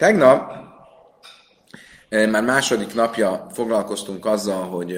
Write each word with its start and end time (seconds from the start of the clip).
Tegnap 0.00 0.52
már 2.08 2.42
második 2.42 2.94
napja 2.94 3.46
foglalkoztunk 3.52 4.26
azzal, 4.26 4.68
hogy 4.68 4.94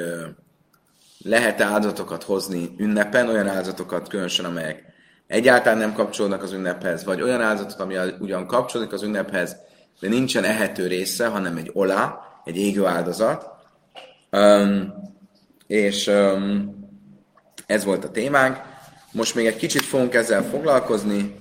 lehet-e 1.18 1.64
áldozatokat 1.64 2.22
hozni 2.22 2.70
ünnepen, 2.78 3.28
olyan 3.28 3.48
áldozatokat 3.48 4.08
különösen, 4.08 4.44
amelyek 4.44 4.84
egyáltalán 5.26 5.78
nem 5.78 5.92
kapcsolódnak 5.92 6.42
az 6.42 6.52
ünnephez, 6.52 7.04
vagy 7.04 7.22
olyan 7.22 7.40
áldozatot, 7.40 7.80
ami 7.80 7.96
ugyan 8.18 8.46
kapcsolódik 8.46 8.92
az 8.92 9.02
ünnephez, 9.02 9.56
de 10.00 10.08
nincsen 10.08 10.44
ehető 10.44 10.86
része, 10.86 11.26
hanem 11.26 11.56
egy 11.56 11.70
olá, 11.72 12.18
egy 12.44 12.56
égő 12.56 12.86
áldozat. 12.86 13.50
Um, 14.30 14.94
és 15.66 16.06
um, 16.06 16.74
ez 17.66 17.84
volt 17.84 18.04
a 18.04 18.10
témánk. 18.10 18.60
Most 19.12 19.34
még 19.34 19.46
egy 19.46 19.56
kicsit 19.56 19.82
fogunk 19.82 20.14
ezzel 20.14 20.42
foglalkozni, 20.42 21.36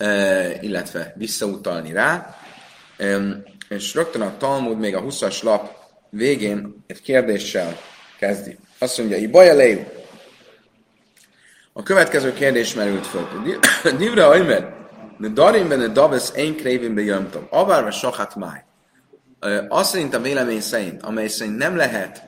uh, 0.00 0.62
illetve 0.62 1.12
visszautalni 1.16 1.92
rá. 1.92 2.36
És 3.68 3.94
rögtön 3.94 4.20
a 4.20 4.36
Talmud 4.36 4.78
még 4.78 4.94
a 4.94 5.02
20-as 5.02 5.42
lap 5.42 5.70
végén 6.10 6.84
egy 6.86 7.02
kérdéssel 7.02 7.76
kezdi. 8.18 8.58
Azt 8.78 8.98
mondja, 8.98 9.16
Ibaja 9.16 9.54
Leju. 9.54 9.80
A 11.72 11.82
következő 11.82 12.32
kérdés 12.32 12.74
merült 12.74 13.06
föl. 13.06 13.26
Divra 13.98 14.28
Aimer, 14.28 14.74
ne 15.18 15.28
darim 15.28 15.68
benne 15.68 15.88
dabesz 15.88 16.32
én 16.36 16.56
krévin 16.56 16.94
be 16.94 17.02
jömtom. 17.02 17.46
Avárva 17.50 17.90
sahat 17.90 18.34
máj. 18.34 18.64
Azt 19.68 19.90
szerint 19.90 20.14
a 20.14 20.20
vélemény 20.20 20.60
szerint, 20.60 21.02
amely 21.02 21.28
szerint 21.28 21.56
nem 21.56 21.76
lehet 21.76 22.24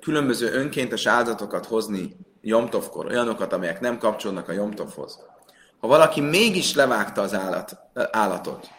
különböző 0.00 0.52
önkéntes 0.52 1.06
áldatokat 1.06 1.66
hozni 1.66 2.16
Jomtovkor, 2.40 3.06
olyanokat, 3.06 3.52
amelyek 3.52 3.80
nem 3.80 3.98
kapcsolnak 3.98 4.48
a 4.48 4.52
Jomtovhoz. 4.52 5.18
Ha 5.80 5.86
valaki 5.86 6.20
mégis 6.20 6.74
levágta 6.74 7.22
az 7.22 7.34
állat, 7.34 7.76
állatot, 8.10 8.70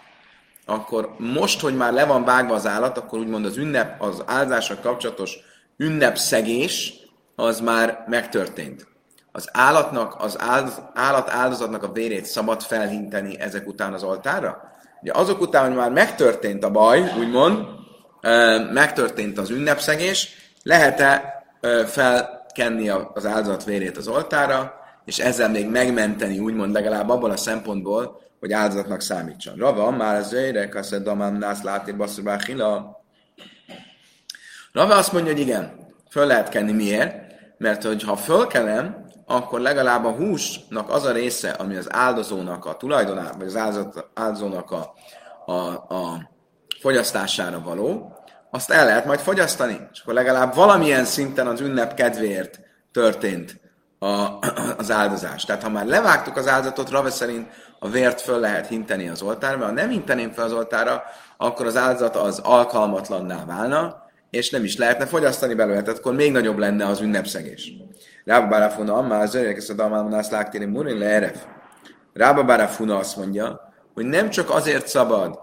akkor 0.66 1.16
most, 1.17 1.62
hogy 1.62 1.76
már 1.76 1.94
le 1.94 2.05
van 2.05 2.23
vágva 2.23 2.53
az 2.53 2.67
állat, 2.67 2.98
akkor 2.98 3.20
úgymond 3.20 3.45
az 3.45 3.58
ünnep, 3.58 4.02
az 4.02 4.23
áldással 4.26 4.77
kapcsolatos 4.82 5.40
ünnepszegés, 5.77 6.93
az 7.35 7.60
már 7.60 8.04
megtörtént. 8.07 8.87
Az 9.32 9.49
állatnak, 9.52 10.15
az 10.18 10.37
állat 10.93 11.29
áldozatnak 11.29 11.84
a 11.84 11.91
vérét 11.91 12.26
szabad 12.26 12.62
felhinteni 12.62 13.40
ezek 13.40 13.68
után 13.68 13.93
az 13.93 14.04
oltára? 14.04 14.71
Ugye 15.02 15.12
azok 15.13 15.41
után, 15.41 15.68
hogy 15.68 15.76
már 15.76 15.91
megtörtént 15.91 16.63
a 16.63 16.71
baj, 16.71 17.13
úgymond, 17.20 17.65
megtörtént 18.74 19.37
az 19.37 19.49
ünnepszegés, 19.49 20.30
lehet-e 20.63 21.43
felkenni 21.85 22.90
az 22.90 23.26
áldozat 23.26 23.63
vérét 23.63 23.98
az 23.98 24.07
oltára, 24.07 24.74
és 25.05 25.20
ezzel 25.20 25.49
még 25.49 25.70
megmenteni, 25.70 26.40
úgymond 26.40 26.74
legalább 26.74 27.09
abból 27.09 27.32
a 27.32 27.37
szempontból, 27.37 28.21
hogy 28.44 28.54
áldozatnak 28.54 29.02
számítson. 29.02 29.55
Rava, 29.55 29.91
már 29.91 30.16
az 30.16 30.34
őrek, 30.34 30.76
azt 30.76 31.04
damán 31.04 31.34
nász 31.34 31.62
látni 31.62 31.91
basszubáhila. 31.91 33.04
Rava 34.72 34.96
azt 34.96 35.12
mondja, 35.12 35.32
hogy 35.32 35.41
igen, 35.41 35.88
föl 36.10 36.26
lehet 36.26 36.49
kenni. 36.49 36.71
Miért? 36.71 37.16
Mert 37.58 37.84
hogy 37.84 38.04
ha 38.04 38.16
fölkelem, 38.16 39.05
akkor 39.26 39.60
legalább 39.60 40.05
a 40.05 40.12
húsnak 40.12 40.90
az 40.90 41.04
a 41.04 41.12
része, 41.12 41.49
ami 41.49 41.76
az 41.76 41.94
áldozónak 41.94 42.66
a 42.66 42.77
tulajdonában, 42.77 43.38
vagy 43.38 43.48
az 43.48 43.80
áldozónak 44.14 44.71
a, 44.71 44.94
a, 45.46 45.62
a 45.96 46.32
fogyasztására 46.80 47.62
való, 47.62 48.18
azt 48.52 48.71
el 48.71 48.86
lehet 48.86 49.05
majd 49.05 49.20
fogyasztani, 49.20 49.88
és 49.91 49.99
akkor 49.99 50.14
legalább 50.14 50.55
valamilyen 50.55 51.05
szinten 51.05 51.48
az 51.48 51.62
ünnep 51.62 51.94
kedvéért 51.94 52.60
történt 52.91 53.62
a, 54.04 54.40
az 54.77 54.91
áldozás. 54.91 55.46
Tehát 55.46 55.63
ha 55.63 55.70
már 55.70 55.85
levágtuk 55.85 56.37
az 56.37 56.48
áldozatot, 56.48 56.90
Rave 56.90 57.09
szerint 57.09 57.48
a 57.79 57.90
vért 57.90 58.21
föl 58.21 58.40
lehet 58.40 58.68
hinteni 58.68 59.09
az 59.09 59.21
oltárra, 59.21 59.65
ha 59.65 59.71
nem 59.71 59.90
hinteném 59.90 60.32
fel 60.32 60.46
az 60.46 60.54
oltárra, 60.54 61.04
akkor 61.37 61.65
az 61.65 61.77
áldozat 61.77 62.15
az 62.15 62.40
alkalmatlanná 62.40 63.46
válna, 63.46 64.01
és 64.29 64.50
nem 64.50 64.63
is 64.63 64.78
lehetne 64.78 65.06
fogyasztani 65.06 65.53
belőle, 65.53 65.81
tehát 65.81 66.00
akkor 66.00 66.13
még 66.13 66.31
nagyobb 66.31 66.57
lenne 66.57 66.85
az 66.85 67.01
ünnepszegés. 67.01 67.72
Rába 68.25 68.47
Barafuna, 68.47 68.94
amma 68.94 69.18
az 69.18 69.36
öreg, 69.36 69.58
ezt 69.58 69.69
a 69.69 69.74
dalmámanász 69.74 70.30
láktéri 70.30 70.66
murin 70.66 70.97
le 70.97 71.06
eref. 71.06 71.44
Rába 72.14 72.44
Barafuna 72.44 72.97
azt 72.97 73.18
mondja, 73.18 73.74
hogy 73.94 74.06
nem 74.06 74.30
csak 74.30 74.50
azért 74.50 74.88
szabad 74.88 75.40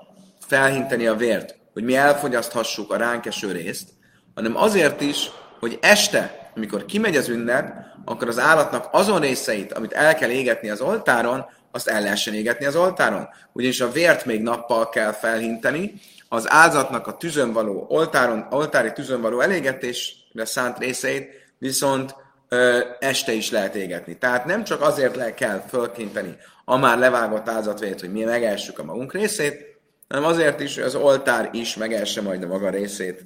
felhinteni 0.46 1.06
a 1.06 1.14
vért, 1.14 1.56
hogy 1.72 1.84
mi 1.84 1.96
elfogyaszthassuk 1.96 2.92
a 2.92 2.96
ránk 2.96 3.26
eső 3.26 3.52
részt, 3.52 3.88
hanem 4.34 4.56
azért 4.56 5.00
is, 5.00 5.30
hogy 5.60 5.78
este, 5.82 6.39
amikor 6.56 6.84
kimegy 6.84 7.16
az 7.16 7.28
ünnep, 7.28 7.76
akkor 8.04 8.28
az 8.28 8.38
állatnak 8.38 8.88
azon 8.92 9.20
részeit, 9.20 9.72
amit 9.72 9.92
el 9.92 10.14
kell 10.14 10.30
égetni 10.30 10.70
az 10.70 10.80
oltáron, 10.80 11.44
azt 11.72 11.88
el 11.88 12.02
lehessen 12.02 12.34
égetni 12.34 12.66
az 12.66 12.76
oltáron. 12.76 13.28
Ugyanis 13.52 13.80
a 13.80 13.90
vért 13.90 14.24
még 14.24 14.42
nappal 14.42 14.88
kell 14.88 15.12
felhinteni, 15.12 15.92
az 16.28 16.50
áldozatnak 16.50 17.06
a 17.06 17.16
tűzön 17.16 17.52
való, 17.52 17.86
oltáron, 17.88 18.46
oltári 18.50 18.92
tűzön 18.92 19.20
való 19.20 19.40
elégetésre 19.40 20.44
szánt 20.44 20.78
részeit 20.78 21.28
viszont 21.58 22.14
ö, 22.48 22.80
este 22.98 23.32
is 23.32 23.50
lehet 23.50 23.74
égetni. 23.74 24.18
Tehát 24.18 24.44
nem 24.44 24.64
csak 24.64 24.80
azért 24.80 25.16
le 25.16 25.34
kell 25.34 25.64
fölkinteni 25.68 26.36
a 26.64 26.76
már 26.76 26.98
levágott 26.98 27.48
áldozatvét, 27.48 28.00
hogy 28.00 28.12
mi 28.12 28.24
megessük 28.24 28.78
a 28.78 28.84
magunk 28.84 29.12
részét, 29.12 29.70
hanem 30.08 30.24
azért 30.24 30.60
is, 30.60 30.74
hogy 30.74 30.84
az 30.84 30.94
oltár 30.94 31.48
is 31.52 31.76
megesse 31.76 32.22
majd 32.22 32.42
a 32.42 32.46
maga 32.46 32.70
részét, 32.70 33.24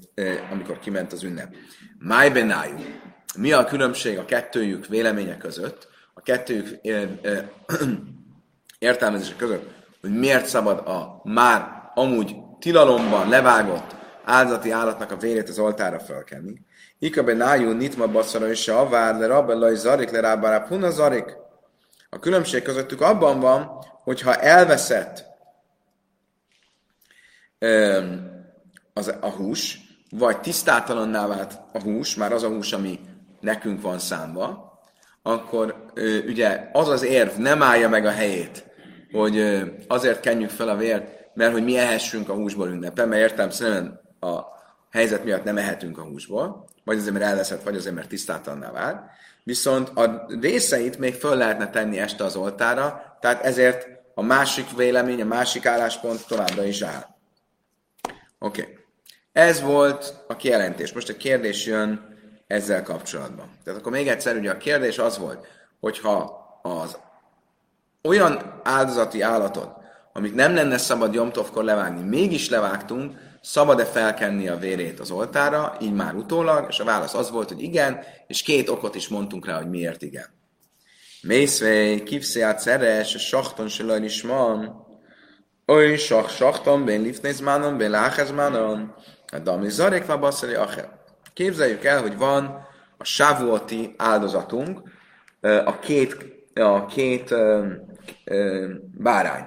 amikor 0.53 0.79
kiment 0.79 1.13
az 1.13 1.23
ünnep. 1.23 1.55
Máj 1.99 2.31
benájú. 2.31 2.77
Mi 3.37 3.53
a 3.53 3.65
különbség 3.65 4.19
a 4.19 4.25
kettőjük 4.25 4.87
véleménye 4.87 5.37
között, 5.37 5.89
a 6.15 6.21
kettőjük 6.21 6.81
értelmezése 8.79 9.35
között, 9.37 9.71
hogy 10.01 10.19
miért 10.19 10.47
szabad 10.47 10.79
a 10.79 11.21
már 11.25 11.91
amúgy 11.95 12.37
tilalomban 12.59 13.29
levágott 13.29 13.95
áldati 14.25 14.71
állatnak 14.71 15.11
a 15.11 15.17
vérét 15.17 15.49
az 15.49 15.59
oltára 15.59 15.99
felkenni. 15.99 16.61
Ika 16.99 17.23
benájú 17.23 17.71
nitma 17.71 18.07
baszara 18.07 18.51
és 18.51 18.69
a 18.69 18.89
vár, 18.89 19.19
le 19.19 19.27
rabellai 19.27 19.77
zarik, 19.77 20.11
le 20.11 20.65
puna 20.69 20.91
zarik. 20.91 21.37
A 22.11 22.19
különbség 22.19 22.63
közöttük 22.63 23.01
abban 23.01 23.41
van, 23.41 23.71
hogyha 24.03 24.35
elveszett 24.35 25.25
az, 28.93 29.15
a 29.21 29.29
hús, 29.29 29.79
vagy 30.11 30.41
tisztátalanná 30.41 31.27
vált 31.27 31.61
a 31.73 31.83
hús, 31.83 32.15
már 32.15 32.33
az 32.33 32.43
a 32.43 32.49
hús, 32.49 32.73
ami 32.73 33.01
nekünk 33.45 33.83
van 33.83 33.99
számva, 33.99 34.79
akkor 35.23 35.85
ugye 36.27 36.69
az 36.73 36.89
az 36.89 37.03
érv 37.03 37.37
nem 37.37 37.63
állja 37.63 37.89
meg 37.89 38.07
a 38.07 38.11
helyét, 38.11 38.65
hogy 39.13 39.63
azért 39.89 40.21
kenjük 40.21 40.51
fel 40.51 40.69
a 40.69 40.77
vért, 40.77 41.35
mert 41.35 41.53
hogy 41.53 41.65
mi 41.65 41.79
ehessünk 41.79 42.29
a 42.29 42.35
húsból 42.35 42.69
ünnepen, 42.69 43.09
mert 43.09 43.23
értem 43.23 43.51
szerint 43.51 43.91
a 44.21 44.41
helyzet 44.91 45.25
miatt 45.25 45.45
nem 45.45 45.59
ehetünk 45.59 45.99
a 45.99 46.03
húsból, 46.03 46.69
vagy 46.85 46.97
azért, 46.99 47.13
mert 47.13 47.25
elveszett, 47.25 47.63
vagy 47.63 47.77
azért, 47.77 47.95
mert 47.95 48.09
tisztátalanná 48.09 48.71
vált. 48.71 49.03
Viszont 49.43 49.89
a 49.89 50.27
részeit 50.41 50.99
még 50.99 51.15
föl 51.15 51.37
lehetne 51.37 51.71
tenni 51.71 51.99
este 51.99 52.25
az 52.25 52.37
oltára, 52.37 53.17
tehát 53.21 53.45
ezért 53.45 53.89
a 54.15 54.23
másik 54.23 54.77
vélemény, 54.77 55.21
a 55.21 55.25
másik 55.25 55.67
álláspont 55.67 56.27
továbbra 56.27 56.65
is 56.65 56.83
áll. 56.83 57.07
Oké. 58.39 58.61
Okay. 58.61 58.79
Ez 59.33 59.61
volt 59.61 60.25
a 60.29 60.37
kijelentés. 60.37 60.93
Most 60.93 61.09
a 61.09 61.17
kérdés 61.17 61.67
jön 61.67 62.14
ezzel 62.55 62.83
kapcsolatban. 62.83 63.47
Tehát 63.65 63.81
akkor 63.81 63.93
még 63.93 64.09
egyszer, 64.09 64.37
ugye 64.37 64.51
a 64.51 64.57
kérdés 64.57 64.99
az 64.99 65.19
volt, 65.19 65.47
hogyha 65.81 66.43
az 66.63 66.99
olyan 68.03 68.61
áldozati 68.63 69.21
állatot, 69.21 69.71
amit 70.13 70.35
nem 70.35 70.55
lenne 70.55 70.79
szabad 70.79 71.15
Jomtovkor 71.15 71.65
levágni, 71.65 72.09
mégis 72.09 72.49
levágtunk, 72.49 73.13
szabad-e 73.43 73.85
felkenni 73.85 74.49
a 74.49 74.57
vérét 74.57 75.01
az 75.01 75.11
oltára, 75.11 75.77
így 75.81 75.93
már 75.93 76.15
utólag, 76.15 76.67
és 76.69 76.79
a 76.79 76.85
válasz 76.85 77.15
az 77.15 77.31
volt, 77.31 77.49
hogy 77.49 77.63
igen, 77.63 77.99
és 78.27 78.43
két 78.43 78.69
okot 78.69 78.95
is 78.95 79.09
mondtunk 79.09 79.47
rá, 79.47 79.57
hogy 79.57 79.69
miért 79.69 80.03
igen. 80.03 80.27
Mészvej, 81.23 82.03
kivszéát 82.03 82.59
szeres, 82.59 83.09
sachton 83.09 83.69
se 83.69 83.97
is 83.97 84.23
van, 84.23 84.83
Oly 85.67 85.97
sach 85.97 86.29
sachtam, 86.29 86.85
ben 86.85 87.01
lifnézmánon, 87.01 87.79
ben 87.79 87.91
láhezmánon, 87.91 88.95
de 89.43 89.51
ami 89.51 89.71
zarek 89.71 90.07
van 90.07 90.21
basszali 90.21 90.55
acher. 90.55 91.04
Képzeljük 91.35 91.85
el, 91.85 92.01
hogy 92.01 92.17
van 92.17 92.67
a 92.99 93.05
sávuoti 93.05 93.95
áldozatunk, 93.97 94.81
a 95.41 95.79
két, 95.79 96.17
a 96.55 96.87
két 96.87 97.35
bárány. 98.99 99.45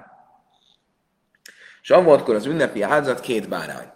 És 1.82 1.90
avvoltkor 1.90 2.36
az 2.36 2.46
ünnepi 2.46 2.82
áldozat 2.82 3.20
két 3.20 3.50
bárány. 3.50 3.92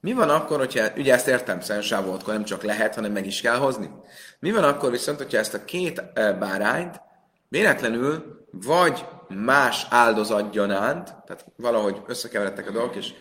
Mi 0.00 0.12
van 0.12 0.30
akkor, 0.30 0.58
hogyha, 0.58 0.86
ugye 0.96 1.14
ezt 1.14 1.28
értem, 1.28 1.60
szerint 1.60 1.86
sávoltkor 1.86 2.34
nem 2.34 2.44
csak 2.44 2.62
lehet, 2.62 2.94
hanem 2.94 3.12
meg 3.12 3.26
is 3.26 3.40
kell 3.40 3.56
hozni. 3.56 3.90
Mi 4.38 4.52
van 4.52 4.64
akkor 4.64 4.90
viszont, 4.90 5.18
hogyha 5.18 5.38
ezt 5.38 5.54
a 5.54 5.64
két 5.64 6.02
bárányt 6.14 7.00
véletlenül 7.48 8.40
vagy 8.50 9.04
más 9.28 9.86
áldozat 9.90 10.50
gyanánt, 10.50 11.04
tehát 11.04 11.44
valahogy 11.56 12.02
összekeveredtek 12.06 12.68
a 12.68 12.72
dolgok, 12.72 12.96
és 12.96 13.12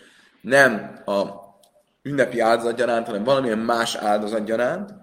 nem 0.41 1.01
a 1.05 1.21
ünnepi 2.01 2.39
áldozat 2.39 2.75
gyanánt, 2.75 3.05
hanem 3.05 3.23
valamilyen 3.23 3.57
más 3.57 3.95
áldozat 3.95 4.45
gyanánt 4.45 4.93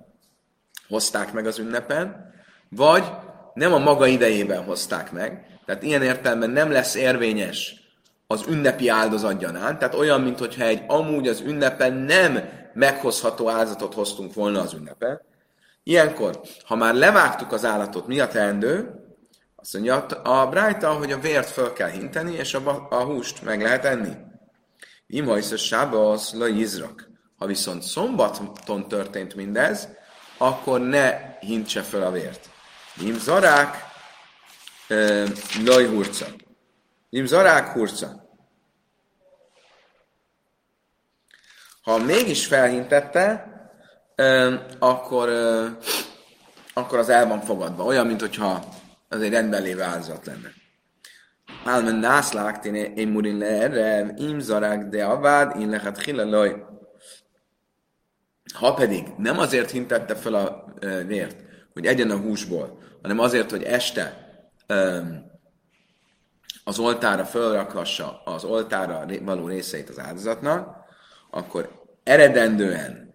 hozták 0.88 1.32
meg 1.32 1.46
az 1.46 1.58
ünnepen, 1.58 2.32
vagy 2.68 3.04
nem 3.54 3.72
a 3.72 3.78
maga 3.78 4.06
idejében 4.06 4.64
hozták 4.64 5.12
meg, 5.12 5.58
tehát 5.64 5.82
ilyen 5.82 6.02
értelemben 6.02 6.50
nem 6.50 6.70
lesz 6.70 6.94
érvényes 6.94 7.74
az 8.26 8.44
ünnepi 8.48 8.88
áldozat 8.88 9.38
gyanánt, 9.38 9.78
tehát 9.78 9.94
olyan, 9.94 10.20
mintha 10.20 10.64
egy 10.64 10.82
amúgy 10.86 11.28
az 11.28 11.40
ünnepen 11.40 11.92
nem 11.92 12.38
meghozható 12.74 13.48
áldozatot 13.48 13.94
hoztunk 13.94 14.34
volna 14.34 14.60
az 14.60 14.72
ünnepen. 14.72 15.20
Ilyenkor, 15.82 16.40
ha 16.64 16.76
már 16.76 16.94
levágtuk 16.94 17.52
az 17.52 17.64
állatot, 17.64 18.06
mi 18.06 18.20
a 18.20 18.28
teendő? 18.28 18.90
Azt 19.56 19.72
mondja 19.72 20.06
a 20.06 20.46
Brájta, 20.46 20.92
hogy 20.92 21.12
a 21.12 21.18
vért 21.18 21.48
föl 21.48 21.72
kell 21.72 21.88
hinteni, 21.88 22.32
és 22.32 22.54
a 22.90 23.02
húst 23.04 23.44
meg 23.44 23.62
lehet 23.62 23.84
enni. 23.84 24.12
Imhajsz 25.10 25.50
a 25.50 25.56
sábasz 25.56 26.32
la 26.32 26.46
izrak. 26.46 27.10
Ha 27.36 27.46
viszont 27.46 27.82
szombaton 27.82 28.88
történt 28.88 29.34
mindez, 29.34 29.88
akkor 30.36 30.80
ne 30.80 31.38
hintse 31.38 31.82
föl 31.82 32.02
a 32.02 32.10
vért. 32.10 32.48
Im 33.00 33.18
zarák, 33.18 33.76
laj 35.64 35.86
hurca. 35.86 36.26
Im 37.10 37.26
zarák 37.26 37.68
hurca. 37.68 38.26
Ha 41.82 41.98
mégis 41.98 42.46
felhintette, 42.46 43.52
akkor, 44.78 45.28
akkor 46.72 46.98
az 46.98 47.08
el 47.08 47.26
van 47.26 47.40
fogadva. 47.40 47.84
Olyan, 47.84 48.06
mint 48.06 48.20
hogyha 48.20 48.64
az 49.08 49.20
egy 49.20 49.32
rendben 49.32 49.62
lévő 49.62 49.82
áldozat 49.82 50.26
lenne. 50.26 50.52
Álmen 51.64 51.94
nászlák 51.94 52.58
téne 52.58 52.92
én 52.92 53.08
murin 53.08 53.38
le 53.38 53.46
erre, 53.46 54.14
im 54.16 54.40
zarák 54.40 54.88
de 54.88 55.04
avád, 55.04 55.60
én 55.60 55.68
lehet 55.68 56.02
hilalaj. 56.02 56.64
Ha 58.54 58.74
pedig 58.74 59.06
nem 59.16 59.38
azért 59.38 59.70
hintette 59.70 60.14
fel 60.14 60.34
a 60.34 60.64
vért, 61.06 61.36
hogy 61.72 61.86
egyen 61.86 62.10
a 62.10 62.16
húsból, 62.16 62.78
hanem 63.02 63.18
azért, 63.18 63.50
hogy 63.50 63.62
este 63.62 64.26
az 66.64 66.78
oltára 66.78 67.24
fölrakhassa 67.24 68.22
az 68.24 68.44
oltára 68.44 69.04
való 69.22 69.46
részeit 69.46 69.88
az 69.88 69.98
áldozatnak, 69.98 70.76
akkor 71.30 71.82
eredendően 72.02 73.14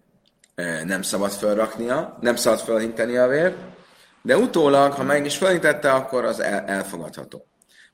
nem 0.86 1.02
szabad 1.02 1.32
felraknia, 1.32 2.18
nem 2.22 2.36
szabad 2.36 2.60
felhinteni 2.60 3.18
a 3.18 3.28
vért, 3.28 3.58
de 4.22 4.38
utólag, 4.38 4.92
ha 4.92 5.04
meg 5.04 5.26
is 5.26 5.38
felhintette, 5.38 5.92
akkor 5.92 6.26
az 6.26 6.40
el, 6.40 6.66
elfogadható. 6.66 7.46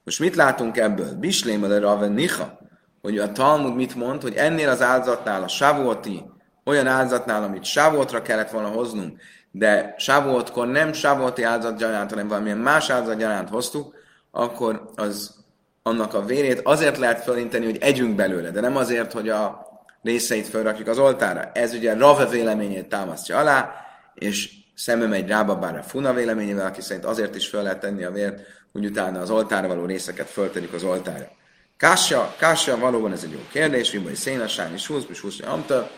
Most 0.09 0.21
mit 0.21 0.35
látunk 0.35 0.77
ebből? 0.77 1.13
Bislém 1.13 1.63
a 1.63 1.79
Raven 1.79 2.11
Nicha, 2.11 2.59
hogy 3.01 3.17
a 3.17 3.31
Talmud 3.31 3.75
mit 3.75 3.95
mond, 3.95 4.21
hogy 4.21 4.33
ennél 4.35 4.69
az 4.69 4.81
áldozatnál, 4.81 5.43
a 5.43 5.47
Savuoti, 5.47 6.25
olyan 6.65 6.87
áldozatnál, 6.87 7.43
amit 7.43 7.63
Savuotra 7.63 8.21
kellett 8.21 8.49
volna 8.49 8.67
hoznunk, 8.67 9.19
de 9.51 9.95
Savuotkor 9.97 10.67
nem 10.67 10.93
Savuoti 10.93 11.43
áldozat 11.43 11.77
gyanánt, 11.77 12.09
hanem 12.09 12.27
valamilyen 12.27 12.57
más 12.57 12.89
áldozat 12.89 13.17
gyanánt 13.17 13.49
hoztuk, 13.49 13.93
akkor 14.31 14.89
az 14.95 15.35
annak 15.83 16.13
a 16.13 16.25
vérét 16.25 16.61
azért 16.63 16.97
lehet 16.97 17.23
fölinteni, 17.23 17.65
hogy 17.65 17.77
együnk 17.79 18.15
belőle, 18.15 18.51
de 18.51 18.61
nem 18.61 18.75
azért, 18.75 19.11
hogy 19.11 19.29
a 19.29 19.67
részeit 20.01 20.47
felrakjuk 20.47 20.87
az 20.87 20.99
oltára. 20.99 21.51
Ez 21.53 21.73
ugye 21.73 21.93
Rave 21.93 22.25
véleményét 22.25 22.89
támasztja 22.89 23.37
alá, 23.37 23.71
és 24.13 24.49
szembe 24.75 25.07
megy 25.07 25.27
Rábabára 25.27 25.81
Funa 25.81 26.13
véleményével, 26.13 26.65
aki 26.65 26.81
szerint 26.81 27.05
azért 27.05 27.35
is 27.35 27.47
fel 27.47 27.63
lehet 27.63 27.79
tenni 27.79 28.03
a 28.03 28.11
vért, 28.11 28.41
hogy 28.71 28.85
utána 28.85 29.19
az 29.19 29.29
oltára 29.29 29.67
való 29.67 29.85
részeket 29.85 30.29
föltenik 30.29 30.73
az 30.73 30.83
oltára. 30.83 31.31
Kásja, 31.77 32.35
kásja, 32.37 32.77
valóban 32.77 33.11
ez 33.11 33.23
egy 33.23 33.31
jó 33.31 33.39
kérdés, 33.51 33.91
Vibai 33.91 34.15
Szénasány 34.15 34.73
és 34.73 34.87
Húsz, 34.87 35.05
és 35.09 35.19
Húsz, 35.19 35.39
Amta, 35.39 35.91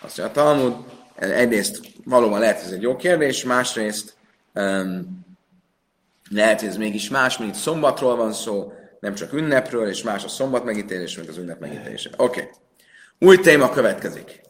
azt 0.00 0.18
mondja 0.18 0.24
a 0.24 0.44
Talmud, 0.44 0.74
egyrészt 1.18 1.80
valóban 2.04 2.40
lehet, 2.40 2.62
ez 2.62 2.70
egy 2.70 2.82
jó 2.82 2.96
kérdés, 2.96 3.44
másrészt 3.44 4.14
um, 4.54 5.24
lehet, 6.30 6.60
hogy 6.60 6.68
ez 6.68 6.76
mégis 6.76 7.08
más, 7.08 7.38
mint 7.38 7.54
szombatról 7.54 8.16
van 8.16 8.32
szó, 8.32 8.72
nem 9.00 9.14
csak 9.14 9.32
ünnepről, 9.32 9.88
és 9.88 10.02
más 10.02 10.24
a 10.24 10.28
szombat 10.28 10.64
megítélés, 10.64 11.16
mint 11.16 11.28
az 11.28 11.36
ünnep 11.36 11.60
megítélése. 11.60 12.10
Oké. 12.16 12.40
Okay. 12.40 12.52
Új 13.18 13.38
téma 13.38 13.70
következik. 13.70 14.40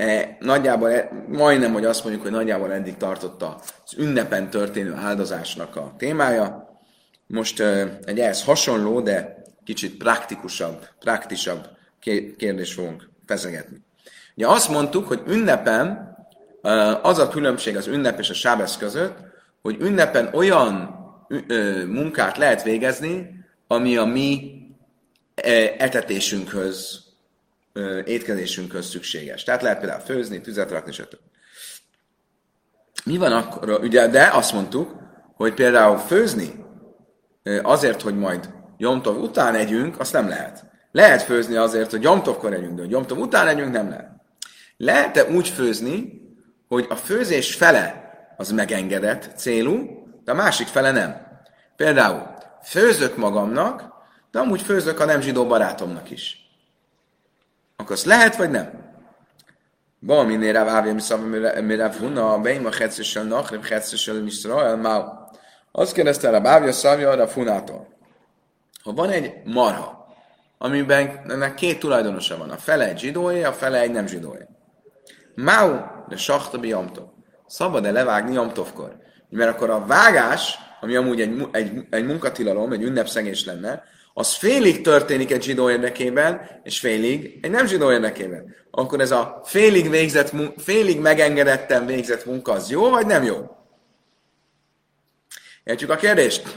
E, 0.00 0.36
nagyjából, 0.40 0.90
e, 0.90 1.10
majdnem, 1.28 1.72
hogy 1.72 1.84
azt 1.84 2.02
mondjuk, 2.02 2.22
hogy 2.22 2.32
nagyjából 2.32 2.72
eddig 2.72 2.96
tartotta 2.96 3.60
az 3.84 3.98
ünnepen 3.98 4.50
történő 4.50 4.94
áldozásnak 4.94 5.76
a 5.76 5.94
témája. 5.98 6.78
Most 7.26 7.60
e, 7.60 7.98
egy 8.04 8.18
ehhez 8.18 8.44
hasonló, 8.44 9.00
de 9.00 9.42
kicsit 9.64 9.96
praktikusabb, 9.96 10.88
praktisabb 10.98 11.68
kérdést 12.36 12.72
fogunk 12.72 13.10
feszegetni. 13.26 13.82
Ugye 14.36 14.46
azt 14.48 14.68
mondtuk, 14.68 15.06
hogy 15.06 15.22
ünnepen 15.26 16.14
az 17.02 17.18
a 17.18 17.28
különbség 17.28 17.76
az 17.76 17.86
ünnep 17.86 18.18
és 18.18 18.30
a 18.30 18.34
sábesz 18.34 18.76
között, 18.76 19.16
hogy 19.62 19.76
ünnepen 19.80 20.30
olyan 20.32 20.98
munkát 21.86 22.36
lehet 22.36 22.62
végezni, 22.62 23.30
ami 23.66 23.96
a 23.96 24.04
mi 24.04 24.52
etetésünkhöz, 25.78 27.09
étkezésünkhöz 28.04 28.86
szükséges. 28.86 29.42
Tehát 29.42 29.62
lehet 29.62 29.78
például 29.78 30.00
főzni, 30.00 30.40
tüzet 30.40 30.70
rakni, 30.70 30.92
stb. 30.92 31.18
Mi 33.04 33.16
van 33.16 33.32
akkor? 33.32 33.70
Ugye, 33.70 34.08
de 34.08 34.30
azt 34.32 34.52
mondtuk, 34.52 34.94
hogy 35.34 35.54
például 35.54 35.98
főzni 35.98 36.64
azért, 37.62 38.02
hogy 38.02 38.18
majd 38.18 38.50
Jomtov 38.76 39.22
után 39.22 39.54
együnk, 39.54 40.00
azt 40.00 40.12
nem 40.12 40.28
lehet. 40.28 40.64
Lehet 40.92 41.22
főzni 41.22 41.56
azért, 41.56 41.90
hogy 41.90 42.02
Jomtovkor 42.02 42.52
együnk, 42.52 42.74
de 42.74 42.80
hogy 42.80 42.90
Jomtov 42.90 43.18
után 43.18 43.48
együnk, 43.48 43.72
nem 43.72 43.88
lehet. 43.88 44.10
Lehet-e 44.76 45.24
úgy 45.24 45.48
főzni, 45.48 46.20
hogy 46.68 46.86
a 46.88 46.96
főzés 46.96 47.54
fele 47.54 48.10
az 48.36 48.50
megengedett 48.50 49.30
célú, 49.36 49.86
de 50.24 50.32
a 50.32 50.34
másik 50.34 50.66
fele 50.66 50.90
nem. 50.90 51.16
Például 51.76 52.34
főzök 52.62 53.16
magamnak, 53.16 53.84
de 54.30 54.38
amúgy 54.38 54.62
főzök 54.62 55.00
a 55.00 55.04
nem 55.04 55.20
zsidó 55.20 55.46
barátomnak 55.46 56.10
is. 56.10 56.39
Akkor 57.80 57.92
azt 57.92 58.04
lehet, 58.04 58.36
vagy 58.36 58.50
nem? 58.50 58.70
Ba, 59.98 60.22
minél 60.22 60.52
rá 60.52 60.64
vávja, 60.64 60.94
mi 60.94 61.00
szabja, 61.00 61.62
mire 61.62 61.88
vuna, 61.88 62.38
beim 62.38 62.66
a 62.66 62.74
hetszösel 62.74 63.24
nachrim, 63.24 63.62
hetszösel 63.62 64.26
Israel, 64.26 64.76
má. 64.76 65.28
Azt 65.72 65.92
kérdezte 65.92 66.28
a 66.28 66.40
bávja 66.40 66.72
szavja 66.72 67.10
a 67.10 67.28
funától. 67.28 67.88
Ha 68.82 68.92
van 68.92 69.10
egy 69.10 69.32
marha, 69.44 70.14
amiben 70.58 71.20
ennek 71.28 71.54
két 71.54 71.78
tulajdonosa 71.78 72.36
van, 72.36 72.50
a 72.50 72.56
fele 72.56 72.88
egy 72.88 72.98
zsidóé, 72.98 73.42
a 73.42 73.52
fele 73.52 73.80
egy 73.80 73.90
nem 73.90 74.06
zsidóé. 74.06 74.46
Máu, 75.34 75.76
de 76.08 76.16
sakta 76.16 76.58
bi 76.58 76.74
Szabad-e 77.46 77.90
levágni 77.90 78.32
jamtovkor? 78.32 78.96
Mert 79.28 79.50
akkor 79.50 79.70
a 79.70 79.86
vágás, 79.86 80.58
ami 80.80 80.96
amúgy 80.96 81.20
egy, 81.20 81.48
egy, 81.52 81.86
egy 81.90 82.06
munkatilalom, 82.06 82.72
egy 82.72 82.82
ünnepszegés 82.82 83.44
lenne, 83.44 83.82
az 84.14 84.34
félig 84.34 84.80
történik 84.80 85.30
egy 85.30 85.42
zsidó 85.42 85.70
érdekében, 85.70 86.60
és 86.62 86.78
félig 86.78 87.38
egy 87.42 87.50
nem 87.50 87.66
zsidó 87.66 87.92
érdekében. 87.92 88.54
Akkor 88.70 89.00
ez 89.00 89.10
a 89.10 89.40
félig, 89.44 89.90
végzett, 89.90 90.32
félig 90.56 91.00
megengedetten 91.00 91.86
végzett 91.86 92.24
munka 92.24 92.52
az 92.52 92.70
jó, 92.70 92.90
vagy 92.90 93.06
nem 93.06 93.24
jó? 93.24 93.56
Értjük 95.64 95.90
a 95.90 95.96
kérdést? 95.96 96.56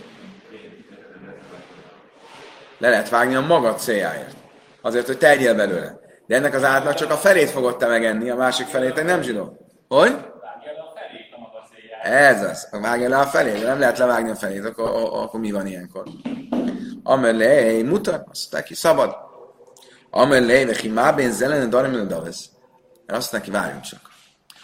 Le 2.78 2.90
lehet 2.90 3.10
vágni 3.10 3.36
a 3.36 3.42
maga 3.42 3.74
céljáért. 3.76 4.36
Azért, 4.82 5.06
hogy 5.06 5.18
tegyél 5.18 5.56
belőle. 5.56 6.00
De 6.28 6.36
ennek 6.36 6.54
az 6.54 6.64
átnak 6.64 6.94
csak 6.94 7.12
a 7.12 7.16
felét 7.16 7.50
fogod 7.50 7.78
te 7.78 7.88
megenni, 7.88 8.30
a 8.30 8.36
másik 8.36 8.68
felét 8.68 8.98
egy 8.98 9.06
nem 9.06 9.22
zsidó. 9.22 9.58
Hogy? 9.88 10.18
Ez 12.04 12.44
az. 12.44 12.68
Vágja 12.72 13.10
le 13.10 13.18
a 13.18 13.26
felét, 13.26 13.60
de 13.60 13.68
nem 13.68 13.80
lehet 13.80 13.98
levágni 13.98 14.30
a 14.30 14.36
felét, 14.36 14.66
akkor, 14.66 14.90
akkor 15.12 15.40
mi 15.40 15.52
van 15.52 15.68
ilyenkor? 15.68 16.04
Amelé, 17.04 17.82
mutat, 17.82 18.28
azt 18.32 18.52
neki 18.52 18.74
szabad. 18.74 19.16
Amelé, 20.10 20.66
vechi 20.66 20.88
mábén 20.88 21.32
zelene 21.32 21.66
darim 21.66 22.08
davesz. 22.08 22.50
Azt 23.08 23.32
neki 23.32 23.52
várjunk 23.52 23.82
csak. 23.82 24.00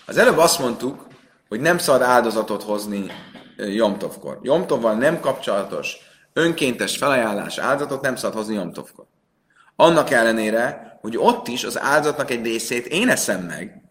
Az 0.05 0.17
előbb 0.17 0.37
azt 0.37 0.59
mondtuk, 0.59 1.07
hogy 1.49 1.59
nem 1.59 1.77
szabad 1.77 2.01
áldozatot 2.01 2.63
hozni 2.63 3.11
Jomtovkor. 3.57 4.39
Jomtovval 4.41 4.93
nem 4.93 5.19
kapcsolatos 5.19 5.97
önkéntes 6.33 6.97
felajánlás 6.97 7.57
áldozatot 7.57 8.01
nem 8.01 8.15
szabad 8.15 8.37
hozni 8.37 8.53
Jomtovkor. 8.55 9.05
Annak 9.75 10.09
ellenére, 10.09 10.97
hogy 11.01 11.17
ott 11.17 11.47
is 11.47 11.63
az 11.63 11.79
áldozatnak 11.79 12.31
egy 12.31 12.43
részét 12.43 12.85
én 12.85 13.09
eszem 13.09 13.41
meg, 13.41 13.81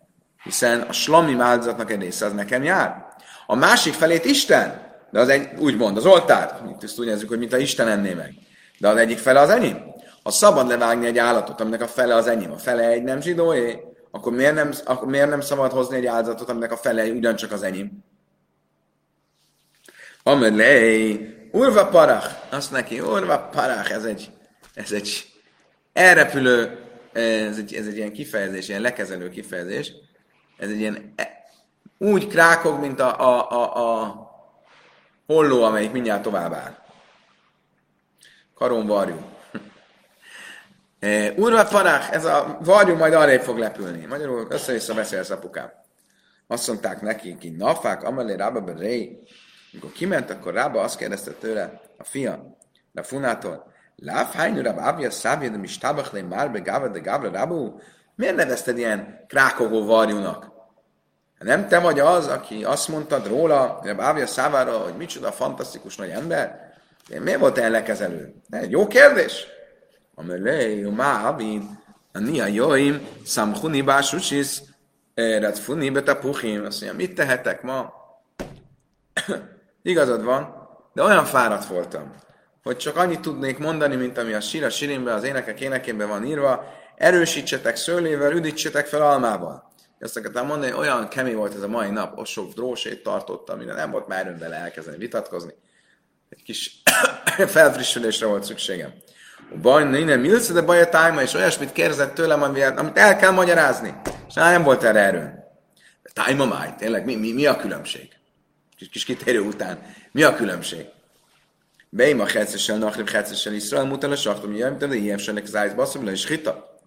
hiszen 0.42 0.80
a 0.80 0.92
slami 0.92 1.40
áldozatnak 1.40 1.90
egy 1.90 2.00
része 2.00 2.26
az 2.26 2.32
nekem 2.32 2.62
jár. 2.62 3.06
A 3.46 3.54
másik 3.54 3.92
felét 3.92 4.24
Isten, 4.24 4.87
de 5.10 5.20
az 5.20 5.28
egy, 5.28 5.48
úgymond, 5.58 5.96
az 5.96 6.06
oltár, 6.06 6.60
mint 6.64 6.82
ezt 6.82 6.98
úgy 6.98 7.06
nézzük, 7.06 7.28
hogy 7.28 7.38
mint 7.38 7.52
a 7.52 7.56
Isten 7.56 7.88
enné 7.88 8.14
meg. 8.14 8.34
De 8.78 8.88
az 8.88 8.96
egyik 8.96 9.18
fele 9.18 9.40
az 9.40 9.50
enyém. 9.50 9.96
Ha 10.22 10.30
szabad 10.30 10.68
levágni 10.68 11.06
egy 11.06 11.18
állatot, 11.18 11.60
aminek 11.60 11.82
a 11.82 11.86
fele 11.86 12.14
az 12.14 12.26
enyém, 12.26 12.52
a 12.52 12.58
fele 12.58 12.88
egy 12.88 13.02
nem 13.02 13.20
zsidóé, 13.20 13.82
akkor 14.10 14.32
miért 14.32 14.54
nem, 14.54 14.70
akkor 14.84 15.08
miért 15.08 15.28
nem 15.28 15.40
szabad 15.40 15.72
hozni 15.72 15.96
egy 15.96 16.06
áldozatot, 16.06 16.48
aminek 16.48 16.72
a 16.72 16.76
fele 16.76 17.04
ugyancsak 17.04 17.52
az 17.52 17.62
enyém? 17.62 18.04
Amelé, 20.22 21.48
urva 21.52 21.86
parach, 21.86 22.34
azt 22.50 22.70
neki, 22.70 23.00
urva 23.00 23.38
parach, 23.38 23.92
ez 23.92 24.04
egy, 24.04 24.30
ez 24.74 24.92
egy 24.92 25.26
elrepülő, 25.92 26.78
ez 27.12 27.58
egy, 27.58 27.74
ez 27.74 27.86
egy 27.86 27.96
ilyen 27.96 28.12
kifejezés, 28.12 28.68
ilyen 28.68 28.80
lekezelő 28.80 29.28
kifejezés, 29.28 29.92
ez 30.58 30.68
egy 30.68 30.80
ilyen 30.80 31.14
úgy 31.98 32.26
krákog, 32.26 32.80
mint 32.80 33.00
a, 33.00 33.20
a, 33.20 33.50
a, 33.50 34.02
a 34.02 34.27
holló, 35.28 35.62
amelyik 35.62 35.92
mindjárt 35.92 36.22
tovább 36.22 36.52
áll. 36.52 36.76
Karon 38.54 38.86
varjú. 38.86 39.16
E, 41.00 41.32
Urva 41.36 41.64
farák, 41.64 42.14
ez 42.14 42.24
a 42.24 42.58
varjú 42.60 42.96
majd 42.96 43.12
arra 43.12 43.40
fog 43.40 43.58
lepülni. 43.58 44.06
Magyarul 44.06 44.46
össze-vissza 44.50 44.94
beszélsz 44.94 45.30
apukám. 45.30 45.70
Azt 46.46 46.66
mondták 46.66 47.00
neki, 47.00 47.36
ki 47.36 47.50
nafák, 47.50 48.02
amelé 48.02 48.34
rába 48.34 48.72
ré. 48.78 49.22
Amikor 49.72 49.92
kiment, 49.92 50.30
akkor 50.30 50.52
rába 50.52 50.80
azt 50.80 50.98
kérdezte 50.98 51.30
tőle 51.30 51.80
a 51.98 52.04
fia, 52.04 52.58
a 52.94 53.02
funától, 53.02 53.72
Láv 54.00 54.32
hányú 54.32 54.62
rab 54.62 54.78
abja 54.78 55.10
szábja, 55.10 55.48
de 55.48 55.56
mi 55.56 55.66
stábach 55.66 56.12
le 56.12 56.22
már 56.22 56.50
be 56.50 56.58
gáva 56.58 56.88
de 56.88 56.98
gáva 56.98 57.30
rabu? 57.30 57.78
Miért 58.14 58.36
nevezted 58.36 58.78
ilyen 58.78 59.24
krákogó 59.28 59.84
varjúnak? 59.84 60.57
Nem 61.38 61.68
te 61.68 61.78
vagy 61.78 62.00
az, 62.00 62.26
aki 62.26 62.64
azt 62.64 62.88
mondtad 62.88 63.26
róla, 63.26 63.82
Ávia 63.96 64.26
szávára, 64.26 64.78
hogy 64.78 64.94
micsoda 64.96 65.32
fantasztikus 65.32 65.96
nagy 65.96 66.10
ember? 66.10 66.72
Miért 67.20 67.38
volt 67.38 67.58
ellekezelő? 67.58 68.34
Egy 68.50 68.70
jó 68.70 68.86
kérdés. 68.86 69.46
Amelé, 70.14 70.82
má 70.82 71.28
abid, 71.28 71.62
a 72.12 72.18
nia 72.18 72.46
joim, 72.46 73.08
szamchuni 73.24 73.82
básusis, 73.82 74.62
redfuni 75.14 75.90
betapuchim. 75.90 76.64
Azt 76.64 76.80
mondja, 76.80 76.98
mit 76.98 77.14
tehetek 77.14 77.62
ma? 77.62 77.92
Igazad 79.82 80.24
van, 80.24 80.68
de 80.92 81.02
olyan 81.02 81.24
fáradt 81.24 81.66
voltam, 81.66 82.14
hogy 82.62 82.76
csak 82.76 82.96
annyit 82.96 83.20
tudnék 83.20 83.58
mondani, 83.58 83.96
mint 83.96 84.18
ami 84.18 84.32
a 84.32 84.40
Sira 84.40 84.70
Sirimben, 84.70 85.14
az 85.14 85.24
énekek 85.24 85.60
énekében 85.60 86.08
van 86.08 86.24
írva, 86.24 86.64
erősítsetek 86.96 87.76
szőlével, 87.76 88.32
üdítsetek 88.32 88.86
fel 88.86 89.02
almával. 89.02 89.67
Ezt 89.98 90.16
akartam 90.16 90.46
mondani, 90.46 90.72
olyan 90.72 91.08
kemény 91.08 91.34
volt 91.34 91.54
ez 91.54 91.62
a 91.62 91.68
mai 91.68 91.90
nap, 91.90 92.18
ott 92.18 92.26
sok 92.26 92.52
drósét 92.52 93.02
tartottam, 93.02 93.56
amire 93.56 93.74
nem 93.74 93.90
volt 93.90 94.06
már 94.06 94.38
vele 94.38 94.56
elkezdeni 94.56 94.96
vitatkozni. 94.96 95.52
Egy 96.28 96.42
kis 96.42 96.82
felfrissülésre 97.54 98.26
volt 98.26 98.44
szükségem. 98.44 98.92
Baj, 99.62 99.84
nem 99.84 100.20
milsz, 100.20 100.52
de 100.52 100.60
baj 100.60 100.80
a 100.80 100.88
tájma, 100.88 101.22
és 101.22 101.34
olyasmit 101.34 101.72
kérdezett 101.72 102.14
tőlem, 102.14 102.42
amit 102.42 102.62
el 102.94 103.16
kell 103.16 103.30
magyarázni. 103.30 103.94
És 104.28 104.34
nem 104.34 104.62
volt 104.62 104.82
erre 104.82 105.00
erő. 105.00 105.44
Tájma 106.12 106.44
máj, 106.44 106.74
tényleg, 106.78 107.04
mi, 107.04 107.14
mi, 107.14 107.32
mi 107.32 107.46
a 107.46 107.56
különbség? 107.56 108.08
Kis, 108.76 108.88
kis 108.88 109.04
kitérő 109.04 109.40
után. 109.40 109.94
Mi 110.12 110.22
a 110.22 110.34
különbség? 110.34 110.86
Beim 111.90 112.20
a 112.20 112.26
hetszessel, 112.26 112.78
nachrib 112.78 113.08
hetszessel, 113.08 113.52
Iszrael 113.52 113.84
mutal 113.84 114.12
a 114.12 114.16
saktom, 114.16 114.50
jöjjön, 114.50 114.78
de 114.78 114.94
ilyen 114.94 115.18
senek 115.18 115.44
az 115.52 115.74
basszom, 115.74 116.04
le 116.04 116.12
is 116.12 116.26
hita. 116.26 116.78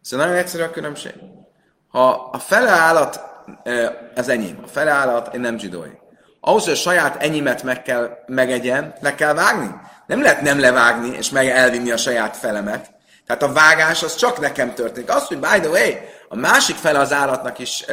Szóval 0.00 0.26
nagyon 0.26 0.40
egyszerű 0.40 0.62
a 0.62 0.70
különbség. 0.70 1.14
Ha 1.90 2.30
a 2.32 2.38
fele 2.38 2.70
állat 2.70 3.20
az 4.14 4.28
enyém, 4.28 4.58
a 4.64 4.66
fele 4.66 4.90
állat 4.90 5.34
én 5.34 5.40
nem 5.40 5.58
zsidói. 5.58 5.90
Ahhoz, 6.40 6.64
hogy 6.64 6.72
a 6.72 6.76
saját 6.76 7.22
enyémet 7.22 7.62
meg 7.62 7.82
kell 7.82 8.10
megegyen, 8.26 8.94
le 9.00 9.14
kell 9.14 9.34
vágni. 9.34 9.70
Nem 10.06 10.22
lehet 10.22 10.40
nem 10.40 10.60
levágni, 10.60 11.16
és 11.16 11.30
meg 11.30 11.48
elvinni 11.48 11.90
a 11.90 11.96
saját 11.96 12.36
felemet. 12.36 12.90
Tehát 13.26 13.42
a 13.42 13.52
vágás 13.52 14.02
az 14.02 14.14
csak 14.14 14.40
nekem 14.40 14.74
történik. 14.74 15.10
Az, 15.10 15.26
hogy 15.26 15.38
by 15.38 15.60
the 15.60 15.68
way, 15.68 15.90
a 16.28 16.36
másik 16.36 16.76
fele 16.76 16.98
az 16.98 17.12
állatnak 17.12 17.58
is 17.58 17.84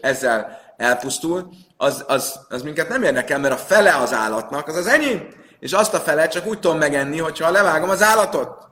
ezzel 0.00 0.58
elpusztul, 0.76 1.48
az, 1.76 2.04
az, 2.06 2.40
az 2.48 2.62
minket 2.62 2.88
nem 2.88 3.02
érdekel, 3.02 3.38
mert 3.38 3.54
a 3.54 3.56
fele 3.56 3.94
az 3.94 4.12
állatnak, 4.12 4.68
az 4.68 4.76
az 4.76 4.86
enyém. 4.86 5.28
És 5.60 5.72
azt 5.72 5.94
a 5.94 6.00
fele 6.00 6.28
csak 6.28 6.46
úgy 6.46 6.60
tudom 6.60 6.78
megenni, 6.78 7.18
hogyha 7.18 7.50
levágom 7.50 7.90
az 7.90 8.02
állatot. 8.02 8.67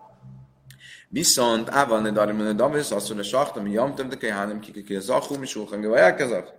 Viszont 1.17 1.71
ával 1.71 2.01
ne 2.01 2.11
darim 2.11 2.37
ne 2.37 2.53
davis, 2.53 2.91
azt 2.91 3.09
mondja, 3.09 3.25
sakta, 3.25 3.63
mi 3.63 3.71
jamtem, 3.71 4.09
de 4.09 4.35
hanem 4.35 4.61
kikiki 4.61 4.97
a 4.97 5.01
zachum, 5.01 5.43
és 5.43 5.57
ulkan 5.57 5.97
elkezett. 5.97 6.55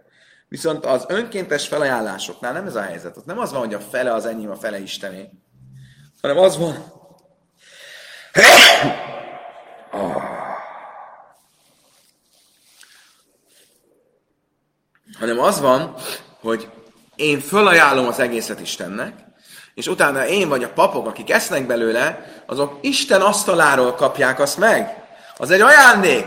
Viszont 0.48 0.86
az 0.86 1.06
önkéntes 1.08 1.68
felajánlásoknál 1.68 2.54
nem 2.54 2.66
ez 2.66 2.76
a 2.76 2.82
helyzet. 2.82 3.18
Ott 3.18 3.26
nem 3.26 3.40
az 3.40 3.52
van, 3.52 3.60
hogy 3.60 3.74
a 3.74 3.80
fele 3.80 4.14
az 4.14 4.26
enyém, 4.26 4.50
a 4.50 4.56
fele 4.56 4.80
istené, 4.80 5.30
hanem 6.22 6.38
az 6.38 6.58
van, 6.58 6.76
hanem 15.20 15.40
az 15.40 15.60
van, 15.60 15.96
hogy 16.40 16.70
én 17.16 17.40
fölajánlom 17.40 18.08
az 18.08 18.20
egészet 18.20 18.60
Istennek, 18.60 19.27
és 19.78 19.88
utána 19.88 20.28
én 20.28 20.50
vagy 20.50 20.64
a 20.64 20.70
papok, 20.70 21.08
akik 21.08 21.32
esznek 21.32 21.66
belőle, 21.66 22.26
azok 22.46 22.78
Isten 22.82 23.22
asztaláról 23.22 23.94
kapják 23.94 24.40
azt 24.40 24.58
meg. 24.58 25.04
Az 25.38 25.52
egy 25.52 25.62
ajándék, 25.62 26.26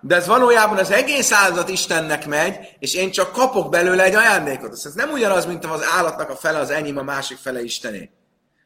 de 0.00 0.14
ez 0.14 0.26
valójában 0.26 0.78
az 0.78 0.90
egész 0.90 1.32
áldozat 1.32 1.68
Istennek 1.68 2.26
megy, 2.26 2.76
és 2.78 2.94
én 2.94 3.10
csak 3.10 3.32
kapok 3.32 3.70
belőle 3.70 4.02
egy 4.02 4.14
ajándékot. 4.14 4.72
Ez 4.72 4.92
nem 4.94 5.10
ugyanaz, 5.10 5.46
mint 5.46 5.64
az 5.64 5.84
állatnak 5.96 6.30
a 6.30 6.36
fele 6.36 6.58
az 6.58 6.70
enyém, 6.70 6.98
a 6.98 7.02
másik 7.02 7.36
fele 7.36 7.62
Istené. 7.62 8.10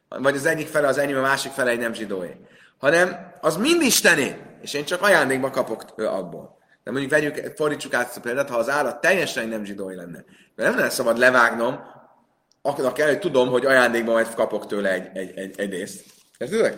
Vagy 0.09 0.35
az 0.35 0.45
egyik 0.45 0.67
fele 0.67 0.87
az 0.87 0.97
enyém, 0.97 1.17
a 1.17 1.21
másik 1.21 1.51
fele 1.51 1.69
egy 1.69 1.79
nem 1.79 1.93
zsidóé. 1.93 2.37
Hanem 2.77 3.33
az 3.41 3.57
mind 3.57 3.81
Istené, 3.81 4.37
és 4.61 4.73
én 4.73 4.85
csak 4.85 5.01
ajándékba 5.01 5.49
kapok 5.49 5.83
abból. 5.97 6.57
De 6.83 6.91
mondjuk 6.91 7.11
vegyük, 7.11 7.55
fordítsuk 7.55 7.93
át 7.93 8.15
a 8.15 8.19
példát, 8.19 8.49
ha 8.49 8.57
az 8.57 8.69
állat 8.69 9.01
teljesen 9.01 9.47
nem 9.47 9.65
zsidói 9.65 9.95
lenne. 9.95 10.23
De 10.55 10.63
nem 10.63 10.75
lenne 10.75 10.89
szabad 10.89 11.17
levágnom, 11.17 11.95
akkor 12.67 12.93
kell, 12.93 13.07
hogy 13.07 13.19
tudom, 13.19 13.49
hogy 13.49 13.65
ajándékban 13.65 14.13
majd 14.13 14.33
kapok 14.33 14.67
tőle 14.67 14.91
egy, 14.91 15.09
egy, 15.13 15.37
egy, 15.37 15.59
egy 15.59 15.69
részt. 15.69 16.05
Értedek? 16.37 16.77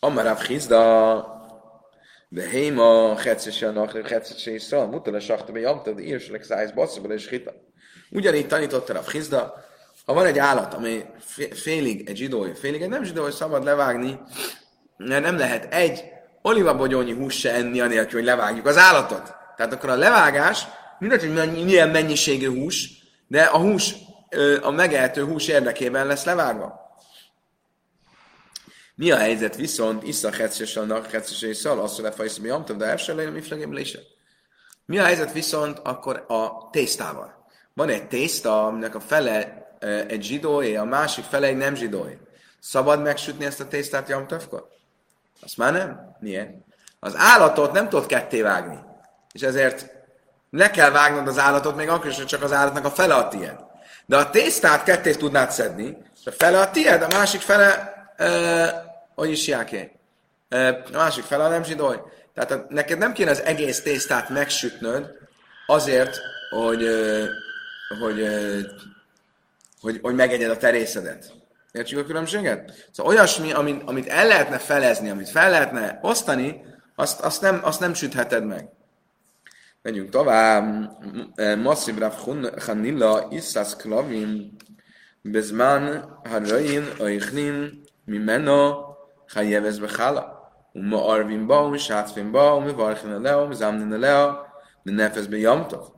Amarav 0.00 0.42
Chizda, 0.42 1.32
de 2.28 2.48
Héma, 2.48 3.18
Hetzese 3.18 4.50
Iszra, 4.50 4.86
Mutale, 4.86 5.20
Sakta, 5.20 5.52
Bejamta, 5.52 5.92
de 5.92 6.02
Írselek, 6.02 6.42
Szájsz, 6.42 6.70
Basszabal 6.70 7.12
és 7.12 7.28
Hita. 7.28 7.52
Ugyanígy 8.10 8.46
tanította 8.46 8.92
Rav 8.92 9.06
Chizda, 9.06 9.64
ha 10.04 10.12
van 10.12 10.26
egy 10.26 10.38
állat, 10.38 10.74
ami 10.74 11.04
félig 11.50 12.08
egy 12.08 12.16
zsidói, 12.16 12.54
félig 12.54 12.82
egy 12.82 12.88
nem 12.88 13.04
zsidói, 13.04 13.30
szabad 13.30 13.64
levágni, 13.64 14.20
mert 14.96 15.22
nem 15.22 15.38
lehet 15.38 15.74
egy 15.74 16.04
olivabogyónyi 16.42 17.12
hús 17.12 17.38
se 17.38 17.52
enni 17.52 17.80
anélkül, 17.80 18.18
hogy 18.18 18.28
levágjuk 18.28 18.66
az 18.66 18.76
állatot. 18.76 19.34
Tehát 19.56 19.72
akkor 19.72 19.88
a 19.88 19.96
levágás, 19.96 20.66
mindegy, 20.98 21.22
hogy 21.22 21.64
milyen 21.64 21.88
mennyiségű 21.88 22.48
hús, 22.48 22.90
de 23.26 23.42
a 23.42 23.58
hús, 23.58 23.94
a 24.62 24.70
megehető 24.70 25.24
hús 25.24 25.48
érdekében 25.48 26.06
lesz 26.06 26.24
levágva. 26.24 26.82
Mi 28.94 29.10
a 29.10 29.16
helyzet 29.16 29.56
viszont, 29.56 30.02
Issa 30.02 30.32
Hetzsesannak, 30.32 31.10
Hetzsesai 31.10 31.56
azt 31.64 31.98
lefajsz, 31.98 32.36
mi 32.36 32.48
amtav, 32.48 32.76
de 32.76 32.84
Efselejn, 32.84 33.32
mi 33.32 33.40
flegéblése. 33.40 33.98
Mi 34.86 34.98
a 34.98 35.04
helyzet 35.04 35.32
viszont 35.32 35.78
akkor 35.78 36.24
a 36.28 36.70
tésztával? 36.70 37.46
Van 37.74 37.88
egy 37.88 38.08
tészta, 38.08 38.66
aminek 38.66 38.94
a 38.94 39.00
fele 39.00 39.63
egy 40.08 40.22
zsidóé, 40.22 40.74
a 40.76 40.84
másik 40.84 41.24
fele 41.24 41.46
egy 41.46 41.56
nem 41.56 41.74
zsidóé. 41.74 42.18
Szabad 42.60 43.02
megsütni 43.02 43.44
ezt 43.44 43.60
a 43.60 43.68
tésztát 43.68 44.08
jamtövkor? 44.08 44.68
Azt 45.42 45.56
már 45.56 45.72
nem. 45.72 46.16
Miért? 46.20 46.50
Az 47.00 47.14
állatot 47.16 47.72
nem 47.72 47.88
tudod 47.88 48.06
ketté 48.06 48.42
vágni. 48.42 48.78
És 49.32 49.42
ezért 49.42 49.90
le 50.50 50.70
kell 50.70 50.90
vágnod 50.90 51.28
az 51.28 51.38
állatot, 51.38 51.76
még 51.76 51.88
akkor 51.88 52.10
is, 52.10 52.16
hogy 52.16 52.26
csak 52.26 52.42
az 52.42 52.52
állatnak 52.52 52.84
a 52.84 52.90
fele 52.90 53.14
a 53.14 53.28
tied. 53.28 53.58
De 54.06 54.16
a 54.16 54.30
tésztát 54.30 54.82
ketté 54.82 55.12
tudnád 55.12 55.50
szedni, 55.50 55.96
a 56.24 56.30
fele 56.30 56.60
a 56.60 56.70
tied, 56.70 57.02
a 57.02 57.08
másik 57.08 57.40
fele, 57.40 57.92
e, 58.16 58.84
hogy 59.14 59.30
is 59.30 59.46
jáké? 59.46 59.92
E, 60.48 60.68
a 60.68 60.96
másik 60.96 61.24
fele 61.24 61.44
a 61.44 61.48
nem 61.48 61.64
zsidói. 61.64 61.96
Tehát 62.34 62.50
a, 62.50 62.66
neked 62.68 62.98
nem 62.98 63.12
kéne 63.12 63.30
az 63.30 63.42
egész 63.42 63.82
tésztát 63.82 64.28
megsütnöd 64.28 65.10
azért, 65.66 66.18
hogy, 66.50 66.88
hogy 68.00 68.00
hogy, 68.00 68.22
hogy, 69.84 69.98
hogy 70.02 70.14
megegyed 70.14 70.50
a 70.50 70.56
terészedet. 70.56 71.32
Értjük 71.72 72.00
a 72.00 72.04
különbséget? 72.04 72.88
Szóval 72.92 73.12
olyasmi, 73.12 73.52
amit, 73.52 73.82
amit 73.84 74.06
el 74.06 74.26
lehetne 74.26 74.58
felezni, 74.58 75.10
amit 75.10 75.28
fel 75.28 75.50
lehetne 75.50 75.98
osztani, 76.02 76.64
azt, 76.94 77.20
azt, 77.20 77.40
nem, 77.40 77.60
azt 77.62 77.80
nem 77.80 77.94
sütheted 77.94 78.44
meg. 78.44 78.68
Menjünk 79.82 80.10
tovább. 80.10 80.90
Eh, 81.34 81.56
Masszib 81.56 81.98
Rav 81.98 82.14
Hanilla 82.66 83.26
Iszas 83.30 83.76
Klavim 83.76 84.56
Bezman 85.22 86.18
Harain 86.28 86.84
Aichnim 86.98 87.82
Mimeno 88.04 88.84
Hajevez 89.32 89.78
Bechala 89.78 90.52
Uma 90.72 91.06
Arvin 91.06 91.46
Baum 91.46 91.76
Sátfin 91.76 92.30
Baum 92.30 92.76
Varchin 92.76 93.10
Aleo 93.10 93.52
Zamnin 93.52 93.92
Aleo 93.92 94.46
Menefez 94.82 95.26
Bejamtov 95.26 95.94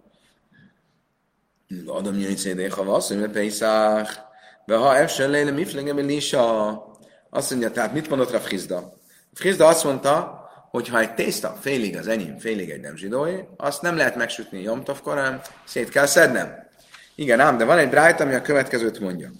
de 1.68 2.70
havasz, 2.70 3.08
hogy 3.08 3.30
Pesach, 3.30 4.18
de 4.66 4.76
ha 4.76 4.96
efse 4.96 5.26
léle 5.26 5.50
miflege 5.50 5.92
Melisa, 5.92 6.85
azt 7.30 7.50
mondja, 7.50 7.70
tehát 7.70 7.92
mit 7.92 8.08
mondott 8.08 8.30
Rav 8.30 8.46
Hizda? 8.46 8.92
Hizda 9.40 9.66
azt 9.66 9.85
mondta, 9.85 10.44
hogy 10.70 10.88
ha 10.88 11.00
egy 11.00 11.14
tészta 11.14 11.56
félig 11.61 11.96
az 11.96 12.08
enyém, 12.08 12.38
félig 12.38 12.70
egy 12.70 12.80
nem 12.80 12.96
zsidói, 12.96 13.40
azt 13.56 13.82
nem 13.82 13.96
lehet 13.96 14.16
megsütni 14.16 14.62
Jomtov 14.62 15.00
korán, 15.02 15.40
szét 15.64 15.88
kell 15.88 16.06
szednem. 16.06 16.68
Igen, 17.14 17.40
ám, 17.40 17.56
de 17.56 17.64
van 17.64 17.78
egy 17.78 17.90
brájt, 17.90 18.20
ami 18.20 18.35
a 18.35 18.42
következőt 18.42 19.00
mondja. 19.00 19.30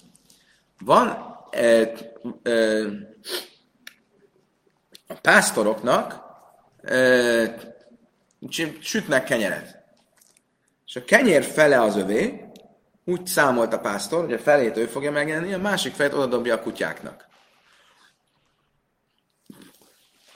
Van 0.79 1.35
e, 1.49 1.91
e, 2.43 2.51
a 5.07 5.13
pásztoroknak 5.21 6.21
e, 6.81 7.55
sütnek 8.81 9.23
kenyeret. 9.23 9.76
És 10.87 10.95
a 10.95 11.03
kenyér 11.03 11.43
fele 11.43 11.81
az 11.81 11.95
övé, 11.95 12.45
úgy 13.05 13.25
számolt 13.25 13.73
a 13.73 13.79
pásztor, 13.79 14.23
hogy 14.23 14.33
a 14.33 14.39
felét 14.39 14.77
ő 14.77 14.85
fogja 14.85 15.11
megenni, 15.11 15.53
a 15.53 15.57
másik 15.57 15.93
felét 15.93 16.13
oda 16.13 16.25
dobja 16.25 16.55
a 16.55 16.61
kutyáknak. 16.61 17.27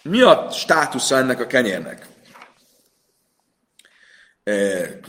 Mi 0.03 0.21
a 0.21 0.49
státusza 0.51 1.17
ennek 1.17 1.39
a 1.39 1.47
kenyérnek? 1.47 2.07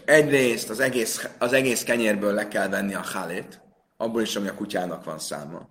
Egyrészt 0.05 0.71
az 0.71 0.81
egész, 0.81 1.29
az 1.39 1.53
egész 1.53 1.83
kenyérből 1.83 2.35
le 2.35 2.49
kell 2.49 2.69
venni 2.69 2.95
a 2.95 3.05
hálét, 3.05 3.61
abból 3.97 4.23
is, 4.23 4.37
ami 4.37 4.49
a 4.49 4.55
kutyának 4.55 5.05
van 5.05 5.19
száma. 5.19 5.69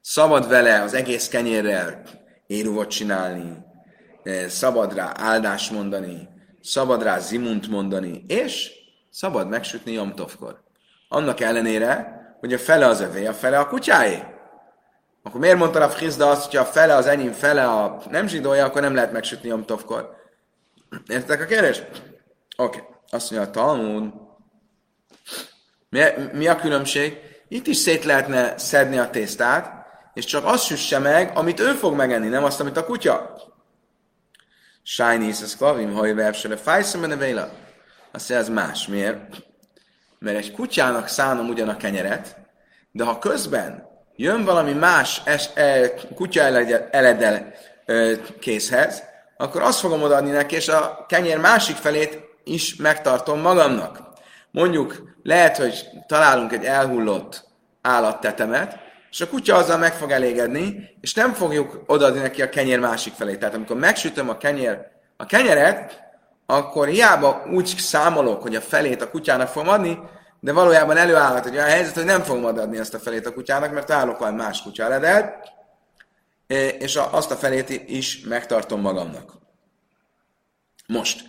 Szabad 0.00 0.48
vele 0.48 0.82
az 0.82 0.94
egész 0.94 1.28
kenyérrel 1.28 2.02
éruvot 2.46 2.90
csinálni, 2.90 3.56
szabad 4.48 4.94
rá 4.94 5.12
áldást 5.16 5.70
mondani, 5.70 6.28
szabad 6.60 7.02
rá 7.02 7.18
zimunt 7.18 7.68
mondani, 7.68 8.24
és 8.26 8.77
szabad 9.10 9.48
megsütni 9.48 9.92
Jomtovkor. 9.92 10.62
Annak 11.08 11.40
ellenére, 11.40 12.16
hogy 12.40 12.52
a 12.52 12.58
fele 12.58 12.86
az 12.86 13.00
övé, 13.00 13.26
a 13.26 13.34
fele 13.34 13.58
a 13.58 13.68
kutyáé. 13.68 14.22
Akkor 15.22 15.40
miért 15.40 15.58
mondta 15.58 15.82
a 15.82 15.88
Frizda 15.88 16.30
azt, 16.30 16.46
hogy 16.46 16.56
a 16.56 16.64
fele 16.64 16.94
az 16.94 17.06
enyém, 17.06 17.32
fele 17.32 17.68
a 17.68 18.02
nem 18.10 18.26
zsidója, 18.26 18.64
akkor 18.64 18.80
nem 18.80 18.94
lehet 18.94 19.12
megsütni 19.12 19.48
Jomtovkor. 19.48 20.16
Értek 21.06 21.40
a 21.40 21.44
kérdés? 21.44 21.82
Oké. 22.56 22.78
Okay. 22.78 22.80
Azt 23.10 23.30
mondja 23.30 23.48
a 23.48 23.52
Talmud. 23.52 24.12
Mi, 25.88 26.00
mi 26.32 26.48
a 26.48 26.56
különbség? 26.56 27.18
Itt 27.48 27.66
is 27.66 27.76
szét 27.76 28.04
lehetne 28.04 28.58
szedni 28.58 28.98
a 28.98 29.10
tésztát, 29.10 29.86
és 30.14 30.24
csak 30.24 30.44
azt 30.44 30.64
süsse 30.64 30.98
meg, 30.98 31.36
amit 31.36 31.60
ő 31.60 31.72
fog 31.72 31.94
megenni, 31.94 32.28
nem 32.28 32.44
azt, 32.44 32.60
amit 32.60 32.76
a 32.76 32.84
kutya. 32.84 33.36
Shiny 34.82 35.22
is 35.22 35.42
a 35.42 35.46
sklavim, 35.46 35.92
ha 35.92 36.32
fájszom 36.56 37.00
benne 37.00 37.16
véla. 37.16 37.50
Azt 38.12 38.28
mondja, 38.28 38.46
ez 38.46 38.48
más. 38.48 38.86
Miért? 38.86 39.18
Mert 40.18 40.36
egy 40.36 40.52
kutyának 40.52 41.08
szánom 41.08 41.48
ugyan 41.48 41.68
a 41.68 41.76
kenyeret, 41.76 42.36
de 42.92 43.04
ha 43.04 43.18
közben 43.18 43.86
jön 44.16 44.44
valami 44.44 44.72
más 44.72 45.22
es, 45.24 45.48
e, 45.54 45.94
kutya 46.14 46.42
eledel 46.90 47.52
e, 47.86 48.20
készhez, 48.40 49.02
akkor 49.36 49.62
azt 49.62 49.80
fogom 49.80 50.02
odaadni 50.02 50.30
neki, 50.30 50.54
és 50.54 50.68
a 50.68 51.04
kenyér 51.08 51.38
másik 51.38 51.76
felét 51.76 52.18
is 52.44 52.76
megtartom 52.76 53.40
magamnak. 53.40 54.02
Mondjuk 54.50 55.16
lehet, 55.22 55.56
hogy 55.56 55.88
találunk 56.06 56.52
egy 56.52 56.64
elhullott 56.64 57.44
állattetemet, 57.82 58.78
és 59.10 59.20
a 59.20 59.28
kutya 59.28 59.56
azzal 59.56 59.78
meg 59.78 59.92
fog 59.92 60.10
elégedni, 60.10 60.96
és 61.00 61.14
nem 61.14 61.32
fogjuk 61.32 61.82
odaadni 61.86 62.20
neki 62.20 62.42
a 62.42 62.48
kenyér 62.48 62.78
másik 62.78 63.12
felé. 63.12 63.36
Tehát 63.36 63.54
amikor 63.54 63.76
megsütöm 63.76 64.28
a, 64.28 64.36
kenyér, 64.36 64.78
a 65.16 65.26
kenyeret, 65.26 66.00
akkor 66.50 66.88
hiába 66.88 67.42
úgy 67.52 67.66
számolok, 67.66 68.42
hogy 68.42 68.54
a 68.54 68.60
felét 68.60 69.02
a 69.02 69.10
kutyának 69.10 69.48
fogom 69.48 69.68
adni, 69.68 69.98
de 70.40 70.52
valójában 70.52 70.96
előállhat 70.96 71.46
egy 71.46 71.54
olyan 71.54 71.68
helyzet, 71.68 71.94
hogy 71.94 72.04
nem 72.04 72.22
fogom 72.22 72.44
adni 72.44 72.78
ezt 72.78 72.94
a 72.94 72.98
felét 72.98 73.26
a 73.26 73.32
kutyának, 73.32 73.72
mert 73.72 73.90
állok 73.90 74.18
valami 74.18 74.36
más 74.36 74.62
kutya 74.62 74.84
eledelt, 74.84 75.34
és 76.78 76.96
azt 77.10 77.30
a 77.30 77.36
felét 77.36 77.70
is 77.86 78.20
megtartom 78.20 78.80
magamnak. 78.80 79.32
Most, 80.86 81.24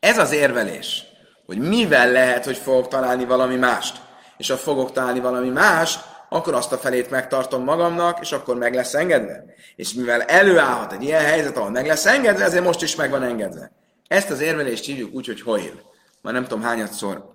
ez 0.00 0.18
az 0.18 0.32
érvelés, 0.32 1.04
hogy 1.46 1.58
mivel 1.58 2.10
lehet, 2.10 2.44
hogy 2.44 2.56
fogok 2.56 2.88
találni 2.88 3.24
valami 3.24 3.56
mást, 3.56 4.00
és 4.36 4.50
ha 4.50 4.56
fogok 4.56 4.92
találni 4.92 5.20
valami 5.20 5.48
mást, 5.48 6.04
akkor 6.28 6.54
azt 6.54 6.72
a 6.72 6.78
felét 6.78 7.10
megtartom 7.10 7.64
magamnak, 7.64 8.20
és 8.20 8.32
akkor 8.32 8.56
meg 8.56 8.74
lesz 8.74 8.94
engedve. 8.94 9.44
És 9.76 9.92
mivel 9.92 10.22
előállhat 10.22 10.92
egy 10.92 11.02
ilyen 11.02 11.24
helyzet, 11.24 11.56
ahol 11.56 11.70
meg 11.70 11.86
lesz 11.86 12.06
engedve, 12.06 12.44
ezért 12.44 12.64
most 12.64 12.82
is 12.82 12.94
meg 12.94 13.10
van 13.10 13.22
engedve. 13.22 13.70
Ezt 14.08 14.30
az 14.30 14.40
érvelést 14.40 14.84
hívjuk 14.84 15.14
úgy, 15.14 15.26
hogy 15.26 15.40
hoil. 15.40 15.80
Már 16.22 16.32
nem 16.32 16.42
tudom 16.42 16.62
hányadszor 16.62 17.30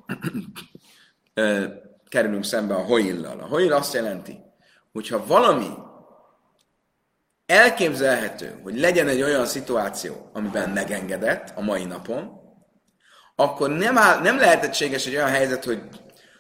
kerülünk 2.10 2.44
szembe 2.44 2.74
a 2.74 2.86
hoillal. 2.86 3.40
A 3.40 3.48
hoil 3.48 3.74
azt 3.74 3.94
jelenti, 3.94 4.40
hogyha 4.92 5.26
valami 5.26 5.70
elképzelhető, 7.46 8.60
hogy 8.64 8.80
legyen 8.80 9.08
egy 9.08 9.22
olyan 9.22 9.46
szituáció, 9.46 10.30
amiben 10.34 10.70
megengedett 10.70 11.54
a 11.56 11.62
mai 11.62 11.86
napon, 11.86 12.40
akkor 13.36 13.70
nem, 13.70 13.98
áll, 13.98 14.22
nem 14.22 14.38
lehetséges 14.38 15.06
egy 15.06 15.16
olyan 15.16 15.30
helyzet, 15.30 15.64
hogy 15.64 15.82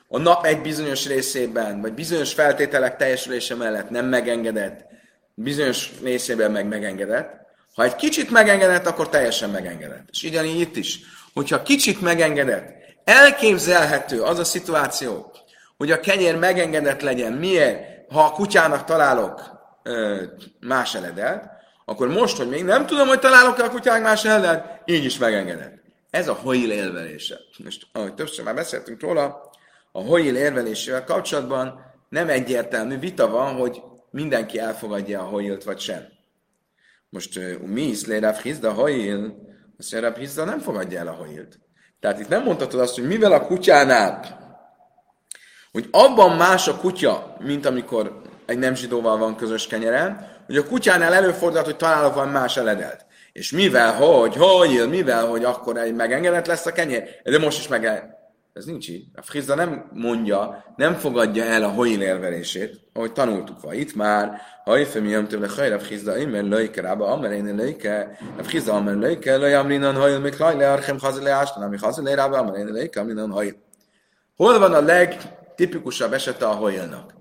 a 0.08 0.17
nap 0.17 0.46
egy 0.46 0.62
bizonyos 0.62 1.08
részében, 1.08 1.82
vagy 1.82 1.94
bizonyos 1.94 2.34
feltételek 2.34 2.96
teljesülése 2.96 3.56
mellett 3.56 3.89
nem 3.89 4.06
megengedett, 4.06 4.86
bizonyos 5.34 5.91
részében 6.04 6.52
meg 6.52 6.67
megengedett. 6.67 7.40
Ha 7.75 7.84
egy 7.84 7.95
kicsit 7.95 8.31
megengedett, 8.31 8.86
akkor 8.86 9.10
teljesen 9.10 9.49
megengedett. 9.49 10.07
És 10.12 10.23
ugyanígy 10.23 10.60
itt 10.60 10.75
is, 10.75 10.99
hogyha 11.34 11.62
kicsit 11.62 12.01
megengedett, 12.01 12.69
elképzelhető 13.03 14.21
az 14.21 14.39
a 14.39 14.43
szituáció, 14.43 15.31
hogy 15.77 15.91
a 15.91 15.99
kenyér 15.99 16.36
megengedett 16.38 17.01
legyen. 17.01 17.34
Miért? 17.34 17.89
Ha 18.12 18.23
a 18.23 18.31
kutyának 18.31 18.84
találok 18.84 19.41
ö, 19.84 20.23
más 20.60 20.95
eledelt, 20.95 21.43
akkor 21.86 22.07
most, 22.07 22.38
hogy 22.38 22.49
még 22.49 22.63
nem 22.63 22.86
tudom, 22.86 23.07
hogy 23.07 23.19
találok-e 23.19 23.63
a 23.63 23.69
kutyák 23.69 24.01
más 24.01 24.25
eledelt, 24.25 24.65
így 24.86 25.05
is 25.05 25.17
megengedett. 25.17 25.73
Ez 26.10 26.27
a 26.27 26.34
hoil 26.34 26.71
élvelése. 26.71 27.36
Most, 27.63 27.88
ahogy 27.91 28.13
többször 28.13 28.45
már 28.45 28.55
beszéltünk 28.55 29.01
róla, 29.01 29.51
a 29.91 30.01
hoil 30.01 30.36
érvelésével 30.36 31.03
kapcsolatban 31.03 31.79
nem 32.10 32.29
egyértelmű 32.29 32.99
vita 32.99 33.29
van, 33.29 33.53
hogy 33.55 33.81
mindenki 34.12 34.60
elfogadja 34.60 35.19
a 35.19 35.25
hoilt, 35.25 35.63
vagy 35.63 35.79
sem. 35.79 36.07
Most 37.12 37.39
mi 37.65 37.82
is 37.82 38.08
Rav 38.08 38.36
Hizda 38.36 38.71
hoil, 38.71 39.36
azt 39.78 39.91
mondja, 39.91 40.10
Rav 40.10 40.19
Hizda 40.19 40.45
nem 40.45 40.60
fogadja 40.60 41.00
el 41.00 41.08
a 41.08 41.12
hoilt. 41.12 41.60
Tehát 42.00 42.19
itt 42.19 42.28
nem 42.28 42.43
mondhatod 42.43 42.80
azt, 42.80 42.95
hogy 42.95 43.08
mivel 43.08 43.32
a 43.32 43.45
kutyánál, 43.45 44.39
hogy 45.71 45.88
abban 45.91 46.38
más 46.38 46.67
a 46.67 46.78
kutya, 46.78 47.36
mint 47.39 47.65
amikor 47.65 48.21
egy 48.45 48.58
nem 48.58 48.76
zsidóval 48.76 49.17
van 49.17 49.36
közös 49.36 49.67
kenyeren, 49.67 50.28
hogy 50.45 50.58
a 50.58 50.67
kutyánál 50.67 51.13
előfordulhat, 51.13 51.65
hogy 51.65 51.78
találok 51.78 52.15
van 52.15 52.30
más 52.30 52.58
eledelt. 52.58 53.06
És 53.32 53.52
mivel, 53.52 53.93
hogy, 53.93 54.36
hogy, 54.36 54.89
mivel, 54.89 55.26
hogy 55.26 55.43
akkor 55.43 55.78
egy 55.78 55.95
megengedett 55.95 56.45
lesz 56.45 56.65
a 56.65 56.71
kenyér, 56.71 57.21
de 57.24 57.39
most 57.39 57.60
is 57.60 57.67
meg 57.67 58.11
ez 58.54 58.66
nincs 58.66 58.90
így. 58.90 59.06
A 59.14 59.22
Frizda 59.22 59.56
nem 59.56 59.90
mondja, 59.94 60.64
nem 60.76 60.94
fogadja 60.94 61.44
el 61.44 61.64
a 61.64 61.70
hoil 61.70 62.02
érvelését, 62.02 62.82
ahogy 62.94 63.12
tanultuk 63.12 63.62
van. 63.62 63.74
Itt 63.74 63.96
már, 63.96 64.42
ha 64.64 64.80
ifem 64.80 65.06
jöm 65.06 65.28
tőle 65.28 65.48
hajra 65.48 65.80
Frizda, 65.80 66.18
imen 66.18 66.46
löjke 66.46 66.82
rába, 66.82 67.08
amer 67.08 67.32
én 67.32 67.56
löjke, 67.56 68.18
a 68.38 68.44
Frizda 68.44 68.74
amer 68.74 68.96
löjke, 68.96 69.38
löj 69.38 69.54
amrinan 69.54 69.96
hajl, 69.96 70.20
mik 70.20 70.38
laj 70.38 70.56
le 70.56 70.72
archem 70.72 71.00
hazile 71.00 71.32
ástan, 71.32 71.64
ami 71.64 71.78
hazile 71.78 72.16
rába, 72.16 72.38
amer 72.38 72.60
én 72.60 72.66
löjke, 72.66 73.00
amrinan 73.00 73.32
hajl. 73.32 73.56
Hol 74.36 74.60
van 74.60 74.74
a 74.74 74.82
legtipikusabb 74.82 76.14
esete 76.14 76.48
a 76.48 76.54
hajlnak? 76.54 77.14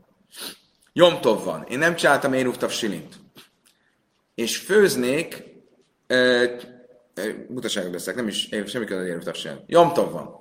Jomtov 0.93 1.45
van. 1.45 1.66
Én 1.69 1.79
nem 1.79 1.95
csináltam 1.95 2.33
érúftav 2.33 2.71
silint. 2.71 3.14
És 4.35 4.57
főznék, 4.57 5.45
butaságot 7.49 7.90
beszélek, 7.90 8.16
nem 8.16 8.29
is 8.29 8.49
semmi 8.66 8.85
között 8.85 9.07
érúftav 9.07 9.35
silint. 9.35 9.62
Jomtov 9.66 10.12
van 10.12 10.40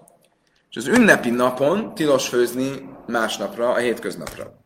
és 0.69 0.75
az 0.75 0.87
ünnepi 0.87 1.29
napon 1.29 1.93
tilos 1.93 2.27
főzni 2.27 2.89
másnapra, 3.07 3.71
a 3.71 3.77
hétköznapra. 3.77 4.63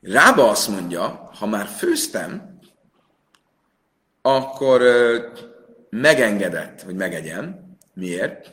Rába 0.00 0.48
azt 0.48 0.68
mondja, 0.68 1.30
ha 1.38 1.46
már 1.46 1.66
főztem, 1.66 2.58
akkor 4.22 4.82
megengedett, 5.90 6.82
hogy 6.82 6.94
megegyen. 6.94 7.76
Miért? 7.94 8.52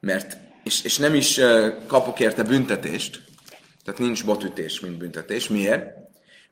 Mert, 0.00 0.36
és, 0.64 0.84
és 0.84 0.98
nem 0.98 1.14
is 1.14 1.40
kapok 1.86 2.20
érte 2.20 2.42
büntetést, 2.42 3.22
tehát 3.84 4.00
nincs 4.00 4.24
botütés, 4.24 4.80
mint 4.80 4.98
büntetés. 4.98 5.48
Miért? 5.48 5.99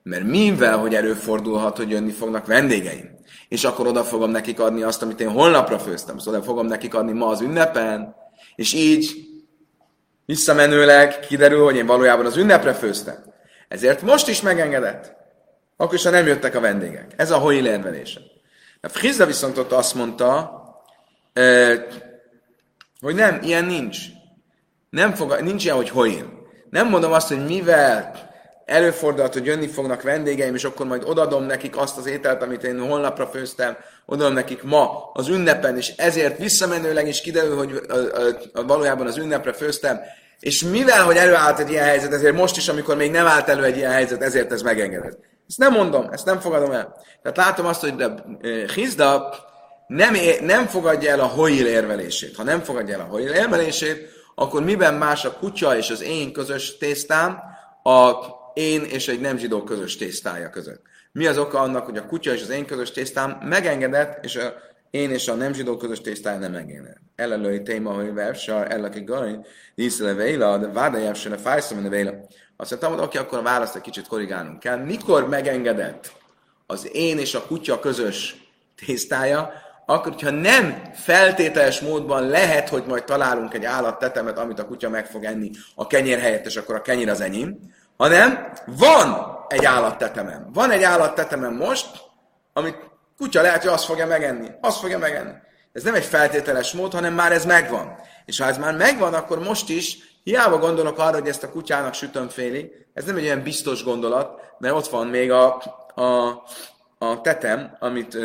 Mert 0.09 0.25
mivel, 0.25 0.77
hogy 0.77 0.94
előfordulhat, 0.94 1.77
hogy 1.77 1.90
jönni 1.90 2.11
fognak 2.11 2.47
vendégeim, 2.47 3.11
és 3.49 3.64
akkor 3.64 3.87
oda 3.87 4.05
fogom 4.05 4.31
nekik 4.31 4.61
adni 4.61 4.83
azt, 4.83 5.03
amit 5.03 5.21
én 5.21 5.31
holnapra 5.31 5.79
főztem, 5.79 6.18
szóval 6.18 6.42
fogom 6.42 6.66
nekik 6.66 6.94
adni 6.94 7.12
ma 7.12 7.27
az 7.27 7.40
ünnepen, 7.40 8.14
és 8.55 8.73
így 8.73 9.29
visszamenőleg 10.27 11.18
kiderül, 11.21 11.64
hogy 11.64 11.77
én 11.77 11.87
valójában 11.87 12.27
az 12.27 12.37
ünnepre 12.37 12.73
főztem. 12.75 13.16
Ezért 13.68 14.03
most 14.03 14.29
is 14.29 14.40
megengedett. 14.40 15.12
Akkor 15.77 15.94
is, 15.94 16.05
ha 16.05 16.11
nem 16.11 16.27
jöttek 16.27 16.55
a 16.55 16.61
vendégek. 16.61 17.12
Ez 17.16 17.31
a 17.31 17.38
hoi 17.38 17.62
érvelése. 17.62 18.21
A 18.81 18.88
Frizda 18.88 19.27
viszont 19.27 19.59
ott 19.59 19.73
azt 19.73 19.94
mondta, 19.94 20.62
hogy 23.01 23.14
nem, 23.14 23.40
ilyen 23.42 23.64
nincs. 23.64 23.99
Nem 24.90 25.14
fog, 25.14 25.40
nincs 25.40 25.64
ilyen, 25.64 25.77
hogy 25.77 25.88
hoin. 25.88 26.25
Nem 26.71 26.88
mondom 26.88 27.12
azt, 27.12 27.29
hogy 27.29 27.44
mivel 27.44 28.27
előfordulhat, 28.68 29.33
hogy 29.33 29.46
jönni 29.46 29.66
fognak 29.66 30.02
vendégeim, 30.02 30.54
és 30.54 30.64
akkor 30.64 30.87
majd 30.87 31.02
odadom 31.04 31.44
nekik 31.44 31.76
azt 31.76 31.96
az 31.96 32.07
ételt, 32.07 32.42
amit 32.42 32.64
én 32.64 32.81
holnapra 32.81 33.26
főztem, 33.26 33.76
odadom 34.07 34.33
nekik 34.33 34.62
ma 34.62 35.11
az 35.12 35.28
ünnepen, 35.28 35.76
és 35.76 35.92
ezért 35.96 36.38
visszamenőleg 36.38 37.09
is 37.09 37.20
kiderül, 37.20 37.57
hogy 37.57 37.81
valójában 38.66 39.07
az 39.07 39.16
ünnepre 39.16 39.52
főztem, 39.52 40.00
és 40.40 40.62
mivel, 40.62 41.04
hogy 41.04 41.16
előállt 41.16 41.59
egy 41.59 41.70
ilyen 41.70 41.85
helyzet, 41.85 42.12
ezért 42.12 42.35
most 42.35 42.57
is, 42.57 42.68
amikor 42.68 42.96
még 42.96 43.11
nem 43.11 43.26
állt 43.26 43.48
elő 43.48 43.64
egy 43.64 43.76
ilyen 43.76 43.92
helyzet, 43.92 44.22
ezért 44.22 44.52
ez 44.52 44.62
megengedett. 44.62 45.18
Ezt 45.48 45.59
nem 45.59 45.72
mondom, 45.72 46.09
ezt 46.12 46.24
nem 46.24 46.40
fogadom 46.40 46.70
el. 46.70 46.96
Tehát 47.22 47.37
látom 47.37 47.66
azt, 47.66 47.81
hogy 47.81 48.04
Hizda 48.74 49.35
nem, 49.87 50.16
nem 50.40 50.66
fogadja 50.66 51.11
el 51.11 51.20
a 51.20 51.26
hoil 51.26 51.66
érvelését. 51.66 52.37
Ha 52.37 52.42
nem 52.42 52.61
fogadja 52.61 52.94
el 52.94 53.00
a 53.00 53.11
hoil 53.11 53.33
érvelését, 53.33 54.09
akkor 54.35 54.64
miben 54.64 54.94
más 54.94 55.24
a 55.24 55.33
kutya 55.33 55.76
és 55.76 55.90
az 55.90 56.02
én 56.02 56.33
közös 56.33 56.76
tésztám 56.76 57.38
a 57.83 58.12
én 58.59 58.83
és 58.83 59.09
egy 59.09 59.21
nem 59.21 59.37
zsidó 59.37 59.62
közös 59.62 59.97
tésztája 59.97 60.51
között? 60.51 60.83
Mi 61.12 61.27
az 61.27 61.38
oka 61.38 61.61
annak, 61.61 61.85
hogy 61.85 61.97
a 61.97 62.07
kutya 62.07 62.33
és 62.33 62.42
az 62.42 62.49
én 62.49 62.66
közös 62.66 62.90
tésztám 62.90 63.38
megengedett, 63.42 64.25
és 64.25 64.37
a 64.37 64.55
én 64.90 65.11
és 65.11 65.29
a 65.29 65.35
nem 65.35 65.53
zsidó 65.53 65.77
közös 65.77 66.01
tésztája 66.01 66.38
nem 66.38 66.55
engedett. 66.55 67.01
Elelői 67.16 67.62
téma, 67.62 67.92
hogy 67.92 68.14
vevsar, 68.14 68.66
ellaki 68.71 69.01
garin, 69.05 69.47
díszele 69.75 70.14
véla, 70.14 70.59
de 70.59 70.66
vádajáv 70.66 71.16
se 71.16 71.37
fájszom, 71.37 71.83
de 71.83 71.88
véla. 71.88 72.12
Azt 72.57 72.71
mondtam, 72.71 72.92
hogy 72.92 73.03
oké, 73.03 73.18
akkor 73.18 73.38
a 73.38 73.42
választ 73.42 73.77
egy 73.77 73.83
kicsit 73.83 74.07
korrigálnunk 74.07 74.59
kell. 74.59 74.77
Mikor 74.77 75.29
megengedett 75.29 76.12
az 76.66 76.88
én 76.92 77.18
és 77.18 77.35
a 77.35 77.42
kutya 77.47 77.81
közös 77.81 78.37
tésztája, 78.87 79.53
akkor, 79.87 80.12
hogyha 80.12 80.31
nem 80.31 80.83
feltételes 80.94 81.81
módban 81.81 82.29
lehet, 82.29 82.68
hogy 82.68 82.85
majd 82.87 83.05
találunk 83.05 83.55
egy 83.55 83.64
állattetemet, 83.64 84.38
amit 84.38 84.59
a 84.59 84.66
kutya 84.66 84.88
meg 84.88 85.07
fog 85.07 85.25
enni 85.25 85.51
a 85.75 85.87
kenyér 85.87 86.18
helyett, 86.18 86.47
és 86.47 86.57
akkor 86.57 86.75
a 86.75 86.83
kenyér 86.83 87.09
az 87.09 87.21
enyém, 87.21 87.59
hanem 87.98 88.52
van 88.66 89.38
egy 89.48 89.64
állattetemem. 89.64 90.50
Van 90.52 90.70
egy 90.70 90.82
állattetemem 90.82 91.54
most, 91.54 91.87
amit 92.52 92.76
kutya 93.16 93.42
lehet, 93.42 93.62
hogy 93.62 93.72
azt 93.72 93.84
fogja 93.84 94.06
megenni. 94.06 94.48
Azt 94.61 94.80
fogja 94.80 94.98
megenni. 94.98 95.32
Ez 95.72 95.82
nem 95.82 95.94
egy 95.94 96.04
feltételes 96.04 96.72
mód, 96.72 96.92
hanem 96.92 97.14
már 97.14 97.32
ez 97.32 97.44
megvan. 97.44 97.96
És 98.24 98.38
ha 98.38 98.46
ez 98.46 98.58
már 98.58 98.76
megvan, 98.76 99.14
akkor 99.14 99.38
most 99.38 99.68
is 99.68 99.98
hiába 100.24 100.58
gondolok 100.58 100.98
arra, 100.98 101.18
hogy 101.18 101.28
ezt 101.28 101.42
a 101.42 101.50
kutyának 101.50 101.94
sütöm 101.94 102.28
félig, 102.28 102.87
ez 102.94 103.04
nem 103.04 103.16
egy 103.16 103.24
olyan 103.24 103.42
biztos 103.42 103.84
gondolat, 103.84 104.40
mert 104.58 104.74
ott 104.74 104.88
van 104.88 105.06
még 105.06 105.30
a, 105.30 105.62
a, 105.94 106.42
a 106.98 107.20
tetem, 107.20 107.76
amit 107.78 108.18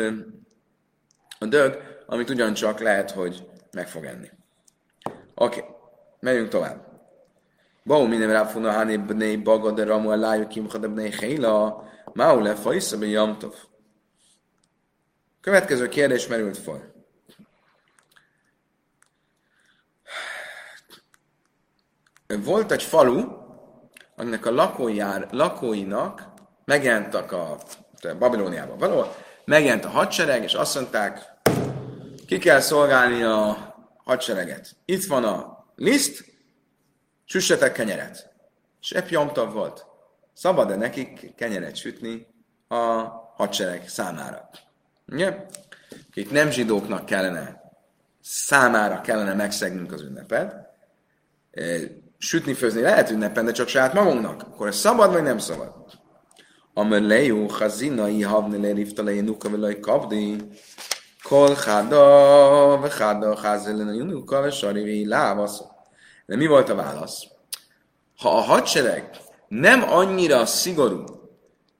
a 1.38 1.44
dög, 1.44 1.78
amit 2.06 2.30
ugyancsak 2.30 2.80
lehet, 2.80 3.10
hogy 3.10 3.46
meg 3.72 3.88
fog 3.88 4.04
enni. 4.04 4.30
Oké, 5.34 5.58
okay. 5.58 5.70
megyünk 6.20 6.48
tovább. 6.48 6.93
Hani 7.86 8.96
bnei 8.96 9.36
bagad 9.36 9.74
de 9.74 9.84
ramu 9.84 10.10
elájú 10.10 10.46
kimcha 10.46 10.78
de 10.78 10.88
bnei 10.88 11.10
héla, 11.10 11.82
máu 12.12 12.40
le 12.40 12.54
fajsza 12.54 12.98
be 12.98 13.06
jamtov. 13.06 13.54
Következő 15.40 15.88
kérdés 15.88 16.26
merült 16.26 16.58
fel. 16.58 16.92
Volt 22.44 22.72
egy 22.72 22.82
falu, 22.82 23.22
aminek 24.16 24.46
a 24.46 24.50
lakójár, 24.50 25.28
lakóinak 25.30 26.32
megjelentek 26.64 27.32
a 27.32 27.58
Babilóniában 28.18 28.78
való, 28.78 29.04
megjelent 29.44 29.84
a 29.84 29.88
hadsereg, 29.88 30.42
és 30.42 30.54
azt 30.54 30.74
mondták, 30.74 31.32
ki 32.26 32.38
kell 32.38 32.60
szolgálni 32.60 33.22
a 33.22 33.74
hadsereget. 34.04 34.76
Itt 34.84 35.04
van 35.04 35.24
a 35.24 35.64
liszt, 35.76 36.33
süssetek 37.24 37.72
kenyeret. 37.72 38.32
És 38.80 38.90
Epjomtav 38.92 39.52
volt. 39.52 39.86
Szabad-e 40.32 40.76
nekik 40.76 41.34
kenyeret 41.36 41.76
sütni 41.76 42.26
a 42.68 42.74
hadsereg 43.36 43.88
számára? 43.88 44.50
Ugye? 45.12 45.46
Itt 46.14 46.30
nem 46.30 46.50
zsidóknak 46.50 47.06
kellene, 47.06 47.62
számára 48.20 49.00
kellene 49.00 49.34
megszegnünk 49.34 49.92
az 49.92 50.02
ünnepet. 50.02 50.54
Sütni, 52.18 52.54
főzni 52.54 52.80
lehet 52.80 53.10
ünnepen, 53.10 53.44
de 53.44 53.52
csak 53.52 53.68
saját 53.68 53.92
magunknak. 53.92 54.42
Akkor 54.42 54.66
ez 54.66 54.76
szabad, 54.76 55.12
vagy 55.12 55.22
nem 55.22 55.38
szabad? 55.38 55.72
Amer 56.74 57.02
lejú, 57.02 57.46
chazina, 57.46 58.08
i 58.08 58.22
havne 58.22 58.56
le 58.56 58.72
rifta 58.72 59.02
le 59.02 59.14
jenuka 59.14 59.50
velaj 59.50 59.80
kabdi, 59.80 60.36
kol 61.22 61.54
chada, 61.54 62.78
ve 62.80 62.88
chada, 62.88 63.34
chazelen 63.34 63.88
a 63.88 63.92
jenuka, 63.92 64.40
ve 64.40 64.50
sari, 64.50 65.06
lávasz. 65.06 65.62
De 66.26 66.36
mi 66.36 66.46
volt 66.46 66.68
a 66.68 66.74
válasz? 66.74 67.22
Ha 68.16 68.36
a 68.36 68.40
hadsereg 68.40 69.10
nem 69.48 69.92
annyira 69.92 70.46
szigorú, 70.46 71.04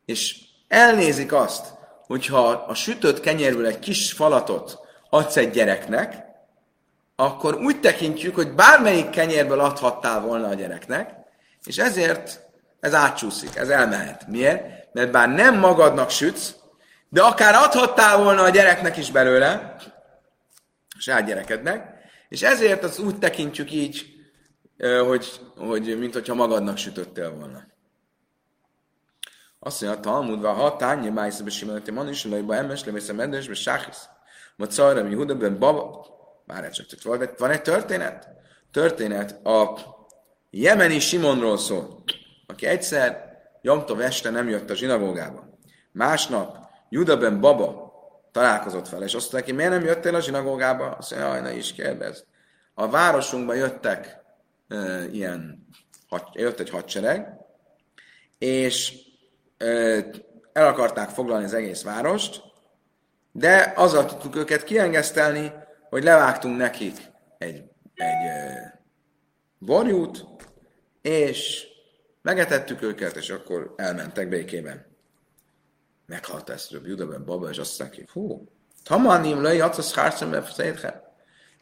és 0.04 0.38
elnézik 0.68 1.32
azt, 1.32 1.74
hogyha 2.06 2.48
a 2.48 2.74
sütött 2.74 3.20
kenyérből 3.20 3.66
egy 3.66 3.78
kis 3.78 4.12
falatot 4.12 4.78
adsz 5.10 5.36
egy 5.36 5.50
gyereknek, 5.50 6.22
akkor 7.16 7.54
úgy 7.54 7.80
tekintjük, 7.80 8.34
hogy 8.34 8.54
bármelyik 8.54 9.10
kenyérből 9.10 9.60
adhattál 9.60 10.20
volna 10.20 10.48
a 10.48 10.54
gyereknek, 10.54 11.14
és 11.64 11.78
ezért 11.78 12.40
ez 12.80 12.94
átcsúszik, 12.94 13.56
ez 13.56 13.68
elmehet. 13.68 14.26
Miért? 14.28 14.74
mert 14.94 15.10
bár 15.10 15.28
nem 15.28 15.58
magadnak 15.58 16.10
sütsz, 16.10 16.54
de 17.08 17.22
akár 17.22 17.54
adhattál 17.54 18.18
volna 18.18 18.42
a 18.42 18.48
gyereknek 18.48 18.96
is 18.96 19.10
belőle, 19.10 19.76
a 20.88 21.00
saját 21.00 21.26
gyerekednek, 21.26 21.94
és 22.28 22.42
ezért 22.42 22.84
az 22.84 22.98
úgy 22.98 23.18
tekintjük 23.18 23.72
így, 23.72 24.13
hogy, 24.78 25.40
hogy 25.56 25.98
mint 25.98 26.12
hogyha 26.12 26.34
magadnak 26.34 26.76
sütöttél 26.76 27.30
volna. 27.30 27.72
Azt 29.58 29.80
mondja, 29.80 30.00
Talmudva, 30.00 30.52
ha 30.52 30.76
tányi 30.76 31.08
májszebe 31.08 31.50
simeneti 31.50 31.90
man 31.90 32.08
is, 32.08 32.24
lejba 32.24 32.54
emes, 32.54 32.84
levésze 32.84 33.12
medesbe, 33.12 33.54
sáhisz. 33.54 34.08
Ma 34.56 34.66
cajra, 34.66 35.02
mi 35.02 35.14
hudaben 35.14 35.58
baba. 35.58 36.06
Már 36.46 36.70
csak 36.70 37.02
van 37.02 37.20
egy, 37.22 37.30
van 37.38 37.50
egy 37.50 37.62
történet. 37.62 38.28
Történet 38.70 39.46
a 39.46 39.78
jemeni 40.50 40.98
Simonról 40.98 41.58
szól, 41.58 42.04
aki 42.46 42.66
egyszer 42.66 43.32
Jomtov 43.62 44.00
este 44.00 44.30
nem 44.30 44.48
jött 44.48 44.70
a 44.70 44.74
zsinagógába. 44.74 45.58
Másnap 45.92 46.56
Judaben 46.88 47.40
Baba 47.40 47.92
találkozott 48.32 48.88
fel, 48.88 49.02
és 49.02 49.14
azt 49.14 49.32
mondta 49.32 49.36
neki, 49.36 49.52
miért 49.52 49.70
nem 49.70 49.84
jöttél 49.84 50.14
a 50.14 50.20
zsinagógába? 50.20 50.90
Azt 50.90 51.10
mondja, 51.10 51.40
ne 51.40 51.56
is 51.56 51.72
kérdezd. 51.72 52.24
A 52.74 52.88
városunkba 52.88 53.54
jöttek 53.54 54.23
ilyen, 55.12 55.66
jött 56.32 56.60
egy 56.60 56.70
hadsereg, 56.70 57.28
és 58.38 58.92
e, 59.56 59.66
el 60.52 60.66
akarták 60.66 61.08
foglalni 61.08 61.44
az 61.44 61.54
egész 61.54 61.82
várost, 61.82 62.42
de 63.32 63.72
azzal 63.76 64.06
tudtuk 64.06 64.36
őket 64.36 64.64
kiengesztelni, 64.64 65.52
hogy 65.88 66.02
levágtunk 66.02 66.56
nekik 66.56 66.96
egy, 67.38 67.62
egy 67.94 68.26
e, 68.26 68.82
borjút, 69.58 70.26
és 71.02 71.72
Megetettük 72.24 72.82
őket, 72.82 73.16
és 73.16 73.30
akkor 73.30 73.74
elmentek 73.76 74.28
békében. 74.28 74.86
Meghalt 76.06 76.50
ezt 76.50 76.70
Röbb 76.70 76.86
Judaben 76.86 77.24
baba, 77.24 77.50
és 77.50 77.58
azt 77.58 77.78
mondja, 77.78 78.04
hú, 78.12 78.48
tamanim 78.84 79.42
lej, 79.42 79.60
az 79.60 79.94
hárszem 79.94 80.44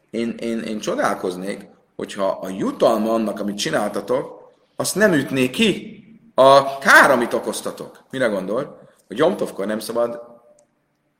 én, 0.09 0.29
én, 0.39 0.59
én 0.59 0.79
csodálkoznék, 0.79 1.67
hogyha 2.03 2.39
a 2.41 2.49
jutalma 2.49 3.13
annak, 3.13 3.39
amit 3.39 3.57
csináltatok, 3.57 4.51
azt 4.75 4.95
nem 4.95 5.13
ütné 5.13 5.49
ki 5.49 5.97
a 6.35 6.77
kár, 6.77 7.11
amit 7.11 7.33
okoztatok. 7.33 8.03
Mire 8.11 8.27
gondol? 8.27 8.79
Hogy 9.07 9.17
Jomtovkor 9.17 9.65
nem 9.65 9.79
szabad 9.79 10.21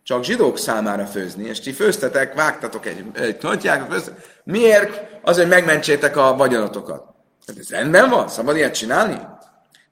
csak 0.04 0.24
zsidók 0.24 0.58
számára 0.58 1.06
főzni, 1.06 1.44
és 1.44 1.60
ti 1.60 1.72
főztetek, 1.72 2.34
vágtatok 2.34 2.86
egy, 2.86 3.06
egy 3.14 3.38
nagyjákat, 3.42 4.12
Miért? 4.44 5.20
Azért, 5.22 5.48
hogy 5.48 5.58
megmentsétek 5.58 6.18
a 6.18 6.36
vagyonotokat. 6.36 7.06
Hát 7.48 7.58
ez 7.58 7.70
rendben 7.70 8.10
van? 8.10 8.28
Szabad 8.28 8.56
ilyet 8.56 8.74
csinálni? 8.74 9.20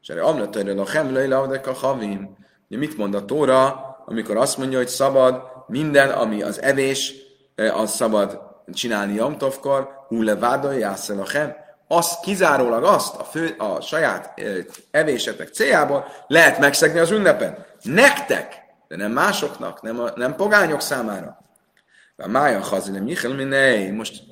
És 0.01 0.08
erre 0.08 0.21
amletőre 0.21 0.82
a 0.82 0.89
hemlői 0.89 1.32
a 1.32 1.73
havim. 1.73 2.38
Mit 2.67 2.97
mond 2.97 3.13
a 3.13 3.25
Tóra, 3.25 3.86
amikor 4.06 4.38
azt 4.38 4.58
mondja, 4.58 4.77
hogy 4.77 4.88
szabad 4.88 5.41
minden, 5.67 6.10
ami 6.10 6.41
az 6.41 6.62
evés, 6.62 7.13
eh, 7.56 7.80
az 7.80 7.91
szabad 7.91 8.50
csinálni 8.73 9.13
Jomtovkor, 9.13 9.89
hule 10.07 10.36
vádolj, 10.36 10.84
a 10.84 10.95
hem. 11.31 11.55
Azt 11.88 12.21
kizárólag 12.21 12.84
azt 12.84 13.15
a, 13.15 13.23
fő, 13.23 13.55
a 13.57 13.81
saját 13.81 14.41
evésetek 14.91 15.47
céljából 15.47 16.05
lehet 16.27 16.60
megszegni 16.60 16.99
az 16.99 17.12
ünnepen. 17.12 17.65
Nektek, 17.81 18.62
de 18.88 18.95
nem 18.95 19.12
másoknak, 19.12 19.81
nem, 19.81 19.99
a, 19.99 20.10
nem 20.15 20.36
pogányok 20.36 20.81
számára. 20.81 21.38
A 22.17 22.27
mája 22.27 22.60
hazilem 22.60 23.03
Michel 23.03 23.34
minei. 23.34 23.91
Most 23.91 24.23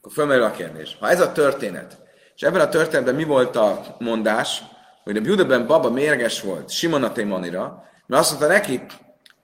akkor 0.00 0.12
fölmerül 0.12 0.44
a 0.44 0.50
kérdés. 0.50 0.96
Ha 1.00 1.08
ez 1.08 1.20
a 1.20 1.32
történet, 1.32 1.98
és 2.34 2.42
ebben 2.42 2.60
a 2.60 2.68
történetben 2.68 3.14
mi 3.14 3.24
volt 3.24 3.56
a 3.56 3.96
mondás, 3.98 4.62
hogy 5.04 5.16
a 5.16 5.20
Judeben 5.24 5.66
baba 5.66 5.90
mérges 5.90 6.40
volt 6.40 6.70
Simon 6.70 7.04
a 7.04 7.12
Témanira, 7.12 7.84
mert 8.06 8.22
azt 8.22 8.30
mondta 8.30 8.48
neki, 8.48 8.86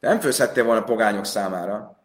nem 0.01 0.21
főzhettél 0.21 0.65
volna 0.65 0.83
pogányok 0.83 1.25
számára. 1.25 1.98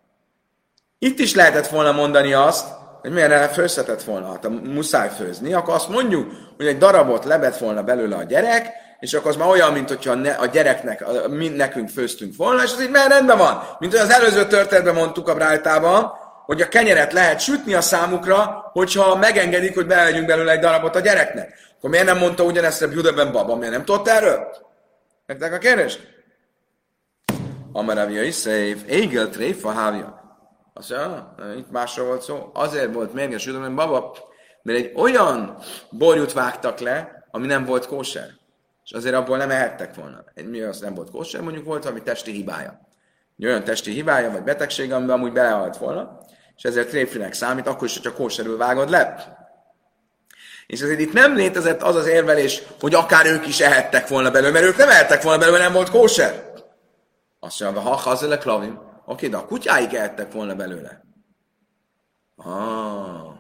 Itt 1.04 1.20
is 1.20 1.36
lehetett 1.36 1.68
volna 1.68 1.92
mondani 1.92 2.34
azt, 2.34 2.68
hogy 3.02 3.12
miért 3.12 3.54
főzhetett 3.54 4.04
volna, 4.04 4.28
hát 4.28 4.48
muszáj 4.64 5.10
főzni, 5.10 5.54
akkor 5.54 5.74
azt 5.74 5.90
mondjuk, 5.90 6.32
hogy 6.58 6.68
egy 6.68 6.78
darabot 6.78 7.26
lebett 7.26 7.58
volna 7.58 7.84
belőle 7.84 8.16
a 8.16 8.24
gyerek, 8.24 8.70
és 9.00 9.14
akkor 9.14 9.32
az 9.32 9.38
már 9.38 9.48
olyan, 9.48 9.74
mint 9.74 9.88
hogyha 9.88 10.12
a 10.40 10.46
gyereknek, 10.46 11.06
mi 11.30 11.48
nekünk 11.48 11.90
főztünk 11.90 12.36
volna, 12.36 12.64
és 12.64 12.72
az 12.74 12.82
így 12.82 12.90
már 12.90 13.10
rendben 13.10 13.38
van. 13.38 13.64
Mint 13.80 13.92
hogy 13.92 14.02
az 14.02 14.10
előző 14.10 14.48
történetben 14.48 14.94
mondtuk 14.94 15.28
a 15.28 15.34
Brájtában, 15.34 16.12
hogy 16.46 16.62
a 16.62 16.68
kenyeret 16.68 17.14
lehet 17.14 17.40
sütni 17.40 17.74
a 17.74 17.82
számukra, 17.82 18.70
hogyha 18.74 19.16
megengedik, 19.16 19.74
hogy 19.74 19.88
belegyünk 19.88 20.26
belőle 20.26 20.52
egy 20.52 20.60
darabot 20.60 20.96
a 20.96 21.00
gyereknek. 21.00 21.54
Akkor 21.78 21.90
miért 21.90 22.06
nem 22.06 22.18
mondta 22.18 22.44
ugyanezt 22.44 22.82
a 22.82 22.88
Judeben 22.92 23.32
baba? 23.32 23.56
Miért 23.56 23.74
nem 23.74 23.86
tudott 23.86 24.08
erről? 24.08 24.48
Megtek 25.26 25.54
a 25.54 25.58
kérdést? 25.58 26.08
Amaravja 27.72 28.24
is 28.24 28.36
szép, 28.36 28.90
égel 28.90 29.30
tréfa 29.30 29.72
hávja. 29.72 30.23
Azt 30.74 30.90
mondja, 30.90 31.34
ah, 31.38 31.58
itt 31.58 31.72
másról 31.72 32.08
volt 32.08 32.22
szó. 32.22 32.50
Azért 32.54 32.94
volt 32.94 33.14
mérges 33.14 33.46
jutom, 33.46 33.62
mert 33.62 33.76
baba, 33.76 34.18
mert 34.62 34.80
egy 34.80 34.92
olyan 34.96 35.58
borjút 35.90 36.34
vágtak 36.34 36.80
le, 36.80 37.26
ami 37.32 37.48
nem 37.48 37.66
volt 37.66 37.88
kóser. 37.88 38.30
És 38.84 38.92
azért 38.92 39.16
abból 39.16 39.38
nem 39.38 39.50
ehettek 39.50 39.96
volna. 39.96 40.24
Mi 40.46 40.62
az 40.62 40.80
nem 40.80 40.94
volt 40.94 41.10
kóser, 41.10 41.42
mondjuk 41.42 41.66
volt 41.66 41.84
valami 41.84 42.02
testi 42.02 42.32
hibája. 42.32 42.80
Egy 43.38 43.46
olyan 43.46 43.64
testi 43.64 43.92
hibája, 43.92 44.32
vagy 44.32 44.44
betegség, 44.44 44.94
amiben 44.94 45.16
amúgy 45.16 45.32
belehalt 45.32 45.78
volna, 45.78 46.18
és 46.56 46.64
ezért 46.64 46.90
tréfinek 46.90 47.34
számít, 47.34 47.68
akkor 47.68 47.88
is, 47.88 47.94
hogyha 47.94 48.14
kóserül 48.14 48.58
vágod 48.58 48.90
le. 48.90 49.38
És 50.68 50.82
ezért 50.82 51.00
itt 51.00 51.14
nem 51.14 51.36
létezett 51.36 51.82
az 51.82 51.96
az 51.96 52.08
érvelés, 52.08 52.64
hogy 52.80 52.94
akár 52.94 53.26
ők 53.26 53.48
is 53.48 53.60
ehettek 53.60 54.08
volna 54.08 54.32
belőle, 54.32 54.52
mert 54.52 54.66
ők 54.66 54.78
nem 54.78 54.90
ehettek 54.90 55.22
volna 55.22 55.40
belőle, 55.40 55.58
mert 55.58 55.70
nem 55.70 55.78
volt 55.78 55.90
kóser. 55.90 56.52
Azt 57.40 57.60
mondja, 57.60 57.82
ha 57.82 57.96
hazele 57.96 58.38
klavim, 58.38 58.80
oké, 59.06 59.28
de 59.28 59.38
a 59.38 59.46
kutyáik 59.46 59.94
ehettek 59.94 60.32
volna 60.32 60.56
belőle. 60.56 61.04
Ah, 62.36 63.36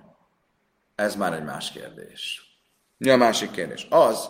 ez 0.95 1.15
már 1.15 1.34
egy 1.34 1.43
más 1.43 1.71
kérdés. 1.71 2.41
Mi 2.97 3.10
a 3.10 3.17
másik 3.17 3.52
kérdés? 3.52 3.88
Az, 3.89 4.30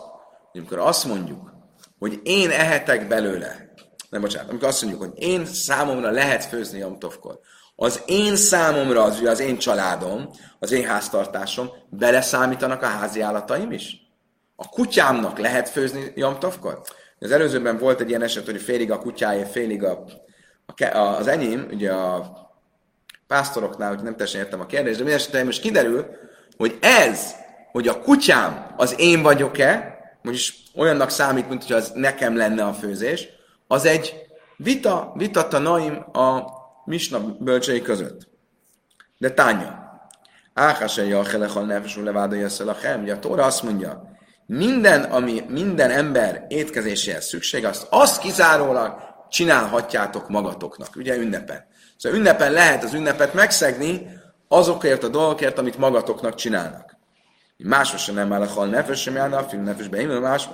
hogy 0.50 0.60
amikor 0.60 0.78
azt 0.78 1.04
mondjuk, 1.04 1.52
hogy 1.98 2.20
én 2.22 2.50
ehetek 2.50 3.08
belőle, 3.08 3.72
nem 4.10 4.20
bocsánat, 4.20 4.50
amikor 4.50 4.68
azt 4.68 4.82
mondjuk, 4.82 5.02
hogy 5.02 5.22
én 5.22 5.46
számomra 5.46 6.10
lehet 6.10 6.44
főzni 6.44 6.78
Jomtovkor, 6.78 7.40
az 7.76 8.02
én 8.06 8.36
számomra, 8.36 9.02
az, 9.02 9.20
az 9.20 9.40
én 9.40 9.58
családom, 9.58 10.30
az 10.58 10.72
én 10.72 10.86
háztartásom, 10.86 11.70
beleszámítanak 11.90 12.82
a 12.82 12.86
házi 12.86 13.20
állataim 13.20 13.72
is? 13.72 13.96
A 14.56 14.68
kutyámnak 14.68 15.38
lehet 15.38 15.68
főzni 15.68 16.12
Jomtovkor? 16.14 16.82
Az 17.18 17.30
előzőben 17.30 17.78
volt 17.78 18.00
egy 18.00 18.08
ilyen 18.08 18.22
eset, 18.22 18.44
hogy 18.44 18.60
félig 18.60 18.90
a 18.90 18.98
kutyája, 18.98 19.46
félig 19.46 19.82
a, 19.82 20.04
az 20.92 21.26
enyém, 21.26 21.66
ugye 21.70 21.92
a 21.92 22.42
pásztoroknál, 23.26 23.88
hogy 23.88 24.02
nem 24.02 24.16
teljesen 24.16 24.40
értem 24.40 24.60
a 24.60 24.66
kérdést, 24.66 24.96
de 24.96 25.02
minden 25.02 25.20
esetben 25.20 25.44
most 25.44 25.60
kiderül, 25.60 26.06
hogy 26.56 26.78
ez, 26.80 27.34
hogy 27.72 27.88
a 27.88 28.00
kutyám 28.00 28.66
az 28.76 28.94
én 28.98 29.22
vagyok-e, 29.22 29.98
vagyis 30.22 30.54
olyannak 30.76 31.10
számít, 31.10 31.48
mint 31.48 31.62
hogy 31.62 31.76
az 31.76 31.92
nekem 31.94 32.36
lenne 32.36 32.64
a 32.64 32.72
főzés, 32.72 33.28
az 33.66 33.84
egy 33.84 34.14
vita, 34.56 35.12
vitatta 35.16 35.58
naim 35.58 36.04
a 36.12 36.42
Misna 36.84 37.20
bölcsei 37.38 37.82
között. 37.82 38.28
De 39.18 39.30
tánya. 39.30 39.82
Áhásai 40.54 41.12
a 41.12 41.24
helechal 41.24 41.64
nefesú 41.64 42.02
levádai 42.02 42.42
a 42.42 42.48
Ugye 43.00 43.12
a 43.12 43.18
Tóra 43.18 43.44
azt 43.44 43.62
mondja, 43.62 44.16
minden, 44.46 45.02
ami 45.02 45.44
minden 45.48 45.90
ember 45.90 46.44
étkezéséhez 46.48 47.26
szükség, 47.26 47.64
azt, 47.64 47.86
azt 47.90 48.20
kizárólag 48.20 49.13
csinálhatjátok 49.34 50.28
magatoknak, 50.28 50.96
ugye 50.96 51.16
ünnepen. 51.16 51.66
Szóval 51.96 52.18
ünnepen 52.18 52.52
lehet 52.52 52.84
az 52.84 52.92
ünnepet 52.92 53.34
megszegni 53.34 54.06
azokért 54.48 55.04
a 55.04 55.08
dolgokért, 55.08 55.58
amit 55.58 55.78
magatoknak 55.78 56.34
csinálnak. 56.34 56.96
Másra 57.56 57.98
sem 57.98 58.14
nem 58.14 58.32
áll 58.32 58.42
a 58.42 58.46
hal 58.46 58.66
nefes, 58.66 59.00
sem 59.00 59.14
járna 59.14 59.36
a 59.36 59.48
film 59.48 59.62
nefesbe, 59.62 60.18
más. 60.18 60.48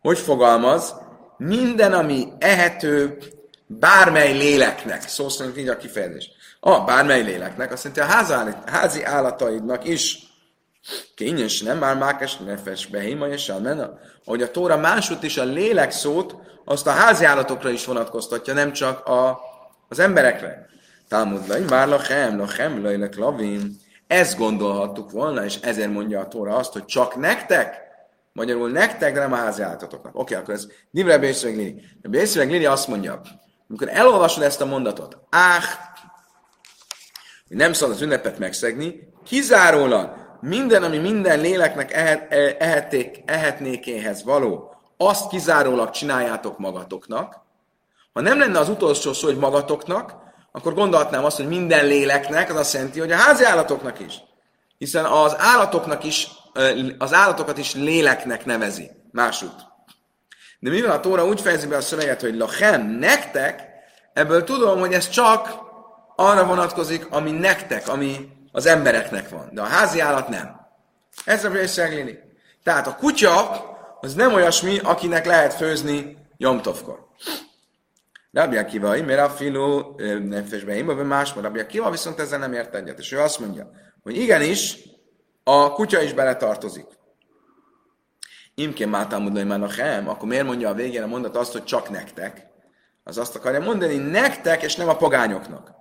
Hogy 0.00 0.18
fogalmaz? 0.18 0.94
Minden, 1.36 1.92
ami 1.92 2.28
ehető 2.38 3.18
bármely 3.66 4.32
léleknek, 4.32 5.08
szó 5.08 5.28
szerint 5.28 5.58
így 5.58 5.68
a 5.68 5.76
kifejezés. 5.76 6.30
A 6.60 6.80
bármely 6.80 7.22
léleknek, 7.22 7.72
azt 7.72 7.84
jelenti 7.84 8.02
a 8.12 8.44
házi, 8.66 9.04
állataidnak 9.04 9.88
is 9.88 10.30
Kényen 11.14 11.48
nem 11.64 11.78
már 11.78 11.96
mákes 11.96 12.36
nefes 12.36 12.86
behima 12.86 13.28
és 13.28 13.52
mena. 13.62 13.98
Ahogy 14.24 14.42
a 14.42 14.50
Tóra 14.50 14.76
másút 14.76 15.22
is 15.22 15.36
a 15.36 15.44
lélek 15.44 15.90
szót, 15.90 16.36
azt 16.64 16.86
a 16.86 16.90
házi 16.90 17.24
állatokra 17.24 17.70
is 17.70 17.84
vonatkoztatja, 17.84 18.54
nem 18.54 18.72
csak 18.72 19.06
a, 19.06 19.40
az 19.88 19.98
emberekre. 19.98 20.68
Talmud 21.08 21.48
lai, 21.48 21.64
már 21.68 21.88
lachem, 21.88 22.38
lachem, 22.38 22.82
lajlek 22.82 23.16
lavin. 23.16 23.76
Ezt 24.06 24.38
gondolhattuk 24.38 25.10
volna, 25.10 25.44
és 25.44 25.56
ezért 25.60 25.92
mondja 25.92 26.20
a 26.20 26.28
Tóra 26.28 26.56
azt, 26.56 26.72
hogy 26.72 26.84
csak 26.84 27.16
nektek, 27.16 27.80
magyarul 28.32 28.70
nektek, 28.70 29.14
de 29.14 29.20
nem 29.20 29.32
a 29.32 29.36
házi 29.36 29.62
állatoknak. 29.62 30.18
Oké, 30.18 30.34
akkor 30.34 30.54
ez 30.54 30.66
Divre 30.90 31.18
Bészreg 31.18 31.56
Lili. 31.56 31.82
Bészreg 32.02 32.50
Lili 32.50 32.66
azt 32.66 32.88
mondja, 32.88 33.20
amikor 33.68 33.88
elolvasod 33.90 34.42
ezt 34.42 34.60
a 34.60 34.66
mondatot, 34.66 35.16
áh, 35.30 35.64
nem 37.48 37.72
szabad 37.72 37.94
az 37.94 38.02
ünnepet 38.02 38.38
megszegni, 38.38 39.12
kizárólag 39.24 40.38
minden, 40.40 40.82
ami 40.82 40.98
minden 40.98 41.40
léleknek 41.40 41.92
ehet, 41.92 42.32
e, 42.32 42.56
eheték, 42.58 43.22
ehetnékéhez 43.26 44.24
való, 44.24 44.69
azt 45.02 45.28
kizárólag 45.28 45.90
csináljátok 45.90 46.58
magatoknak. 46.58 47.40
Ha 48.12 48.20
nem 48.20 48.38
lenne 48.38 48.58
az 48.58 48.68
utolsó 48.68 49.12
szó, 49.12 49.26
hogy 49.26 49.36
magatoknak, 49.36 50.14
akkor 50.52 50.74
gondolhatnám 50.74 51.24
azt, 51.24 51.36
hogy 51.36 51.48
minden 51.48 51.86
léleknek, 51.86 52.50
az 52.50 52.56
azt 52.56 52.72
jelenti, 52.72 53.00
hogy 53.00 53.12
a 53.12 53.16
házi 53.16 53.44
állatoknak 53.44 54.00
is. 54.00 54.22
Hiszen 54.78 55.04
az 55.04 55.34
állatoknak 55.38 56.04
is, 56.04 56.28
az 56.98 57.12
állatokat 57.12 57.58
is 57.58 57.74
léleknek 57.74 58.44
nevezi. 58.44 58.90
Másút. 59.12 59.54
De 60.58 60.70
mivel 60.70 60.90
a 60.90 61.00
Tóra 61.00 61.26
úgy 61.26 61.40
fejezi 61.40 61.66
be 61.66 61.76
a 61.76 61.80
szöveget, 61.80 62.20
hogy 62.20 62.36
lachem, 62.36 62.86
nektek, 62.86 63.68
ebből 64.12 64.44
tudom, 64.44 64.78
hogy 64.78 64.92
ez 64.92 65.08
csak 65.08 65.58
arra 66.16 66.44
vonatkozik, 66.44 67.06
ami 67.10 67.30
nektek, 67.30 67.88
ami 67.88 68.28
az 68.52 68.66
embereknek 68.66 69.28
van, 69.28 69.48
de 69.52 69.60
a 69.60 69.64
házi 69.64 70.00
állat 70.00 70.28
nem. 70.28 70.60
Ez 71.24 71.44
a 71.44 71.50
Lili. 71.76 72.18
Tehát 72.64 72.86
a 72.86 72.96
kutya 72.96 73.68
az 74.00 74.14
nem 74.14 74.34
olyasmi, 74.34 74.78
akinek 74.78 75.26
lehet 75.26 75.54
főzni 75.54 76.16
Jomtovkor. 76.36 77.08
Rabbi 78.32 78.56
Akiva, 78.56 79.02
mert 79.02 79.20
a 79.20 79.30
filó 79.30 80.00
nefesbe 80.22 80.84
vagy 80.84 81.06
más, 81.06 81.34
Rabbi 81.34 81.58
Akiva 81.58 81.90
viszont 81.90 82.20
ezzel 82.20 82.38
nem 82.38 82.52
ért 82.52 82.74
egyet, 82.74 82.98
és 82.98 83.12
ő 83.12 83.20
azt 83.20 83.40
mondja, 83.40 83.70
hogy 84.02 84.16
igenis, 84.16 84.78
a 85.44 85.72
kutya 85.72 86.02
is 86.02 86.12
beletartozik. 86.12 86.86
Imkén 88.54 88.88
mátámudlai 88.88 89.44
már 89.44 89.62
a 89.62 90.08
akkor 90.08 90.28
miért 90.28 90.46
mondja 90.46 90.68
a 90.68 90.74
végén 90.74 91.02
a 91.02 91.06
mondat 91.06 91.36
azt, 91.36 91.52
hogy 91.52 91.64
csak 91.64 91.90
nektek? 91.90 92.46
Az 93.04 93.18
azt 93.18 93.36
akarja 93.36 93.60
mondani, 93.60 93.96
nektek, 93.96 94.62
és 94.62 94.76
nem 94.76 94.88
a 94.88 94.96
pogányoknak. 94.96 95.72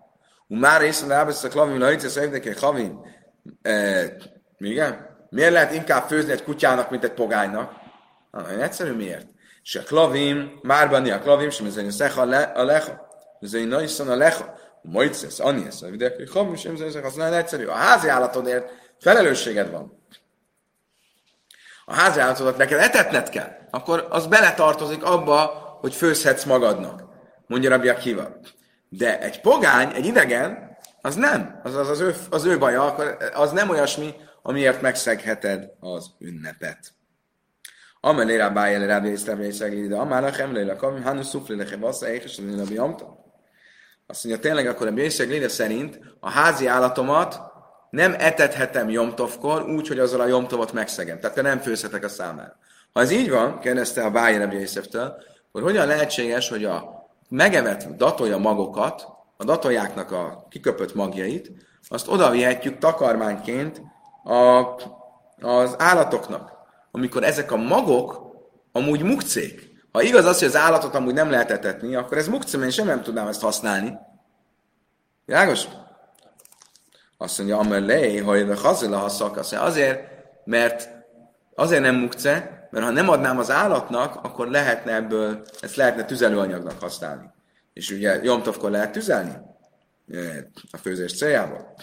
Már 0.47 0.82
észre 0.82 1.08
rábesz 1.08 1.43
a 1.43 1.47
klavim, 1.47 1.79
lajtesz, 1.79 2.15
egy 2.15 2.60
havin. 2.60 2.99
Igen? 4.58 5.08
Miért 5.29 5.51
lehet 5.51 5.73
inkább 5.73 6.08
főzni 6.08 6.32
egy 6.32 6.43
kutyának, 6.43 6.89
mint 6.89 7.03
egy 7.03 7.13
pogánynak? 7.13 7.73
Nagyon 8.31 8.61
egyszerű, 8.61 8.91
miért? 8.91 9.27
És 9.63 9.75
a 9.75 9.83
klavim, 9.83 10.59
már 10.61 10.89
bani 10.89 11.11
a 11.11 11.19
klavim, 11.19 11.49
sem 11.49 11.65
ezen 11.65 11.85
a 11.85 11.91
szecha 11.91 12.21
a 12.21 12.63
lecha. 12.63 13.07
Ezen 13.41 13.71
a 13.71 14.11
a 14.11 14.15
lecha. 14.15 14.57
Mojcesz, 14.81 15.39
aniesz, 15.39 15.81
a 15.81 15.89
videók, 15.89 16.15
hogy 16.15 16.31
havim, 16.31 16.55
sem 16.55 16.73
ezen 16.73 17.03
az 17.03 17.13
nagyon 17.13 17.33
egyszerű. 17.33 17.65
A 17.65 17.73
házi 17.73 18.07
állatodért 18.07 18.71
felelősséged 18.99 19.71
van. 19.71 20.03
A 21.85 21.93
házi 21.93 22.19
állatodat 22.19 22.57
neked 22.57 22.79
etetned 22.79 23.29
kell. 23.29 23.57
Akkor 23.69 24.07
az 24.09 24.27
beletartozik 24.27 25.03
abba, 25.03 25.45
hogy 25.79 25.93
főzhetsz 25.93 26.43
magadnak. 26.43 27.03
Mondja 27.47 27.69
Rabbi 27.69 27.89
Akiva. 27.89 28.39
De 28.89 29.19
egy 29.19 29.41
pogány, 29.41 29.93
egy 29.93 30.05
idegen, 30.05 30.77
az 31.01 31.15
nem. 31.15 31.59
Az 31.63 31.75
az, 31.75 31.89
az, 31.89 31.99
ő, 31.99 32.15
az 32.29 32.45
ő 32.45 32.57
baja, 32.57 32.83
az 33.33 33.51
nem 33.51 33.69
olyasmi, 33.69 34.15
amiért 34.41 34.81
megszegheted 34.81 35.71
az 35.79 36.07
ünnepet. 36.19 36.93
Amelé 38.01 38.35
rá 38.35 38.49
bájel 38.49 38.88
rá 38.88 38.99
vészlevre 38.99 39.45
és 39.45 39.57
de 39.57 39.95
amára 39.95 40.31
hemlé 40.31 40.69
a 40.69 40.75
kavim, 40.75 41.03
hánu 41.03 41.23
szuflé 41.23 41.55
leke 41.55 41.77
vassza, 41.77 42.09
éhes 42.09 42.38
a 42.38 42.41
nabi 42.41 42.77
Azt 44.07 44.23
mondja, 44.23 44.41
tényleg 44.41 44.67
akkor 44.67 44.88
a 44.88 44.91
Bészeg 44.91 45.49
szerint 45.49 45.99
a 46.19 46.29
házi 46.29 46.67
állatomat 46.67 47.41
nem 47.89 48.15
etethetem 48.17 48.89
jomtovkor 48.89 49.63
úgy, 49.63 49.88
hogy 49.88 49.99
azzal 49.99 50.21
a 50.21 50.27
jomtovot 50.27 50.73
megszegem. 50.73 51.19
Tehát 51.19 51.35
te 51.35 51.41
nem 51.41 51.59
főzhetek 51.59 52.03
a 52.03 52.09
számára. 52.09 52.57
Ha 52.93 53.01
ez 53.01 53.12
így 53.12 53.29
van, 53.29 53.59
kérdezte 53.59 54.03
a 54.03 54.12
Bájer 54.12 54.41
Ebjészeftől, 54.41 55.15
akkor 55.47 55.62
hogyan 55.62 55.88
lehetséges, 55.88 56.49
hogy 56.49 56.65
a 56.65 57.07
megevett 57.29 57.88
datolja 57.88 58.38
magokat, 58.38 59.07
a 59.38 59.43
datoljáknak 59.43 60.12
a 60.12 60.45
kiköpött 60.49 60.93
magjait, 60.93 61.51
azt 61.88 62.07
oda 62.07 62.29
vihetjük 62.29 62.77
takarmányként 62.77 63.81
a, 64.23 64.35
az 65.41 65.75
állatoknak. 65.77 66.58
Amikor 66.91 67.23
ezek 67.23 67.52
a 67.52 67.56
magok 67.56 68.30
amúgy 68.71 69.02
mukcék. 69.02 69.69
Ha 69.91 70.02
igaz 70.02 70.25
az, 70.25 70.39
hogy 70.39 70.47
az 70.47 70.56
állatot 70.56 70.95
amúgy 70.95 71.13
nem 71.13 71.30
lehet 71.30 71.52
etetni, 71.52 71.95
akkor 71.95 72.17
ez 72.17 72.28
mukcé, 72.28 72.60
én 72.62 72.69
sem 72.69 72.86
nem 72.86 73.04
tudnám 73.04 73.28
ezt 73.28 73.41
használni. 73.41 73.97
Világos? 75.25 75.63
Azt 77.17 77.38
mondja, 77.38 77.58
amelé, 77.58 78.17
hogy 78.17 78.49
a 78.49 78.56
hazila 78.56 79.04
azt 79.04 79.19
mondja, 79.19 79.62
azért, 79.62 80.08
mert 80.45 80.89
azért 81.56 81.82
nem 81.82 81.95
mukce, 81.95 82.67
mert 82.71 82.86
ha 82.86 82.91
nem 82.91 83.10
adnám 83.10 83.38
az 83.38 83.52
állatnak, 83.52 84.15
akkor 84.15 84.47
lehetne 84.47 84.93
ebből, 84.93 85.41
ezt 85.62 85.75
lehetne 85.75 86.06
tüzelőanyagnak 86.06 86.80
használni. 86.82 87.30
És 87.73 87.91
ugye 87.91 88.23
Jomtovkor 88.23 88.71
lehet 88.71 88.91
tüzelni 88.91 89.34
a 90.71 90.78
főzés 90.78 91.17
céljából. 91.17 91.75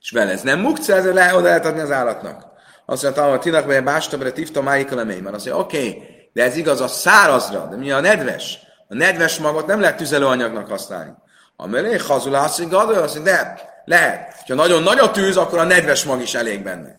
És 0.00 0.10
vele 0.10 0.30
ez 0.30 0.42
nem 0.42 0.60
mukce, 0.60 0.94
ezzel 0.94 1.12
le, 1.12 1.34
oda 1.34 1.46
lehet 1.46 1.64
adni 1.64 1.80
az 1.80 1.90
állatnak. 1.90 2.46
Azt 2.86 3.02
mondja, 3.02 3.28
hogy 3.28 3.40
tinak 3.40 3.66
be 3.66 3.80
bástabre 3.80 4.32
tifta 4.32 4.62
májikal 4.62 5.04
mert 5.04 5.16
azt 5.18 5.24
mondja, 5.32 5.58
oké, 5.58 5.78
okay, 5.78 6.02
de 6.32 6.42
ez 6.42 6.56
igaz 6.56 6.80
a 6.80 6.88
szárazra, 6.88 7.66
de 7.70 7.76
mi 7.76 7.90
a 7.90 8.00
nedves? 8.00 8.58
A 8.88 8.94
nedves 8.94 9.38
magot 9.38 9.66
nem 9.66 9.80
lehet 9.80 9.96
tüzelőanyagnak 9.96 10.68
használni. 10.68 11.12
A 11.56 11.66
mellé 11.66 11.96
hazulászik, 11.96 12.72
azt 12.72 13.14
mondja, 13.14 13.32
de 13.32 13.60
lehet. 13.84 14.42
Ha 14.46 14.54
nagyon 14.54 14.82
nagy 14.82 14.98
a 14.98 15.10
tűz, 15.10 15.36
akkor 15.36 15.58
a 15.58 15.64
nedves 15.64 16.04
mag 16.04 16.20
is 16.20 16.34
elég 16.34 16.62
benne. 16.62 16.98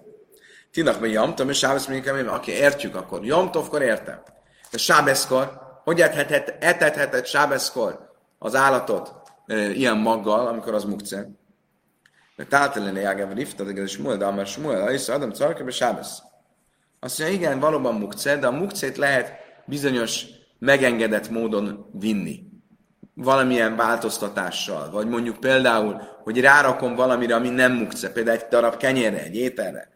Tinak 0.72 1.00
mi 1.00 1.10
jamtom, 1.10 1.50
és 1.50 1.58
sábesz 1.58 1.88
mondjuk, 1.88 2.32
aki 2.32 2.52
értjük, 2.52 2.96
akkor 2.96 3.26
jamtovkor 3.26 3.82
értem. 3.82 4.22
De 4.72 4.78
sábeszkor, 4.78 5.60
hogy 5.84 6.02
etethet, 6.02 6.56
etethetett 6.60 7.26
sábeszkor 7.26 8.00
az 8.40 8.56
állatot 8.56 9.14
e, 9.46 9.70
ilyen 9.70 9.98
maggal, 9.98 10.48
amikor 10.48 10.74
az 10.74 10.84
mukce? 10.84 11.28
Mert 12.38 12.50
táltalene 12.50 13.00
jágában 13.00 13.36
rifta, 13.36 13.64
de 13.64 13.82
ez 13.82 13.90
Smuel, 13.90 14.18
de 14.18 14.26
amár 14.26 14.48
Smuel, 14.48 14.82
Aisza, 14.82 15.14
Adam, 15.14 15.32
Czarka, 15.32 15.72
Sábesz. 15.72 16.22
Azt 17.00 17.20
mondja, 17.20 17.38
igen, 17.38 17.60
valóban 17.60 17.96
mukce, 17.96 18.38
de 18.38 18.48
a 18.48 18.52
mukcét 18.52 18.98
lehet 18.98 19.34
bizonyos 19.66 20.26
megengedett 20.60 21.30
módon 21.30 21.90
vinni. 21.94 22.40
Valamilyen 23.14 23.76
változtatással. 23.76 24.90
Vagy 24.92 25.08
mondjuk 25.08 25.40
például, 25.40 26.02
hogy 26.24 26.42
rárakom 26.42 26.96
valamire, 26.96 27.36
ami 27.36 27.50
nem 27.50 27.72
mukce, 27.72 28.12
például 28.12 28.38
egy 28.38 28.46
darab 28.50 28.78
kenyérre, 28.78 29.24
egy 29.24 29.36
ételre. 29.36 29.90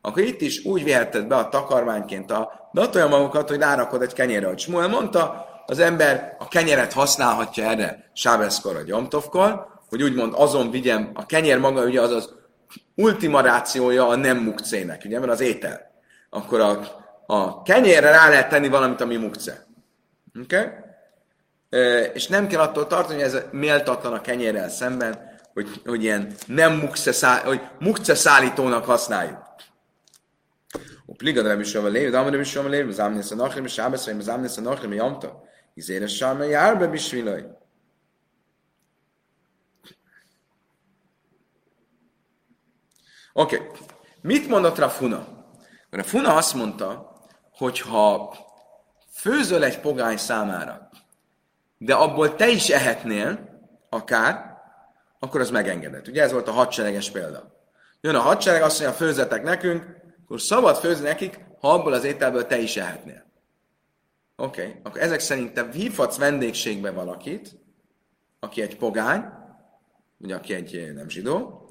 Akkor 0.00 0.22
itt 0.22 0.40
is 0.40 0.64
úgy 0.64 0.84
viheted 0.84 1.26
be 1.26 1.36
a 1.36 1.48
takarmányként 1.48 2.30
a 2.30 2.70
datolja 2.72 3.08
magukat, 3.08 3.48
hogy 3.48 3.58
rárakod 3.58 4.02
egy 4.02 4.12
kenyérre. 4.12 4.46
Hogy 4.46 4.58
Smuel 4.58 4.88
mondta, 4.88 5.46
az 5.66 5.78
ember 5.78 6.36
a 6.38 6.48
kenyeret 6.48 6.92
használhatja 6.92 7.64
erre 7.64 8.10
sábeszkor, 8.12 8.76
a 8.76 8.82
gyomtovkor, 8.82 9.66
hogy 9.88 10.02
úgymond 10.02 10.32
azon 10.36 10.70
vigyem, 10.70 11.10
a 11.14 11.26
kenyér 11.26 11.58
maga 11.58 11.84
ugye 11.84 12.00
az 12.00 12.10
az 12.10 12.34
ultima 12.94 13.40
rációja 13.40 14.08
a 14.08 14.16
nem 14.16 14.38
mukcének, 14.38 15.02
ugye, 15.04 15.18
mert 15.18 15.32
az 15.32 15.40
étel 15.40 15.88
akkor 16.30 16.60
a, 16.60 16.80
a 17.26 17.62
kenyérre 17.62 18.10
rá 18.10 18.28
lehet 18.28 18.48
tenni 18.48 18.68
valamit, 18.68 19.00
ami 19.00 19.16
mukce. 19.16 19.66
Oké? 20.42 20.56
Okay? 20.56 22.10
És 22.12 22.26
nem 22.26 22.46
kell 22.46 22.60
attól 22.60 22.86
tartani, 22.86 23.22
hogy 23.22 23.34
ez 23.34 23.42
méltatlan 23.50 24.12
a 24.12 24.20
kenyérrel 24.20 24.68
szemben, 24.68 25.36
hogy, 25.52 25.68
hogy 25.84 26.02
ilyen 26.02 26.32
nem 26.46 26.72
mukce, 26.72 27.12
szá, 27.12 27.42
hogy 27.44 27.60
mukce 27.78 28.14
szállítónak 28.14 28.84
használjuk. 28.84 29.46
A 31.06 31.14
pliga 31.16 31.42
de 31.42 31.58
is 31.58 31.74
a 31.74 31.86
lév, 31.86 32.10
de 32.10 32.38
is 32.38 32.56
a 32.56 32.68
lév, 32.68 32.88
az 32.88 33.00
ámnész 33.00 33.30
a 33.30 33.34
nachrim, 33.34 33.64
és 33.64 33.78
ábeszai, 33.78 34.14
az 34.18 34.28
ámnész 34.28 34.56
a 34.56 34.60
nachrim, 34.60 34.92
jamta. 34.92 35.42
Izéres 35.74 36.16
sárma, 36.16 36.44
járbe 36.44 36.86
bisvilaj. 36.86 37.44
Oké. 43.38 43.56
Okay. 43.56 43.66
Mit 44.20 44.48
mondott 44.48 44.78
Rafuna? 44.78 45.26
Mert 45.90 46.04
a 46.04 46.08
Funa 46.08 46.34
azt 46.34 46.54
mondta, 46.54 47.12
hogy 47.52 47.80
ha 47.80 48.36
főzöl 49.10 49.64
egy 49.64 49.80
pogány 49.80 50.16
számára, 50.16 50.88
de 51.78 51.94
abból 51.94 52.34
te 52.34 52.48
is 52.48 52.68
ehetnél, 52.68 53.60
akár, 53.88 54.56
akkor 55.18 55.40
az 55.40 55.50
megengedett. 55.50 56.08
Ugye 56.08 56.22
ez 56.22 56.32
volt 56.32 56.48
a 56.48 56.52
hadsereges 56.52 57.10
példa. 57.10 57.66
Jön 58.00 58.14
a 58.14 58.20
hadsereg, 58.20 58.62
azt 58.62 58.80
mondja, 58.80 58.98
főzetek 58.98 59.42
nekünk, 59.42 59.86
akkor 60.24 60.40
szabad 60.40 60.76
főzni 60.76 61.04
nekik, 61.04 61.44
ha 61.60 61.72
abból 61.72 61.92
az 61.92 62.04
ételből 62.04 62.46
te 62.46 62.58
is 62.58 62.76
ehetnél. 62.76 63.24
Oké, 64.36 64.60
okay. 64.60 64.80
akkor 64.82 65.00
ezek 65.00 65.20
szerint 65.20 65.52
te 65.52 65.68
hívhatsz 65.72 66.16
vendégségbe 66.16 66.90
valakit, 66.90 67.56
aki 68.40 68.62
egy 68.62 68.76
pogány, 68.76 69.24
vagy 70.16 70.32
aki 70.32 70.54
egy 70.54 70.92
nem 70.94 71.08
zsidó, 71.08 71.67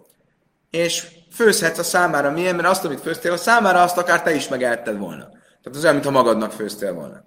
és 0.69 1.08
főzhetsz 1.32 1.77
a 1.77 1.84
számára 1.84 2.32
milyen, 2.32 2.56
mert 2.56 2.67
azt, 2.67 2.86
amit 2.86 3.01
főztél, 3.01 3.32
a 3.32 3.38
számára 3.38 3.82
azt 3.82 3.97
akár 3.97 4.23
te 4.23 4.34
is 4.34 4.47
megehetted 4.47 4.97
volna. 4.97 5.25
Tehát 5.27 5.77
az 5.77 5.82
olyan, 5.82 5.93
mintha 5.93 6.12
magadnak 6.12 6.51
főztél 6.51 6.93
volna. 6.93 7.23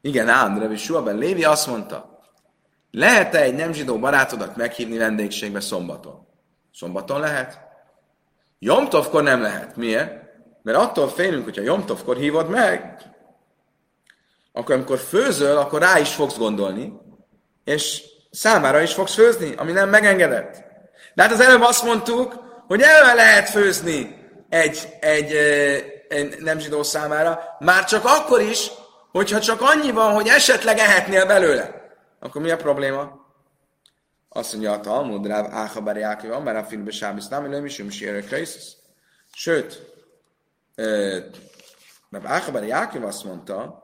Igen, 0.00 0.28
ám, 0.28 0.58
Revi 0.58 0.76
Suaben 0.76 1.16
Lévi 1.16 1.44
azt 1.44 1.66
mondta, 1.66 2.20
lehet-e 2.90 3.40
egy 3.40 3.54
nem 3.54 3.72
zsidó 3.72 3.98
barátodat 3.98 4.56
meghívni 4.56 4.96
vendégségbe 4.96 5.60
szombaton? 5.60 6.26
Szombaton 6.74 7.20
lehet? 7.20 7.58
Jomtovkor 8.58 9.22
nem 9.22 9.42
lehet. 9.42 9.76
Miért? 9.76 10.22
Mert 10.62 10.78
attól 10.78 11.08
félünk, 11.08 11.44
hogyha 11.44 11.62
Jomtovkor 11.62 12.16
hívod 12.16 12.48
meg, 12.48 13.02
akkor 14.52 14.74
amikor 14.74 14.98
főzöl, 14.98 15.56
akkor 15.56 15.80
rá 15.80 15.98
is 15.98 16.14
fogsz 16.14 16.36
gondolni, 16.36 16.92
és 17.64 18.02
számára 18.30 18.80
is 18.80 18.92
fogsz 18.92 19.14
főzni, 19.14 19.54
ami 19.54 19.72
nem 19.72 19.88
megengedett. 19.88 20.71
De 21.14 21.22
hát 21.22 21.32
az 21.32 21.40
előbb 21.40 21.62
azt 21.62 21.84
mondtuk, 21.84 22.42
hogy 22.66 22.80
elve 22.80 23.14
lehet 23.14 23.48
főzni 23.48 24.20
egy, 24.48 24.88
egy, 25.00 25.32
egy 26.08 26.38
nem 26.38 26.58
zsidó 26.58 26.82
számára, 26.82 27.56
már 27.58 27.84
csak 27.84 28.04
akkor 28.04 28.40
is, 28.40 28.70
hogyha 29.10 29.40
csak 29.40 29.60
annyi 29.60 29.90
van, 29.90 30.12
hogy 30.12 30.28
esetleg 30.28 30.78
ehetnél 30.78 31.26
belőle. 31.26 31.90
Akkor 32.20 32.42
mi 32.42 32.50
a 32.50 32.56
probléma? 32.56 33.20
Azt 34.28 34.52
mondja 34.52 34.72
a 34.72 34.80
Talmud, 34.80 35.26
Ráv 35.26 35.46
Áhabár 35.50 35.96
Jákiv, 35.96 36.30
mert 36.30 36.58
a 36.58 36.64
filmbe 36.64 36.90
Sábisz 36.90 37.28
nem, 37.28 37.48
nem 37.48 37.64
is 37.64 37.76
Krisztus. 38.28 38.76
Sőt, 39.34 39.82
Ráv 42.10 42.26
Áhabár 42.26 42.64
Jákiv 42.64 43.04
azt 43.04 43.24
mondta, 43.24 43.82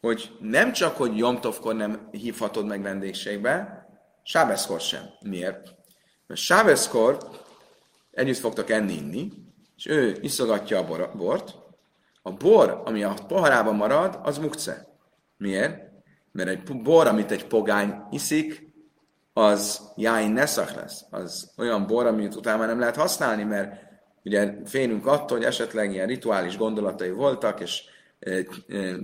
hogy 0.00 0.36
nem 0.40 0.72
csak, 0.72 0.96
hogy 0.96 1.16
Jomtovkor 1.16 1.74
nem 1.74 2.08
hívhatod 2.10 2.66
meg 2.66 2.82
vendégségbe, 2.82 3.77
Sábeszkor 4.30 4.80
sem. 4.80 5.02
Miért? 5.20 5.74
Mert 6.26 6.40
Sábeszkor 6.40 7.18
együtt 8.10 8.36
fogtak 8.36 8.70
enni, 8.70 8.92
inni, 8.92 9.32
és 9.76 9.86
ő 9.86 10.16
iszogatja 10.20 10.78
a 10.78 11.16
bort. 11.16 11.54
A 12.22 12.32
bor, 12.32 12.82
ami 12.84 13.02
a 13.02 13.14
poharában 13.26 13.74
marad, 13.74 14.18
az 14.22 14.38
mukce. 14.38 14.86
Miért? 15.36 15.80
Mert 16.32 16.48
egy 16.48 16.82
bor, 16.82 17.06
amit 17.06 17.30
egy 17.30 17.46
pogány 17.46 18.02
iszik, 18.10 18.72
az 19.32 19.80
jáin 19.96 20.30
neszak 20.30 20.70
lesz. 20.70 21.04
Az 21.10 21.52
olyan 21.56 21.86
bor, 21.86 22.06
amit 22.06 22.34
utána 22.34 22.66
nem 22.66 22.78
lehet 22.78 22.96
használni, 22.96 23.42
mert 23.42 23.72
ugye 24.24 24.54
félünk 24.64 25.06
attól, 25.06 25.36
hogy 25.36 25.46
esetleg 25.46 25.92
ilyen 25.92 26.06
rituális 26.06 26.56
gondolatai 26.56 27.10
voltak, 27.10 27.60
és 27.60 27.82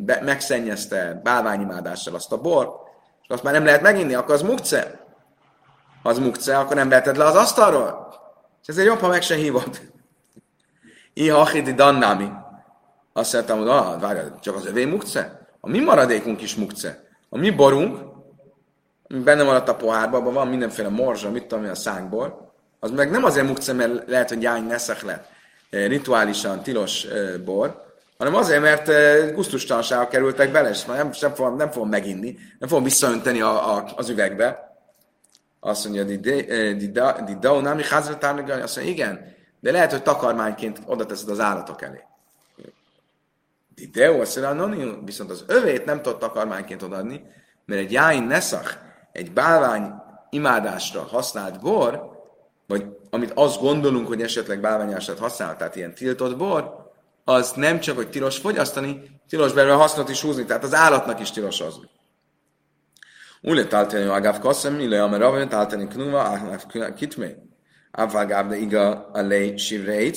megszennyezte 0.05 1.21
bálványimádással 1.23 2.15
azt 2.15 2.33
a 2.33 2.41
bor, 2.41 2.83
és 3.23 3.29
azt 3.29 3.43
már 3.43 3.53
nem 3.53 3.65
lehet 3.65 3.83
meginni, 3.83 4.15
akkor 4.15 4.35
az 4.35 4.43
mukce 4.43 5.04
az 6.07 6.19
mukce, 6.19 6.59
akkor 6.59 6.77
nem 6.77 6.89
veheted 6.89 7.17
le 7.17 7.25
az 7.25 7.35
asztalról. 7.35 8.15
És 8.63 8.69
ezért 8.69 8.87
jobb, 8.87 8.99
ha 8.99 9.09
meg 9.09 9.23
se 9.23 9.35
hívod. 9.35 9.81
Iha 11.13 11.47
hidi 11.47 11.73
dannámi. 11.73 12.29
Azt 13.13 13.33
mondtam, 13.33 13.59
hogy 13.59 13.69
ah, 13.69 14.01
várj, 14.01 14.19
csak 14.41 14.57
az 14.57 14.67
övé 14.67 14.85
mukce? 14.85 15.47
A 15.61 15.69
mi 15.69 15.81
maradékunk 15.81 16.43
is 16.43 16.55
mukce. 16.55 17.09
A 17.29 17.39
mi 17.39 17.51
borunk, 17.51 17.99
ami 19.09 19.21
benne 19.21 19.43
maradt 19.43 19.69
a 19.69 19.77
pohárban, 19.77 20.21
abban 20.21 20.33
van 20.33 20.49
mindenféle 20.49 20.89
morzsa, 20.89 21.31
mit 21.31 21.47
tudom 21.47 21.65
a 21.65 21.75
szánkból, 21.75 22.55
az 22.81 22.91
meg 22.91 23.11
nem 23.11 23.25
azért 23.25 23.47
mukce, 23.47 23.73
mert 23.73 24.09
lehet, 24.09 24.29
hogy 24.29 24.43
jány 24.43 24.65
neszek 24.65 25.03
lett 25.03 25.29
eh, 25.71 25.89
rituálisan 25.89 26.63
tilos 26.63 27.05
eh, 27.05 27.39
bor, 27.45 27.83
hanem 28.19 28.35
azért, 28.35 28.63
mert 28.63 28.89
eh, 28.89 29.33
gusztustalanságok 29.33 30.09
kerültek 30.09 30.53
bele, 30.53 30.69
és 30.69 30.85
nem, 30.85 31.11
nem, 31.21 31.35
fogom, 31.35 31.57
nem 31.57 31.71
fogom 31.71 31.89
meginni, 31.89 32.39
nem 32.59 32.69
fogom 32.69 32.85
visszaönteni 32.85 33.41
a, 33.41 33.77
a, 33.77 33.85
az 33.97 34.09
üvegbe, 34.09 34.74
azt 35.67 35.85
mondja, 35.85 36.05
di 37.25 37.37
daunami 37.41 37.83
házra 37.83 38.19
tárnagani, 38.19 38.63
azt 38.63 38.77
mondja, 38.77 38.95
igen, 38.95 39.35
de 39.61 39.71
lehet, 39.71 39.91
hogy 39.91 40.03
takarmányként 40.03 40.81
oda 40.87 41.07
teszed 41.07 41.29
az 41.29 41.41
állatok 41.41 41.83
elé. 41.83 42.01
Di 43.75 43.87
deu, 43.87 44.21
azt 44.21 44.41
mondja, 44.41 44.99
viszont 45.05 45.31
az 45.31 45.45
övét 45.47 45.85
nem 45.85 46.03
tudott 46.03 46.21
takarmányként 46.21 46.83
odaadni, 46.83 47.25
mert 47.65 47.81
egy 47.81 47.93
jáin 47.93 48.23
neszach, 48.23 48.77
egy 49.13 49.33
bálvány 49.33 49.93
imádásra 50.31 51.03
használt 51.03 51.61
bor, 51.61 52.13
vagy 52.67 52.87
amit 53.11 53.33
azt 53.35 53.61
gondolunk, 53.61 54.07
hogy 54.07 54.23
esetleg 54.23 54.61
bálványását 54.61 55.19
használ, 55.19 55.57
tehát 55.57 55.77
ilyen 55.77 55.95
tiltott 55.95 56.37
bor, 56.37 56.93
az 57.25 57.53
nem 57.53 57.81
csak, 57.81 57.97
hogy 57.97 58.11
tilos 58.11 58.39
fogyasztani, 58.39 59.21
tilos 59.29 59.53
belőle 59.53 59.75
hasznot 59.75 60.09
is 60.09 60.23
húzni, 60.23 60.45
tehát 60.45 60.65
az 60.65 60.75
állatnak 60.75 61.21
is 61.21 61.31
tilos 61.31 61.61
hozni. 61.61 61.89
Ule 63.47 63.65
taltani 63.65 64.05
agav 64.05 64.39
koszem, 64.39 64.81
ille 64.81 65.03
amerave 65.03 65.47
taltani 65.47 65.87
knuva, 65.87 66.23
agav 66.23 66.95
kitme. 66.97 67.29
Avval 67.91 68.27
gáv 68.27 68.49
de 68.49 68.57
iga 68.57 69.11
a 69.13 69.21
lej 69.23 69.57
sivre. 69.57 70.11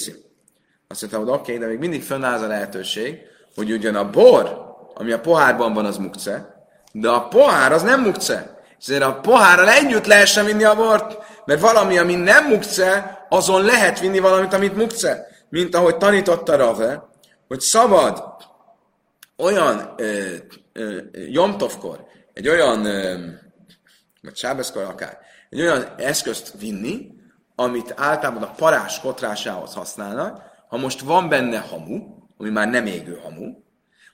Azt 0.88 1.02
mondtam, 1.02 1.22
hogy 1.24 1.30
oké, 1.30 1.54
okay, 1.54 1.58
de 1.58 1.68
még 1.68 1.80
mindig 1.80 2.04
fönnáll 2.04 2.44
a 2.44 2.48
lehetőség, 2.48 3.20
hogy 3.56 3.72
ugyan 3.72 3.96
a 3.96 4.10
bor, 4.10 4.76
ami 4.94 5.12
a 5.12 5.20
pohárban 5.20 5.74
van, 5.74 5.86
az 5.86 5.98
mukce, 5.98 6.66
de 6.92 7.10
a 7.10 7.28
pohár 7.28 7.72
az 7.72 7.84
nem 7.84 8.02
mukce. 8.02 8.60
Ezért 8.80 9.04
a 9.04 9.20
pohárral 9.20 9.70
együtt 9.70 10.06
lehessen 10.06 10.46
vinni 10.46 10.64
a 10.64 10.76
bort, 10.76 11.18
mert 11.46 11.62
valami, 11.62 11.98
ami 11.98 12.16
nem 12.16 12.48
mukce, 12.48 13.26
azon 13.30 13.64
lehet 13.64 14.00
vinni 14.00 14.20
valamit, 14.20 14.54
amit 14.54 14.76
mukce. 14.76 15.28
Mint 15.50 15.76
ahogy 15.76 15.98
tanította 15.98 16.56
Rave, 16.56 17.10
hogy 17.48 17.60
szabad 17.60 18.24
olyan 19.38 19.94
ö, 19.98 20.36
ö, 20.74 20.98
jomtovkor, 21.30 22.07
egy 22.38 22.48
olyan, 22.48 22.82
vagy 24.22 24.36
sábeszkor 24.36 24.84
akár, 24.84 25.18
egy 25.50 25.62
olyan 25.62 25.86
eszközt 25.98 26.54
vinni, 26.60 27.12
amit 27.56 27.94
általában 27.96 28.44
a 28.44 28.52
parás 28.52 29.00
kotrásához 29.00 29.74
használnak, 29.74 30.42
ha 30.68 30.78
most 30.78 31.00
van 31.00 31.30
benne 31.30 31.58
hamu, 31.60 32.00
ami 32.38 32.50
már 32.50 32.68
nem 32.68 32.86
égő 32.86 33.20
hamu, 33.24 33.66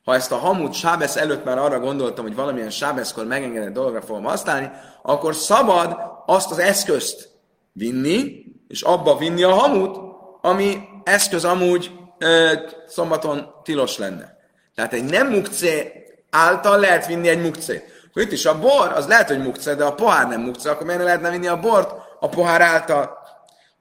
Ha 0.04 0.16
ezt 0.16 0.32
a 0.32 0.36
hamut 0.36 0.74
sábesz 0.74 1.16
előtt 1.16 1.44
már 1.44 1.58
arra 1.58 1.80
gondoltam, 1.80 2.26
hogy 2.26 2.36
valamilyen 2.36 2.70
sábeszkor 2.70 3.26
megengedett 3.26 3.74
dologra 3.74 4.02
fogom 4.02 4.24
használni, 4.24 4.72
akkor 5.02 5.36
szabad 5.36 5.98
azt 6.26 6.52
az 6.52 6.58
eszközt 6.60 7.30
vinni, 7.72 8.46
és 8.68 8.82
abba 8.82 9.18
vinni 9.18 9.44
a 9.44 9.54
hamut, 9.54 9.98
ami 10.42 10.78
eszköz 11.04 11.46
amúgy 11.46 11.92
ö, 12.18 12.54
szombaton 12.88 13.48
tilos 13.64 13.98
lenne. 13.98 14.38
Tehát 14.76 14.94
egy 14.94 15.04
nem 15.04 15.28
mukcé 15.28 15.92
által 16.30 16.80
lehet 16.80 17.06
vinni 17.06 17.28
egy 17.28 17.42
mukcét. 17.42 17.93
Akkor 18.14 18.26
itt 18.26 18.32
is 18.32 18.46
a 18.46 18.60
bor, 18.60 18.92
az 18.96 19.08
lehet, 19.08 19.28
hogy 19.28 19.40
mukce, 19.40 19.76
de 19.76 19.84
a 19.84 19.94
pohár 19.94 20.28
nem 20.28 20.42
mukce, 20.42 20.70
akkor 20.72 20.86
miért 20.86 21.00
ne 21.00 21.06
lehetne 21.06 21.30
vinni 21.30 21.48
a 21.48 21.60
bort 21.60 21.92
a 22.20 22.30
pohár 22.30 22.62
által? 22.62 23.18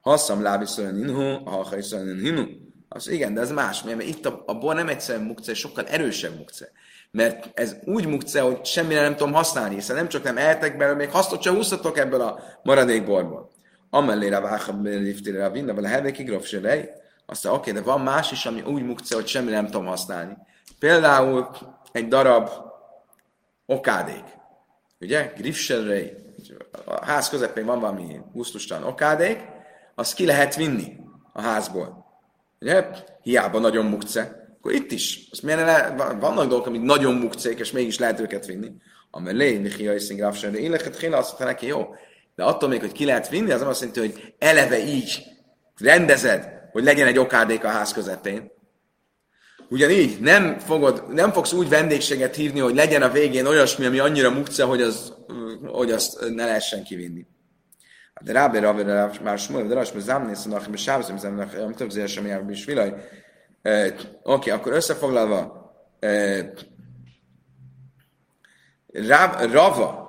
Hasszam 0.00 0.42
lábiszoljon 0.42 0.98
inhu, 0.98 1.44
ha 1.44 1.66
hinu. 2.00 2.44
Az 2.88 3.08
igen, 3.08 3.34
de 3.34 3.40
ez 3.40 3.50
más, 3.50 3.82
mert 3.82 4.02
itt 4.02 4.26
a, 4.26 4.42
a 4.46 4.54
bor 4.54 4.74
nem 4.74 4.88
egyszerűen 4.88 5.24
mukce, 5.24 5.54
sokkal 5.54 5.84
erősebb 5.84 6.36
mukce. 6.36 6.70
Mert 7.10 7.50
ez 7.54 7.76
úgy 7.84 8.06
mukce, 8.06 8.40
hogy 8.40 8.64
semmire 8.64 9.00
nem 9.00 9.16
tudom 9.16 9.32
használni, 9.32 9.74
hiszen 9.74 9.96
nem 9.96 10.08
csak 10.08 10.22
nem 10.22 10.36
eltek 10.36 10.76
belőle, 10.76 10.96
még 10.96 11.10
hasznot 11.10 11.42
sem 11.42 11.54
húzhatok 11.54 11.98
ebből 11.98 12.20
a 12.20 12.40
maradék 12.62 13.04
borból. 13.04 13.50
Amellére 13.90 14.40
vágha 14.40 14.78
liftire 14.82 15.44
a 15.44 15.50
vinna, 15.50 15.74
vele 15.74 15.88
hevékig 15.88 16.26
grofserej. 16.26 16.90
Azt 17.26 17.44
mondja, 17.44 17.60
oké, 17.60 17.72
de 17.72 17.80
van 17.80 18.00
más 18.00 18.32
is, 18.32 18.46
ami 18.46 18.62
úgy 18.66 18.82
mukce, 18.82 19.14
hogy 19.14 19.26
semmire 19.26 19.56
nem 19.56 19.66
tudom 19.66 19.86
használni. 19.86 20.36
Például 20.78 21.48
egy 21.92 22.08
darab 22.08 22.50
okádék. 23.66 24.24
Ugye? 25.00 25.32
Grifserrej. 25.36 26.16
A 26.84 27.04
ház 27.04 27.28
közepén 27.28 27.64
van 27.64 27.80
valami 27.80 28.20
gusztustalan 28.32 28.88
okádék, 28.88 29.38
azt 29.94 30.14
ki 30.14 30.26
lehet 30.26 30.56
vinni 30.56 30.96
a 31.32 31.40
házból. 31.40 32.06
Ugye? 32.60 32.86
Hiába 33.22 33.58
nagyon 33.58 33.86
mukce. 33.86 34.54
Akkor 34.58 34.72
itt 34.72 34.92
is. 34.92 35.28
Azt 35.30 35.42
milyen 35.42 35.64
le, 35.64 35.94
vannak 36.20 36.48
dolgok, 36.48 36.66
amik 36.66 36.82
nagyon 36.82 37.14
mukcék, 37.14 37.58
és 37.58 37.72
mégis 37.72 37.98
lehet 37.98 38.20
őket 38.20 38.46
vinni. 38.46 38.72
Amelé, 39.10 39.58
Michia 39.58 39.94
és 39.94 40.06
Grafserrej. 40.06 40.62
Én 40.62 40.70
lehet 40.70 40.86
azt 40.86 41.04
mondta 41.04 41.44
neki, 41.44 41.66
jó. 41.66 41.94
De 42.34 42.44
attól 42.44 42.68
még, 42.68 42.80
hogy 42.80 42.92
ki 42.92 43.04
lehet 43.04 43.28
vinni, 43.28 43.50
az 43.50 43.62
azt 43.62 43.80
jelenti, 43.80 44.00
hogy 44.00 44.34
eleve 44.38 44.78
így 44.78 45.22
rendezed, 45.76 46.48
hogy 46.72 46.84
legyen 46.84 47.06
egy 47.06 47.18
okádék 47.18 47.64
a 47.64 47.68
ház 47.68 47.92
közepén. 47.92 48.50
Ugyanígy 49.72 50.20
nem, 50.20 50.58
fogod, 50.58 51.04
nem 51.12 51.32
fogsz 51.32 51.52
úgy 51.52 51.68
vendégséget 51.68 52.34
hívni, 52.34 52.60
hogy 52.60 52.74
legyen 52.74 53.02
a 53.02 53.10
végén 53.10 53.46
olyasmi, 53.46 53.86
ami 53.86 53.98
annyira 53.98 54.30
mukca, 54.30 54.66
hogy, 54.66 54.82
az, 54.82 55.14
hogy 55.66 55.90
azt 55.90 56.34
ne 56.34 56.44
lehessen 56.44 56.82
kivinni. 56.84 57.26
De 58.20 58.32
rábe 58.32 58.60
rábe 58.60 59.10
már 59.22 59.38
smúl, 59.38 59.66
de 59.66 59.74
rásd, 59.74 59.98
zámnész, 59.98 60.44
nach, 60.44 60.68
mert 60.68 60.82
sávzom, 60.82 61.18
zámnak, 61.18 61.56
nem 61.56 61.72
több 61.72 61.90
zér 61.90 62.08
sem 62.08 62.26
jár, 62.26 62.44
is 62.48 62.64
vilaj. 62.64 62.94
Oké, 64.22 64.50
akkor 64.50 64.72
összefoglalva, 64.72 65.74
Rava 69.52 70.00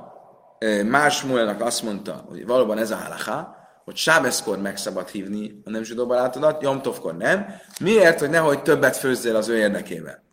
más 0.86 1.22
múlnak 1.22 1.62
azt 1.62 1.84
mondta, 1.84 2.26
hogy 2.28 2.46
valóban 2.46 2.78
ez 2.78 2.92
a 2.92 2.96
halaká, 2.96 3.63
hogy 3.84 3.96
sábeszkor 3.96 4.58
meg 4.58 4.78
szabad 4.78 5.10
hívni 5.10 5.62
a 5.66 5.70
nem 5.70 5.84
zsidó 5.84 6.06
barátodat, 6.06 6.62
Jomtovkor 6.62 7.18
nem. 7.18 7.46
Miért, 7.82 8.20
hogy 8.20 8.30
nehogy 8.30 8.62
többet 8.62 8.98
főzzél 8.98 9.36
az 9.36 9.48
ő 9.48 9.58
érdekében? 9.58 10.24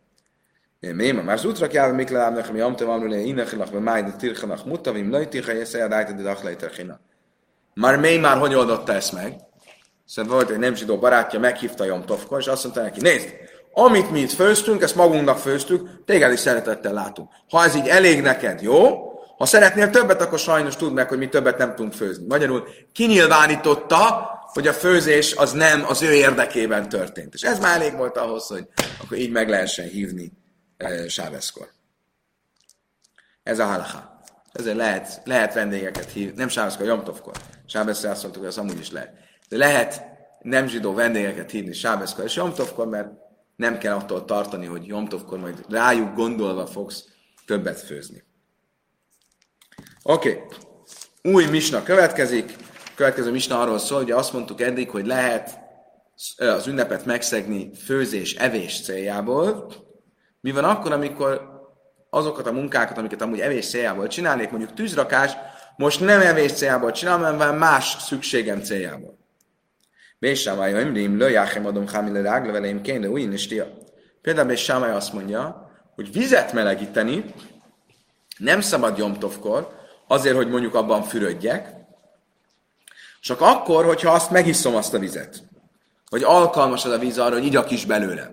Mi 0.81 1.11
ma 1.11 1.23
már 1.23 1.39
zútra 1.39 1.67
kell, 1.67 1.93
mik 1.93 2.09
leállnak, 2.09 2.49
ami 2.49 2.61
amte 2.61 2.85
van, 2.85 3.01
hogy 3.01 3.27
innechilach, 3.27 3.73
vagy 3.73 3.83
máj, 3.83 4.03
de 4.03 4.35
mutavim, 4.65 5.09
nőj 5.09 5.29
tircha, 5.29 5.53
jeszel, 5.53 5.89
dájta, 5.89 6.13
de 6.13 6.23
dachlejterchina. 6.23 7.01
Már 7.75 7.99
mély 7.99 8.19
már 8.19 8.39
hogy 8.39 8.55
oldotta 8.55 8.93
ezt 8.93 9.13
meg? 9.13 9.37
Szóval 10.07 10.33
volt 10.35 10.51
egy 10.51 10.59
nem 10.59 10.75
zsidó 10.75 10.99
barátja, 10.99 11.39
meghívta 11.39 11.85
Jom 11.85 12.05
Tovkor, 12.05 12.39
és 12.39 12.47
azt 12.47 12.63
mondta 12.65 12.83
neki, 12.83 13.01
nézd, 13.01 13.29
amit 13.73 14.11
mi 14.11 14.21
itt 14.21 14.31
főztünk, 14.31 14.83
ezt 14.83 14.95
magunknak 14.95 15.39
főztük, 15.39 16.05
téged 16.05 16.33
is 16.33 16.41
szeretettel 16.41 16.93
látunk. 16.93 17.31
Ha 17.49 17.65
ez 17.65 17.75
így 17.75 17.89
elég 17.89 18.23
neked, 18.23 18.63
jó? 18.63 19.10
Ha 19.41 19.47
szeretnél 19.47 19.91
többet, 19.91 20.21
akkor 20.21 20.39
sajnos 20.39 20.77
tudd 20.77 20.93
meg, 20.93 21.09
hogy 21.09 21.19
mi 21.19 21.29
többet 21.29 21.59
nem 21.59 21.75
tudunk 21.75 21.93
főzni. 21.93 22.27
Magyarul 22.27 22.69
kinyilvánította, 22.93 24.31
hogy 24.53 24.67
a 24.67 24.73
főzés 24.73 25.35
az 25.35 25.53
nem 25.53 25.85
az 25.87 26.03
ő 26.03 26.13
érdekében 26.13 26.89
történt. 26.89 27.35
És 27.35 27.43
ez 27.43 27.59
már 27.59 27.77
elég 27.77 27.97
volt 27.97 28.17
ahhoz, 28.17 28.47
hogy 28.47 28.69
akkor 29.03 29.17
így 29.17 29.31
meg 29.31 29.49
lehessen 29.49 29.89
hívni 29.89 30.33
e, 30.77 31.09
Sáveszkor. 31.09 31.69
Ez 33.43 33.59
a 33.59 33.65
halacha. 33.65 34.21
Ezért 34.53 34.77
lehet, 34.77 35.21
lehet 35.25 35.55
vendégeket 35.55 36.11
hívni, 36.11 36.37
nem 36.37 36.49
Sáveszkor, 36.49 36.87
Jomtovkor. 36.87 37.35
Sáveszkor 37.67 38.11
azt 38.11 38.23
mondtuk, 38.23 38.43
hogy 38.43 38.53
az 38.53 38.59
amúgy 38.59 38.79
is 38.79 38.91
lehet. 38.91 39.13
De 39.49 39.57
lehet 39.57 40.03
nem 40.41 40.67
zsidó 40.67 40.95
vendégeket 40.95 41.51
hívni 41.51 41.73
Sáveszkor 41.73 42.25
és 42.25 42.35
Jomtovkor, 42.35 42.87
mert 42.87 43.09
nem 43.57 43.79
kell 43.79 43.95
attól 43.95 44.25
tartani, 44.25 44.67
hogy 44.67 44.87
Jomtovkor 44.87 45.39
majd 45.39 45.65
rájuk 45.69 46.15
gondolva 46.15 46.67
fogsz 46.67 47.05
többet 47.47 47.81
főzni. 47.81 48.29
Oké, 50.03 50.31
okay. 50.31 51.33
új 51.33 51.45
misna 51.47 51.83
következik. 51.83 52.57
Következő 52.95 53.31
misna 53.31 53.61
arról 53.61 53.79
szól, 53.79 53.99
hogy 53.99 54.11
azt 54.11 54.33
mondtuk 54.33 54.61
eddig, 54.61 54.91
hogy 54.91 55.07
lehet 55.07 55.59
az 56.37 56.67
ünnepet 56.67 57.05
megszegni 57.05 57.71
főzés, 57.85 58.35
evés 58.35 58.83
céljából. 58.83 59.73
Mi 60.41 60.51
van 60.51 60.65
akkor, 60.65 60.93
amikor 60.93 61.59
azokat 62.11 62.47
a 62.47 62.53
munkákat, 62.53 62.99
amiket 62.99 63.23
amúgy 63.23 63.41
evés 63.41 63.69
céljából 63.69 64.07
csinálnék, 64.07 64.51
mondjuk 64.51 64.75
tűzrakás, 64.75 65.37
most 65.77 66.01
nem 66.01 66.21
evés 66.21 66.53
céljából 66.53 66.91
csinálom, 66.91 67.39
hanem 67.39 67.59
más 67.59 67.97
szükségem 67.99 68.61
céljából. 68.61 69.19
Bésámája 70.19 70.81
imrim, 70.81 71.19
löjáhem 71.19 71.67
adom 71.67 71.87
hámile 71.87 72.21
rágleveleim 72.21 72.81
kéne 72.83 73.09
újin 73.09 73.37
tia. 73.49 73.67
Például 74.23 74.47
Bésámája 74.47 74.95
azt 74.95 75.13
mondja, 75.13 75.71
hogy 75.95 76.13
vizet 76.13 76.53
melegíteni 76.53 77.25
nem 78.39 78.61
szabad 78.61 78.99
jomtovkor, 78.99 79.79
azért, 80.11 80.37
hogy 80.37 80.49
mondjuk 80.49 80.75
abban 80.75 81.03
fürödjek, 81.03 81.75
csak 83.21 83.41
akkor, 83.41 83.85
hogyha 83.85 84.13
azt 84.13 84.31
megiszom 84.31 84.75
azt 84.75 84.95
a 84.95 84.99
vizet. 84.99 85.43
Hogy 86.07 86.23
alkalmas 86.23 86.85
az 86.85 86.93
a 86.93 86.99
víz 86.99 87.19
arra, 87.19 87.35
hogy 87.35 87.45
igyak 87.45 87.71
is 87.71 87.85
belőle. 87.85 88.31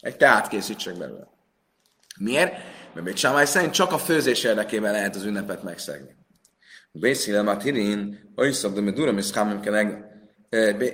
Egy 0.00 0.16
teát 0.16 0.48
készítsek 0.48 0.98
belőle. 0.98 1.28
Miért? 2.18 2.52
Mert 2.92 3.06
Bét 3.06 3.16
Sámály 3.16 3.44
szerint 3.44 3.72
csak 3.72 3.92
a 3.92 3.98
főzés 3.98 4.44
érdekében 4.44 4.92
lehet 4.92 5.16
az 5.16 5.24
ünnepet 5.24 5.62
megszegni. 5.62 6.16
Bét 6.92 7.22
Hillel 7.22 7.42
Matirin, 7.42 8.32
Oiszab, 8.36 8.74
de 8.74 8.80
Meduram 8.80 9.18
és 9.18 9.30
Hámim 9.30 9.60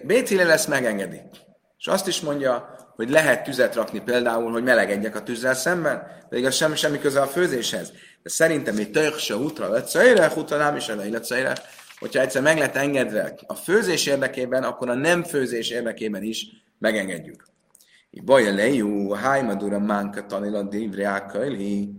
Bét 0.04 0.28
Hillel 0.28 0.50
ezt 0.50 0.68
megengedi. 0.68 1.20
És 1.78 1.86
azt 1.86 2.06
is 2.06 2.20
mondja, 2.20 2.74
hogy 2.96 3.10
lehet 3.10 3.44
tüzet 3.44 3.74
rakni 3.74 4.00
például, 4.00 4.52
hogy 4.52 4.62
melegedjek 4.62 5.14
a 5.14 5.22
tűzzel 5.22 5.54
szemben, 5.54 6.06
de 6.28 6.38
igaz 6.38 6.54
semmi, 6.54 6.76
semmi 6.76 6.98
köze 6.98 7.20
a 7.20 7.26
főzéshez. 7.26 7.92
De 8.22 8.30
szerintem 8.30 8.78
itt 8.78 8.92
tök 8.92 9.18
se 9.18 9.36
útra 9.36 9.68
lett 9.68 9.86
szajrech, 9.86 10.48
nem 10.48 10.76
is 10.76 10.86
lett 10.86 11.24
szajrech. 11.24 11.62
Hogyha 11.98 12.20
egyszer 12.20 12.42
meg 12.42 12.58
lett 12.58 12.74
engedve 12.74 13.34
a 13.46 13.54
főzés 13.54 14.06
érdekében, 14.06 14.62
akkor 14.62 14.88
a 14.88 14.94
nem 14.94 15.22
főzés 15.22 15.70
érdekében 15.70 16.22
is 16.22 16.46
megengedjük. 16.78 17.48
Baja 18.24 18.54
lejú, 18.54 19.10
hájmadura 19.10 19.78
mánka 19.78 20.26
tanila 20.26 20.62
divreákajli. 20.62 21.90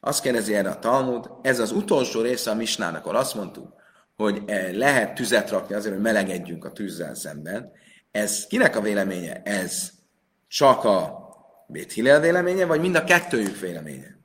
Azt 0.00 0.22
kérdezi 0.22 0.54
erre 0.54 0.68
a 0.68 0.78
Talmud, 0.78 1.30
ez 1.42 1.58
az 1.58 1.72
utolsó 1.72 2.20
része 2.20 2.50
a 2.50 2.54
misnának, 2.54 3.06
ahol 3.06 3.18
azt 3.18 3.34
mondtuk, 3.34 3.74
hogy 4.16 4.42
eh, 4.46 4.72
lehet 4.72 5.14
tüzet 5.14 5.50
rakni 5.50 5.74
azért, 5.74 5.94
hogy 5.94 6.02
melegedjünk 6.02 6.64
a 6.64 6.72
tűzzel 6.72 7.14
szemben. 7.14 7.72
Ez 8.10 8.46
kinek 8.46 8.76
a 8.76 8.80
véleménye? 8.80 9.42
Ez 9.44 9.90
csak 10.48 10.84
a 10.84 11.24
Bét 11.66 11.92
Hillel 11.92 12.20
véleménye, 12.20 12.64
vagy 12.64 12.80
mind 12.80 12.94
a 12.94 13.04
kettőjük 13.04 13.58
véleménye? 13.58 14.15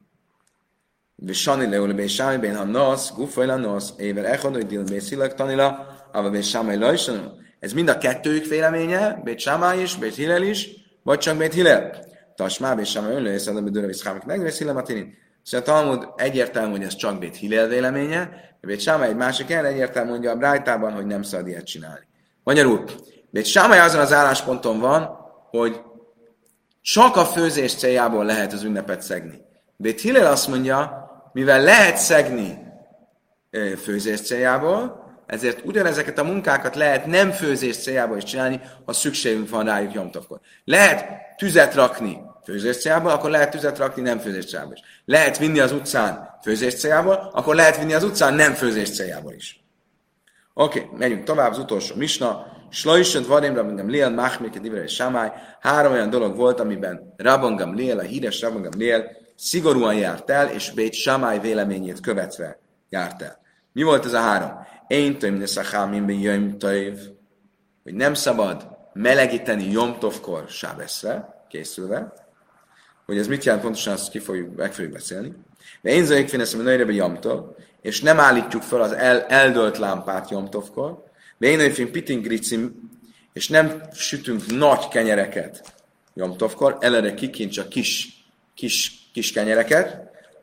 ושני 1.21 1.67
לאולה 1.67 1.95
בי 1.95 2.09
שמי 2.09 2.39
בין 2.39 2.57
הנוס, 2.57 3.13
גופוי 3.13 3.47
לנוsz, 3.47 3.93
éver 3.99 4.25
echad, 4.25 4.55
hogy 4.55 4.67
dil 4.67 4.85
bészilek 4.85 5.35
tanila, 5.35 5.87
ava 6.13 6.31
bé 6.31 6.41
sámai 6.41 6.77
lajsan. 6.77 7.45
Ez 7.59 7.73
mind 7.73 7.89
a 7.89 7.99
kettőjük 7.99 8.47
véleménye, 8.47 9.21
Bét 9.25 9.39
Sámai 9.39 9.81
is, 9.83 9.97
Bét 9.97 10.15
Hillel 10.15 10.43
is, 10.43 10.69
vagy 11.03 11.19
csak 11.19 11.37
Bét 11.37 11.53
Hillel. 11.53 12.05
Tasmá, 12.35 12.75
Bét 12.75 12.87
Sámai 12.87 13.15
önlő, 13.15 13.33
és 13.33 13.47
adom, 13.47 13.63
hogy 13.63 13.87
Viszkámik 13.87 14.23
meg, 14.23 14.49
Hillel 14.49 14.75
Matinin. 14.75 15.15
Szóval 15.43 15.67
a 15.67 15.71
Talmud 15.71 16.09
egyértelmű, 16.17 16.71
hogy 16.71 16.83
ez 16.83 16.95
csak 16.95 17.19
Bét 17.19 17.37
Hillel 17.37 17.67
véleménye, 17.67 18.31
Bét 18.61 18.81
Sámai 18.81 19.09
egy 19.09 19.17
másik 19.17 19.51
el 19.51 19.67
egyértelmű 19.67 20.11
mondja 20.11 20.31
a 20.31 20.37
Brájtában, 20.37 20.93
hogy 20.93 21.07
nem 21.07 21.23
szabad 21.23 21.49
ilyet 21.49 21.67
csinálni. 21.67 22.07
Magyarul, 22.43 22.85
Bét 23.31 23.45
Sámai 23.45 23.79
azon 23.79 24.01
az 24.01 24.13
állásponton 24.13 24.79
van, 24.79 25.09
hogy 25.51 25.81
csak 26.81 27.17
a 27.17 27.25
főzés 27.25 27.75
céljából 27.75 28.25
lehet 28.25 28.53
az 28.53 28.63
ünnepet 28.63 29.03
szegni. 29.03 29.41
Bét 29.77 30.01
Hillel 30.01 30.33
azt 30.33 30.49
mondja, 30.49 31.00
mivel 31.34 31.62
lehet 31.62 31.98
szegni 31.98 32.58
főzés 33.84 34.22
céljából, 34.22 35.00
ezért 35.26 35.66
ugyanezeket 35.66 36.20
a 36.20 36.24
munkákat 36.24 36.76
lehet 36.76 37.06
nem 37.06 37.32
főzés 37.32 37.78
céljából 37.78 38.18
is 38.18 38.24
csinálni, 38.24 38.62
ha 38.86 38.94
szükségünk 38.94 39.50
van 39.50 39.66
rájuk 39.66 39.94
jomtavkor. 39.94 40.40
Lehet 40.64 41.06
tüzet 41.38 41.76
rakni 41.76 42.18
főzés 42.44 42.78
céljából, 42.78 43.12
akkor 43.12 43.30
lehet 43.30 43.52
tüzet 43.52 43.78
rakni 43.78 44.02
nem 44.02 44.20
főzés 44.20 44.46
céljából 44.46 44.74
is. 44.74 44.82
Lehet 45.06 45.38
vinni 45.38 45.60
az 45.60 45.72
utcán 45.72 46.38
főzés 46.42 46.76
céljából, 46.76 47.32
akkor 47.34 47.56
lehet 47.56 47.78
vinni 47.78 47.94
az 47.94 48.04
utcán 48.04 48.34
nem 48.34 48.54
főzés 48.54 48.92
céljából 48.92 49.34
is. 49.34 49.64
Oké, 50.54 50.80
okay, 50.80 50.98
megyünk 50.98 51.24
tovább, 51.24 51.52
az 51.52 51.58
utolsó 51.58 51.96
misna. 51.96 52.46
Slajsad 52.70 53.28
varim 53.28 53.56
Rabban 53.56 53.76
Gamliel, 53.76 54.10
Machmir, 54.10 54.50
Kedivre 54.50 54.84
és 54.84 54.94
Samály. 54.94 55.32
Három 55.60 55.92
olyan 55.92 56.10
dolog 56.10 56.36
volt, 56.36 56.60
amiben 56.60 57.14
Rabban 57.18 57.56
Gamliel, 57.56 58.00
a 58.00 58.02
híres 58.02 58.42
Rabban 58.42 58.62
Gamliel 58.62 59.12
szigorúan 59.42 59.96
járt 59.96 60.30
el, 60.30 60.50
és 60.50 60.72
Bét 60.72 60.94
Samály 60.94 61.40
véleményét 61.40 62.00
követve 62.00 62.60
járt 62.90 63.22
el. 63.22 63.42
Mi 63.74 63.84
volt 63.84 64.06
ez 64.06 64.14
a 64.14 64.20
három? 64.20 64.52
Én 64.88 65.18
töm 65.18 65.36
neszachámin 65.36 66.06
be 66.06 66.14
jöjm 66.14 66.58
hogy 67.84 67.94
nem 67.94 68.14
szabad 68.14 68.68
melegíteni 68.94 69.72
Jomtovkor 69.72 70.50
Sábeszre, 70.50 71.46
készülve, 71.50 72.14
hogy 73.06 73.18
ez 73.18 73.28
mit 73.28 73.44
jelent 73.44 73.64
pontosan, 73.64 73.94
azt 73.94 74.10
ki 74.10 74.20
fogjuk, 74.20 74.56
meg 74.56 74.74
fogjuk 74.74 74.94
beszélni. 74.94 75.34
De 75.82 75.90
én 75.90 76.06
zajék 76.06 76.30
fineszem 76.30 76.60
a 76.60 76.64
nőjrebe 76.64 76.92
Jomtov, 76.92 77.46
és 77.82 78.02
nem 78.02 78.20
állítjuk 78.20 78.62
fel 78.62 78.82
az 78.82 78.92
el, 78.92 79.22
eldölt 79.22 79.78
lámpát 79.78 80.30
Jomtovkor, 80.30 81.04
de 81.38 81.48
én 81.48 81.58
nőjfin 81.58 81.92
pitingricim, 81.92 82.90
és 83.34 83.48
nem 83.48 83.82
sütünk 83.94 84.46
nagy 84.46 84.88
kenyereket 84.88 85.74
Jomtovkor, 86.14 86.78
elere 86.80 87.14
kikint 87.14 87.52
csak 87.52 87.70
kis, 87.70 88.26
kis, 88.54 89.01
kis 89.14 89.32
kenyereket, 89.32 89.98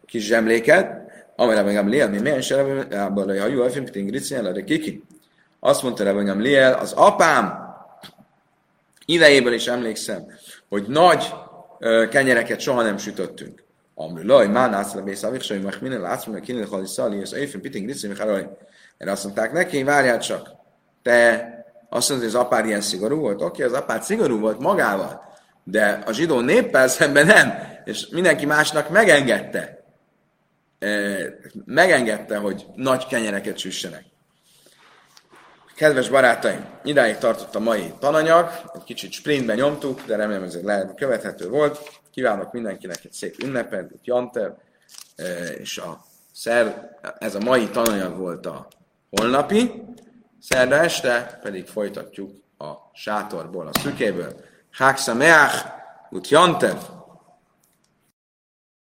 kis 0.07 0.25
zsemléket, 0.25 0.97
amelyre 1.37 1.63
meg 1.63 1.87
Liel, 1.87 2.09
mi 2.09 2.19
milyen 2.19 2.41
se 2.41 2.61
abban 3.05 3.29
a 3.29 3.41
hajú, 3.41 3.63
elfin 3.63 3.85
pitingricim, 3.85 4.37
elere 4.37 4.65
kiki. 4.65 5.03
Azt 5.61 5.83
mondta 5.83 6.05
Rebben 6.05 6.39
Liel, 6.39 6.73
az 6.73 6.93
apám 6.93 7.67
idejéből 9.05 9.53
is 9.53 9.67
emlékszem, 9.67 10.27
hogy 10.69 10.85
nagy 10.89 11.35
kenyereket 12.11 12.61
soha 12.61 12.83
nem 12.83 12.97
sütöttünk. 12.97 13.63
Amri 13.95 14.27
laj, 14.27 14.47
már 14.47 14.71
nász 14.71 14.95
le 14.95 15.01
bész, 15.01 15.23
avik 15.23 15.43
sajn, 15.43 15.61
meg 15.61 15.77
minden 15.81 16.01
látsz, 16.01 16.27
meg 16.27 16.41
kinél 16.41 16.67
hali 16.67 16.87
szali, 16.87 17.21
és 17.21 17.33
éjfén 17.33 17.61
piting, 17.61 17.87
licim, 17.87 18.17
haraj. 18.17 18.49
Erre 18.99 19.11
azt 19.11 19.25
mondták 19.25 19.53
neki, 19.53 19.83
várjál 19.83 20.19
csak, 20.19 20.51
te 21.03 21.49
azt 21.89 22.09
mondod, 22.09 22.27
hogy 22.27 22.37
az 22.37 22.45
apád 22.47 22.67
ilyen 22.67 22.81
szigorú 22.81 23.19
volt? 23.19 23.43
Oké, 23.43 23.63
az 23.63 23.73
apád 23.73 24.03
szigorú 24.03 24.39
volt 24.39 24.59
magával, 24.59 25.28
de 25.71 26.03
a 26.07 26.13
zsidó 26.13 26.41
néppel 26.41 26.89
szemben 26.89 27.27
nem, 27.27 27.53
és 27.85 28.09
mindenki 28.09 28.47
másnak 28.47 28.89
megengedte. 28.89 29.85
Megengedte, 31.65 32.37
hogy 32.37 32.67
nagy 32.75 33.07
kenyereket 33.07 33.59
süssenek. 33.59 34.05
Kedves 35.75 36.09
barátaim, 36.09 36.67
idáig 36.85 37.17
tartott 37.17 37.55
a 37.55 37.61
mai 37.61 37.93
tananyag, 37.99 38.51
egy 38.75 38.85
kicsit 38.85 39.13
sprintben 39.13 39.57
nyomtuk, 39.57 40.03
de 40.07 40.17
remélem 40.17 40.43
ez 40.43 40.63
lehet 40.63 40.95
követhető 40.95 41.49
volt. 41.49 42.01
Kívánok 42.11 42.53
mindenkinek 42.53 43.05
egy 43.05 43.13
szép 43.13 43.43
ünnepet, 43.43 43.91
egy 43.93 44.01
janter, 44.07 44.55
és 45.59 45.79
a 45.79 46.05
szer, 46.33 46.91
ez 47.19 47.35
a 47.35 47.41
mai 47.41 47.69
tananyag 47.69 48.17
volt 48.17 48.47
a 48.47 48.69
holnapi, 49.11 49.73
szerda 50.41 50.75
este 50.75 51.39
pedig 51.43 51.67
folytatjuk 51.67 52.31
a 52.59 52.73
sátorból, 52.93 53.67
a 53.67 53.79
szükéből. 53.79 54.47
Hákszameach, 54.71 55.67
ut 56.11 56.29
janter! 56.29 56.77